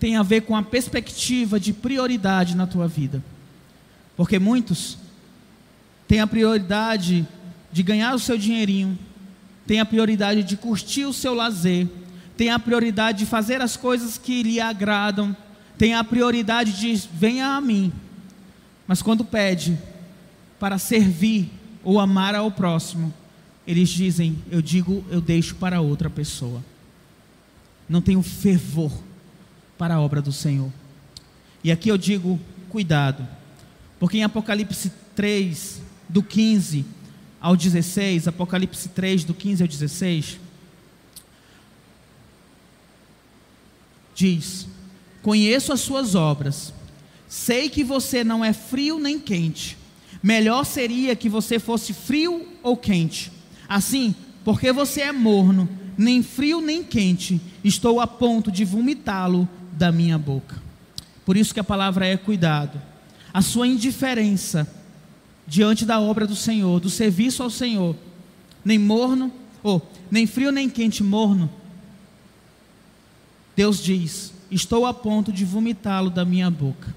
tem 0.00 0.16
a 0.16 0.22
ver 0.22 0.42
com 0.42 0.56
a 0.56 0.62
perspectiva 0.62 1.60
de 1.60 1.72
prioridade 1.72 2.56
na 2.56 2.66
tua 2.66 2.88
vida. 2.88 3.22
Porque 4.16 4.38
muitos 4.38 4.96
têm 6.08 6.20
a 6.20 6.26
prioridade 6.26 7.26
de 7.70 7.82
ganhar 7.82 8.14
o 8.14 8.18
seu 8.18 8.38
dinheirinho, 8.38 8.98
têm 9.66 9.80
a 9.80 9.84
prioridade 9.84 10.42
de 10.42 10.56
curtir 10.56 11.04
o 11.04 11.12
seu 11.12 11.34
lazer, 11.34 11.88
têm 12.36 12.50
a 12.50 12.58
prioridade 12.58 13.18
de 13.18 13.26
fazer 13.26 13.60
as 13.60 13.76
coisas 13.76 14.16
que 14.16 14.42
lhe 14.42 14.60
agradam, 14.60 15.36
têm 15.76 15.94
a 15.94 16.04
prioridade 16.04 16.72
de 16.72 17.08
venha 17.12 17.56
a 17.56 17.60
mim. 17.60 17.92
Mas 18.86 19.02
quando 19.02 19.24
pede 19.24 19.78
para 20.58 20.78
servir 20.78 21.50
ou 21.82 21.98
amar 21.98 22.34
ao 22.34 22.50
próximo, 22.50 23.12
eles 23.66 23.88
dizem: 23.88 24.38
Eu 24.50 24.62
digo, 24.62 25.04
eu 25.10 25.20
deixo 25.20 25.54
para 25.56 25.80
outra 25.80 26.08
pessoa. 26.10 26.62
Não 27.88 28.00
tenho 28.00 28.22
fervor 28.22 28.92
para 29.76 29.94
a 29.94 30.00
obra 30.00 30.22
do 30.22 30.32
Senhor. 30.32 30.72
E 31.62 31.72
aqui 31.72 31.88
eu 31.88 31.98
digo: 31.98 32.38
cuidado, 32.68 33.26
porque 33.98 34.18
em 34.18 34.24
Apocalipse 34.24 34.92
3, 35.14 35.82
do 36.08 36.22
15 36.22 36.84
ao 37.40 37.56
16, 37.56 38.28
Apocalipse 38.28 38.88
3, 38.88 39.24
do 39.24 39.34
15 39.34 39.62
ao 39.62 39.68
16, 39.68 40.40
diz: 44.14 44.68
Conheço 45.24 45.72
as 45.72 45.80
suas 45.80 46.14
obras, 46.14 46.70
sei 47.26 47.70
que 47.70 47.82
você 47.82 48.22
não 48.22 48.44
é 48.44 48.52
frio 48.52 48.98
nem 48.98 49.18
quente. 49.18 49.78
Melhor 50.22 50.64
seria 50.64 51.16
que 51.16 51.30
você 51.30 51.58
fosse 51.58 51.94
frio 51.94 52.46
ou 52.62 52.76
quente. 52.76 53.32
Assim, 53.66 54.14
porque 54.44 54.70
você 54.70 55.00
é 55.00 55.12
morno, 55.12 55.66
nem 55.96 56.22
frio 56.22 56.60
nem 56.60 56.84
quente, 56.84 57.40
estou 57.64 58.00
a 58.00 58.06
ponto 58.06 58.52
de 58.52 58.66
vomitá-lo 58.66 59.48
da 59.72 59.90
minha 59.90 60.18
boca. 60.18 60.62
Por 61.24 61.38
isso 61.38 61.54
que 61.54 61.60
a 61.60 61.64
palavra 61.64 62.06
é 62.06 62.18
cuidado. 62.18 62.78
A 63.32 63.40
sua 63.40 63.66
indiferença 63.66 64.70
diante 65.46 65.86
da 65.86 65.98
obra 65.98 66.26
do 66.26 66.36
Senhor, 66.36 66.80
do 66.80 66.90
serviço 66.90 67.42
ao 67.42 67.48
Senhor, 67.48 67.96
nem 68.62 68.78
morno, 68.78 69.32
ou 69.62 69.80
nem 70.10 70.26
frio 70.26 70.52
nem 70.52 70.68
quente, 70.68 71.02
morno. 71.02 71.50
Deus 73.56 73.82
diz: 73.82 74.34
Estou 74.54 74.86
a 74.86 74.94
ponto 74.94 75.32
de 75.32 75.44
vomitá-lo 75.44 76.08
da 76.08 76.24
minha 76.24 76.48
boca. 76.48 76.94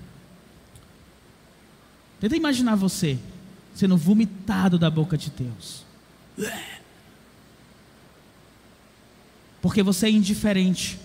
Tenta 2.19 2.35
imaginar 2.35 2.75
você 2.75 3.17
sendo 3.73 3.97
vomitado 3.97 4.77
da 4.77 4.91
boca 4.91 5.17
de 5.17 5.31
Deus. 5.31 5.83
Porque 9.59 9.81
você 9.81 10.05
é 10.05 10.11
indiferente 10.11 10.99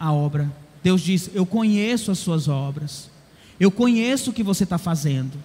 à 0.00 0.12
obra. 0.12 0.52
Deus 0.82 1.00
diz: 1.00 1.30
Eu 1.32 1.46
conheço 1.46 2.10
as 2.10 2.18
suas 2.18 2.48
obras. 2.48 3.08
Eu 3.60 3.70
conheço 3.70 4.30
o 4.30 4.32
que 4.32 4.42
você 4.42 4.64
está 4.64 4.78
fazendo. 4.78 5.38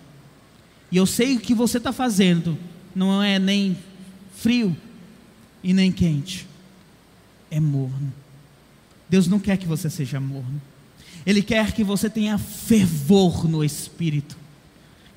E 0.91 0.97
eu 0.97 1.05
sei 1.05 1.35
o 1.35 1.39
que 1.39 1.53
você 1.53 1.77
está 1.77 1.93
fazendo 1.93 2.57
não 2.95 3.21
é 3.21 3.37
nem 3.37 3.77
frio 4.33 4.75
e 5.63 5.73
nem 5.73 5.91
quente. 5.91 6.47
É 7.51 7.59
morno. 7.59 8.11
Deus 9.09 9.27
não 9.27 9.39
quer 9.39 9.57
que 9.57 9.67
você 9.67 9.89
seja 9.89 10.19
morno. 10.19 10.61
Ele 11.25 11.41
quer 11.41 11.73
que 11.73 11.83
você 11.83 12.09
tenha 12.09 12.37
fervor 12.37 13.47
no 13.47 13.63
espírito. 13.63 14.37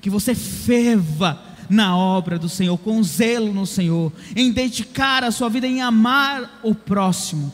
Que 0.01 0.09
você 0.09 0.35
ferva 0.35 1.41
na 1.69 1.95
obra 1.95 2.37
do 2.37 2.49
Senhor, 2.49 2.77
com 2.77 3.01
zelo 3.03 3.53
no 3.53 3.65
Senhor, 3.65 4.11
em 4.35 4.51
dedicar 4.51 5.23
a 5.23 5.31
sua 5.31 5.49
vida 5.49 5.67
em 5.67 5.81
amar 5.81 6.59
o 6.63 6.75
próximo. 6.75 7.53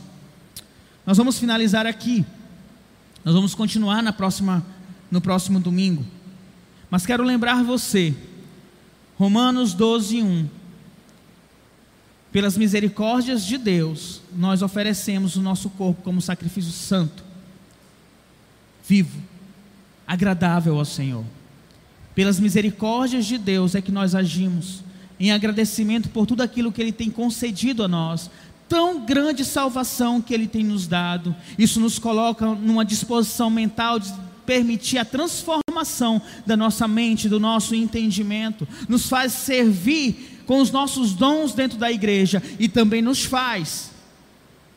Nós 1.06 1.16
vamos 1.16 1.38
finalizar 1.38 1.86
aqui. 1.86 2.24
Nós 3.24 3.34
vamos 3.34 3.54
continuar 3.54 4.02
na 4.02 4.12
próxima 4.12 4.64
no 5.10 5.20
próximo 5.20 5.58
domingo. 5.58 6.04
Mas 6.88 7.04
quero 7.04 7.24
lembrar 7.24 7.64
você, 7.64 8.14
Romanos 9.18 9.74
12, 9.74 10.22
1. 10.22 10.48
Pelas 12.32 12.56
misericórdias 12.56 13.44
de 13.44 13.58
Deus, 13.58 14.19
nós 14.36 14.62
oferecemos 14.62 15.36
o 15.36 15.42
nosso 15.42 15.70
corpo 15.70 16.02
como 16.02 16.20
sacrifício 16.20 16.72
santo, 16.72 17.24
vivo, 18.86 19.20
agradável 20.06 20.78
ao 20.78 20.84
Senhor. 20.84 21.24
Pelas 22.14 22.40
misericórdias 22.40 23.26
de 23.26 23.38
Deus 23.38 23.74
é 23.74 23.80
que 23.80 23.92
nós 23.92 24.14
agimos, 24.14 24.82
em 25.18 25.32
agradecimento 25.32 26.08
por 26.08 26.26
tudo 26.26 26.42
aquilo 26.42 26.72
que 26.72 26.80
Ele 26.80 26.92
tem 26.92 27.10
concedido 27.10 27.84
a 27.84 27.88
nós, 27.88 28.30
tão 28.68 29.04
grande 29.04 29.44
salvação 29.44 30.20
que 30.20 30.34
Ele 30.34 30.46
tem 30.46 30.64
nos 30.64 30.86
dado. 30.86 31.34
Isso 31.58 31.80
nos 31.80 31.98
coloca 31.98 32.46
numa 32.46 32.84
disposição 32.84 33.50
mental 33.50 33.98
de 33.98 34.12
permitir 34.44 34.98
a 34.98 35.04
transformação 35.04 36.20
da 36.44 36.56
nossa 36.56 36.88
mente, 36.88 37.28
do 37.28 37.38
nosso 37.38 37.74
entendimento, 37.74 38.66
nos 38.88 39.08
faz 39.08 39.32
servir 39.32 40.42
com 40.46 40.60
os 40.60 40.72
nossos 40.72 41.12
dons 41.14 41.52
dentro 41.52 41.78
da 41.78 41.92
igreja 41.92 42.42
e 42.58 42.68
também 42.68 43.00
nos 43.00 43.24
faz 43.24 43.90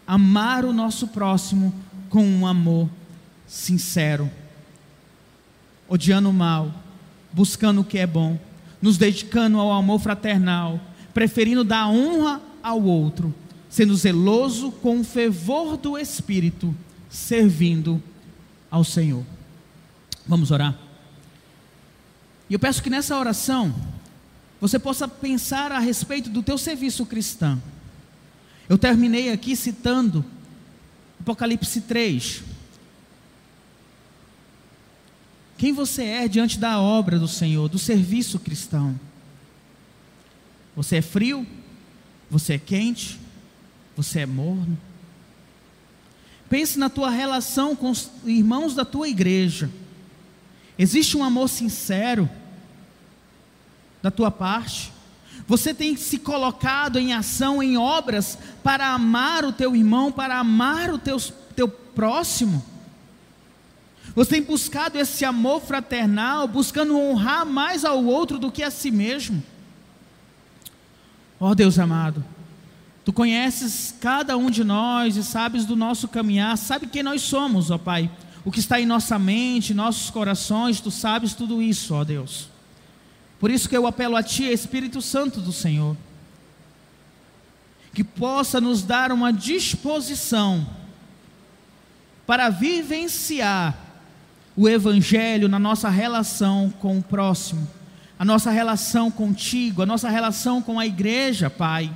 amar 0.05 0.65
o 0.65 0.73
nosso 0.73 1.07
próximo 1.07 1.73
com 2.09 2.25
um 2.25 2.45
amor 2.45 2.89
sincero, 3.47 4.29
odiando 5.87 6.29
o 6.29 6.33
mal, 6.33 6.73
buscando 7.31 7.81
o 7.81 7.83
que 7.83 7.97
é 7.97 8.07
bom, 8.07 8.39
nos 8.81 8.97
dedicando 8.97 9.59
ao 9.59 9.71
amor 9.71 9.99
fraternal, 9.99 10.79
preferindo 11.13 11.63
dar 11.63 11.87
honra 11.87 12.41
ao 12.61 12.81
outro, 12.81 13.33
sendo 13.69 13.95
zeloso 13.95 14.71
com 14.71 14.99
o 14.99 15.03
fervor 15.03 15.77
do 15.77 15.97
espírito, 15.97 16.75
servindo 17.09 18.01
ao 18.69 18.83
Senhor. 18.83 19.23
Vamos 20.27 20.51
orar? 20.51 20.77
E 22.49 22.53
eu 22.53 22.59
peço 22.59 22.83
que 22.83 22.89
nessa 22.89 23.17
oração 23.17 23.73
você 24.59 24.79
possa 24.79 25.07
pensar 25.07 25.71
a 25.71 25.79
respeito 25.79 26.29
do 26.29 26.43
teu 26.43 26.57
serviço 26.57 27.05
cristão. 27.05 27.61
Eu 28.69 28.77
terminei 28.77 29.31
aqui 29.31 29.55
citando 29.55 30.23
Apocalipse 31.19 31.81
3. 31.81 32.43
Quem 35.57 35.73
você 35.73 36.03
é 36.03 36.27
diante 36.27 36.57
da 36.57 36.79
obra 36.79 37.19
do 37.19 37.27
Senhor, 37.27 37.67
do 37.67 37.77
serviço 37.77 38.39
cristão? 38.39 38.99
Você 40.75 40.97
é 40.97 41.01
frio? 41.01 41.45
Você 42.29 42.53
é 42.53 42.59
quente? 42.59 43.19
Você 43.95 44.21
é 44.21 44.25
morno? 44.25 44.77
Pense 46.49 46.77
na 46.77 46.89
tua 46.89 47.09
relação 47.09 47.75
com 47.75 47.89
os 47.89 48.09
irmãos 48.25 48.75
da 48.75 48.85
tua 48.85 49.09
igreja. 49.09 49.69
Existe 50.77 51.17
um 51.17 51.23
amor 51.23 51.49
sincero 51.49 52.29
da 54.01 54.09
tua 54.09 54.31
parte? 54.31 54.92
Você 55.47 55.73
tem 55.73 55.95
se 55.95 56.17
colocado 56.17 56.97
em 56.97 57.13
ação, 57.13 57.61
em 57.61 57.77
obras, 57.77 58.37
para 58.63 58.87
amar 58.93 59.43
o 59.43 59.51
teu 59.51 59.75
irmão, 59.75 60.11
para 60.11 60.37
amar 60.37 60.93
o 60.93 60.97
teu, 60.97 61.17
teu 61.55 61.67
próximo? 61.67 62.63
Você 64.15 64.31
tem 64.31 64.43
buscado 64.43 64.97
esse 64.97 65.25
amor 65.25 65.61
fraternal, 65.61 66.47
buscando 66.47 66.97
honrar 66.97 67.45
mais 67.45 67.83
ao 67.83 68.03
outro 68.03 68.37
do 68.37 68.51
que 68.51 68.63
a 68.63 68.71
si 68.71 68.91
mesmo? 68.91 69.43
Ó 71.39 71.49
oh, 71.49 71.55
Deus 71.55 71.77
amado, 71.77 72.23
Tu 73.03 73.11
conheces 73.11 73.93
cada 73.99 74.37
um 74.37 74.49
de 74.49 74.63
nós 74.63 75.17
e 75.17 75.23
sabes 75.23 75.65
do 75.65 75.75
nosso 75.75 76.07
caminhar, 76.07 76.57
sabe 76.57 76.87
quem 76.87 77.03
nós 77.03 77.21
somos, 77.21 77.69
ó 77.69 77.77
Pai 77.77 78.09
o 78.45 78.51
que 78.51 78.59
está 78.59 78.79
em 78.79 78.85
nossa 78.85 79.17
mente, 79.17 79.73
nossos 79.73 80.09
corações, 80.09 80.81
tu 80.81 80.91
sabes 80.91 81.33
tudo 81.33 81.61
isso, 81.61 81.93
ó 81.93 82.03
Deus. 82.03 82.49
Por 83.43 83.51
isso 83.51 83.67
que 83.67 83.75
eu 83.75 83.85
apelo 83.85 84.15
a 84.15 84.23
Ti, 84.23 84.45
Espírito 84.45 85.01
Santo 85.01 85.41
do 85.41 85.51
Senhor, 85.51 85.97
que 87.93 88.01
possa 88.01 88.61
nos 88.61 88.83
dar 88.83 89.11
uma 89.11 89.33
disposição 89.33 90.65
para 92.25 92.47
vivenciar 92.47 93.77
o 94.55 94.69
Evangelho 94.69 95.49
na 95.49 95.59
nossa 95.59 95.89
relação 95.89 96.73
com 96.79 96.99
o 96.99 97.03
próximo, 97.03 97.67
a 98.17 98.23
nossa 98.23 98.49
relação 98.49 99.11
contigo, 99.11 99.81
a 99.81 99.85
nossa 99.85 100.09
relação 100.09 100.61
com 100.61 100.79
a 100.79 100.85
igreja, 100.85 101.49
Pai 101.49 101.91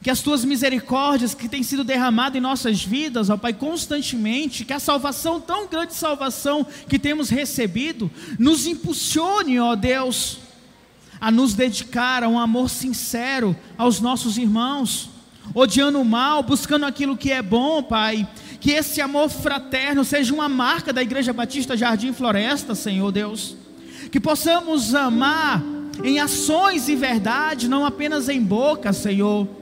que 0.00 0.10
as 0.10 0.20
tuas 0.20 0.44
misericórdias 0.44 1.34
que 1.34 1.48
têm 1.48 1.62
sido 1.62 1.82
derramadas 1.82 2.36
em 2.36 2.40
nossas 2.40 2.84
vidas, 2.84 3.30
ó 3.30 3.36
Pai, 3.36 3.52
constantemente, 3.52 4.64
que 4.64 4.72
a 4.72 4.78
salvação, 4.78 5.40
tão 5.40 5.66
grande 5.66 5.94
salvação 5.94 6.64
que 6.88 6.98
temos 6.98 7.28
recebido, 7.28 8.10
nos 8.38 8.66
impulsione, 8.66 9.58
ó 9.58 9.74
Deus, 9.74 10.38
a 11.20 11.30
nos 11.30 11.54
dedicar 11.54 12.22
a 12.22 12.28
um 12.28 12.38
amor 12.38 12.70
sincero 12.70 13.56
aos 13.76 14.00
nossos 14.00 14.38
irmãos, 14.38 15.10
odiando 15.52 16.00
o 16.00 16.04
mal, 16.04 16.42
buscando 16.42 16.86
aquilo 16.86 17.16
que 17.16 17.32
é 17.32 17.42
bom, 17.42 17.82
Pai. 17.82 18.28
Que 18.60 18.72
esse 18.72 19.00
amor 19.00 19.28
fraterno 19.28 20.04
seja 20.04 20.32
uma 20.32 20.48
marca 20.48 20.92
da 20.92 21.02
Igreja 21.02 21.32
Batista 21.32 21.76
Jardim 21.76 22.12
Floresta, 22.12 22.74
Senhor 22.74 23.10
Deus. 23.10 23.56
Que 24.12 24.20
possamos 24.20 24.94
amar 24.94 25.62
em 26.04 26.20
ações 26.20 26.88
e 26.88 26.94
verdade, 26.94 27.68
não 27.68 27.84
apenas 27.84 28.28
em 28.28 28.40
boca, 28.40 28.92
Senhor. 28.92 29.57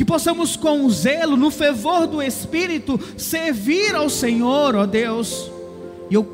Que 0.00 0.04
possamos 0.06 0.56
com 0.56 0.88
zelo, 0.88 1.36
no 1.36 1.50
fervor 1.50 2.06
do 2.06 2.22
Espírito, 2.22 2.98
servir 3.18 3.94
ao 3.94 4.08
Senhor, 4.08 4.74
ó 4.74 4.86
Deus. 4.86 5.50
E 6.10 6.14
eu 6.14 6.24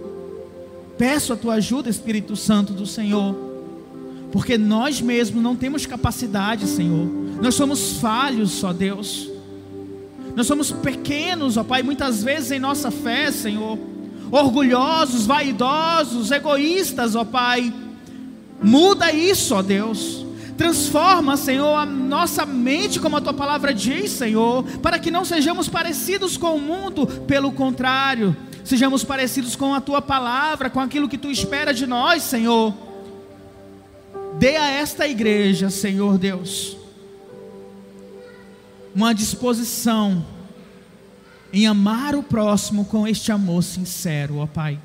peço 0.97 1.33
a 1.33 1.37
tua 1.37 1.55
ajuda, 1.55 1.91
Espírito 1.91 2.37
Santo 2.37 2.73
do 2.73 2.87
Senhor, 2.87 3.35
porque 4.31 4.57
nós 4.57 5.01
mesmos 5.01 5.43
não 5.43 5.57
temos 5.57 5.85
capacidade, 5.85 6.65
Senhor. 6.69 7.09
Nós 7.43 7.57
somos 7.57 7.95
falhos, 7.95 8.63
ó 8.63 8.73
Deus. 8.73 9.29
Nós 10.37 10.47
somos 10.47 10.71
pequenos, 10.71 11.57
ó 11.57 11.65
Pai, 11.65 11.83
muitas 11.83 12.23
vezes 12.23 12.53
em 12.53 12.61
nossa 12.61 12.93
fé, 12.93 13.33
Senhor. 13.33 13.77
Orgulhosos, 14.31 15.27
vaidosos, 15.27 16.31
egoístas, 16.31 17.17
ó 17.17 17.25
Pai. 17.25 17.75
Muda 18.63 19.11
isso, 19.11 19.57
ó 19.57 19.61
Deus. 19.61 20.25
Transforma, 20.57 21.37
Senhor, 21.37 21.75
a 21.75 21.85
nossa 21.85 22.47
mente, 22.47 22.99
como 22.99 23.17
a 23.17 23.21
tua 23.21 23.35
palavra 23.35 23.75
diz, 23.75 24.11
Senhor, 24.13 24.65
para 24.81 24.99
que 24.99 25.11
não 25.11 25.25
sejamos 25.25 25.69
parecidos 25.69 26.37
com 26.37 26.57
o 26.57 26.61
mundo, 26.61 27.07
pelo 27.27 27.53
contrário, 27.53 28.35
sejamos 28.65 29.05
parecidos 29.05 29.55
com 29.55 29.75
a 29.75 29.81
tua 29.81 30.01
palavra, 30.01 30.71
com 30.71 30.81
aquilo 30.81 31.09
que 31.09 31.19
tu 31.19 31.31
espera 31.31 31.75
de 31.75 31.87
nós, 31.87 32.23
Senhor. 32.23 32.75
Dê 34.39 34.57
a 34.57 34.71
esta 34.71 35.07
igreja, 35.07 35.69
Senhor 35.69 36.17
Deus, 36.17 36.77
uma 38.95 39.15
disposição 39.15 40.25
em 41.53 41.67
amar 41.67 42.15
o 42.15 42.23
próximo 42.23 42.85
com 42.87 43.07
este 43.07 43.31
amor 43.31 43.63
sincero, 43.63 44.39
ó 44.39 44.47
Pai, 44.47 44.79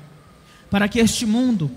para 0.70 0.86
que 0.86 0.98
este 0.98 1.24
mundo 1.24 1.70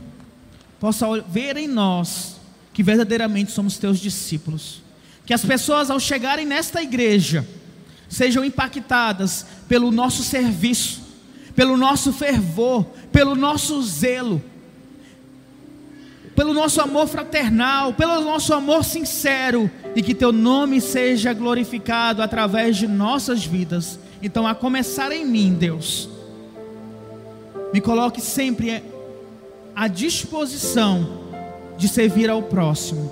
possa 0.80 1.08
ver 1.22 1.58
em 1.58 1.68
nós 1.68 2.35
que 2.76 2.84
verdadeiramente 2.84 3.54
somos 3.54 3.78
teus 3.78 4.00
discípulos. 4.00 4.84
Que 5.26 5.34
as 5.34 5.46
pessoas, 5.46 5.90
ao 5.90 5.98
chegarem 5.98 6.46
nesta 6.46 6.84
igreja, 6.84 7.48
sejam 8.10 8.44
impactadas 8.44 9.46
pelo 9.66 9.92
nosso 9.92 10.22
serviço, 10.24 11.02
pelo 11.56 11.78
nosso 11.78 12.12
fervor, 12.12 12.84
pelo 13.14 13.34
nosso 13.34 13.82
zelo, 13.82 14.44
pelo 16.36 16.54
nosso 16.54 16.82
amor 16.82 17.08
fraternal, 17.08 17.94
pelo 17.94 18.20
nosso 18.20 18.54
amor 18.54 18.84
sincero, 18.84 19.72
e 19.96 20.02
que 20.02 20.14
teu 20.14 20.34
nome 20.34 20.82
seja 20.82 21.32
glorificado 21.32 22.22
através 22.22 22.76
de 22.76 22.90
nossas 22.90 23.46
vidas. 23.46 23.98
Então, 24.22 24.46
a 24.46 24.54
começar 24.54 25.14
em 25.14 25.26
mim, 25.26 25.54
Deus, 25.54 26.10
me 27.74 27.80
coloque 27.80 28.20
sempre 28.20 28.84
à 29.74 29.88
disposição 29.88 31.25
de 31.78 31.88
servir 31.88 32.30
ao 32.30 32.42
próximo, 32.42 33.12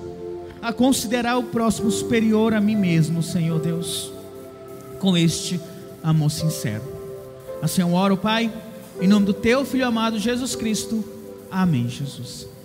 a 0.61 0.72
considerar 0.72 1.38
o 1.38 1.43
próximo 1.43 1.91
superior 1.91 2.53
a 2.53 2.61
mim 2.61 2.76
mesmo, 2.76 3.22
Senhor 3.22 3.59
Deus, 3.59 4.11
com 4.99 5.18
este 5.18 5.59
amor 6.01 6.32
sincero. 6.32 6.84
Assim 7.61 7.82
eu 7.82 7.93
oro, 7.93 8.18
Pai, 8.18 8.51
em 9.01 9.07
nome 9.07 9.26
do 9.26 9.34
Teu 9.34 9.66
Filho 9.66 9.86
amado 9.86 10.20
Jesus 10.20 10.55
Cristo. 10.55 11.03
Amém, 11.51 11.88
Jesus. 11.89 12.53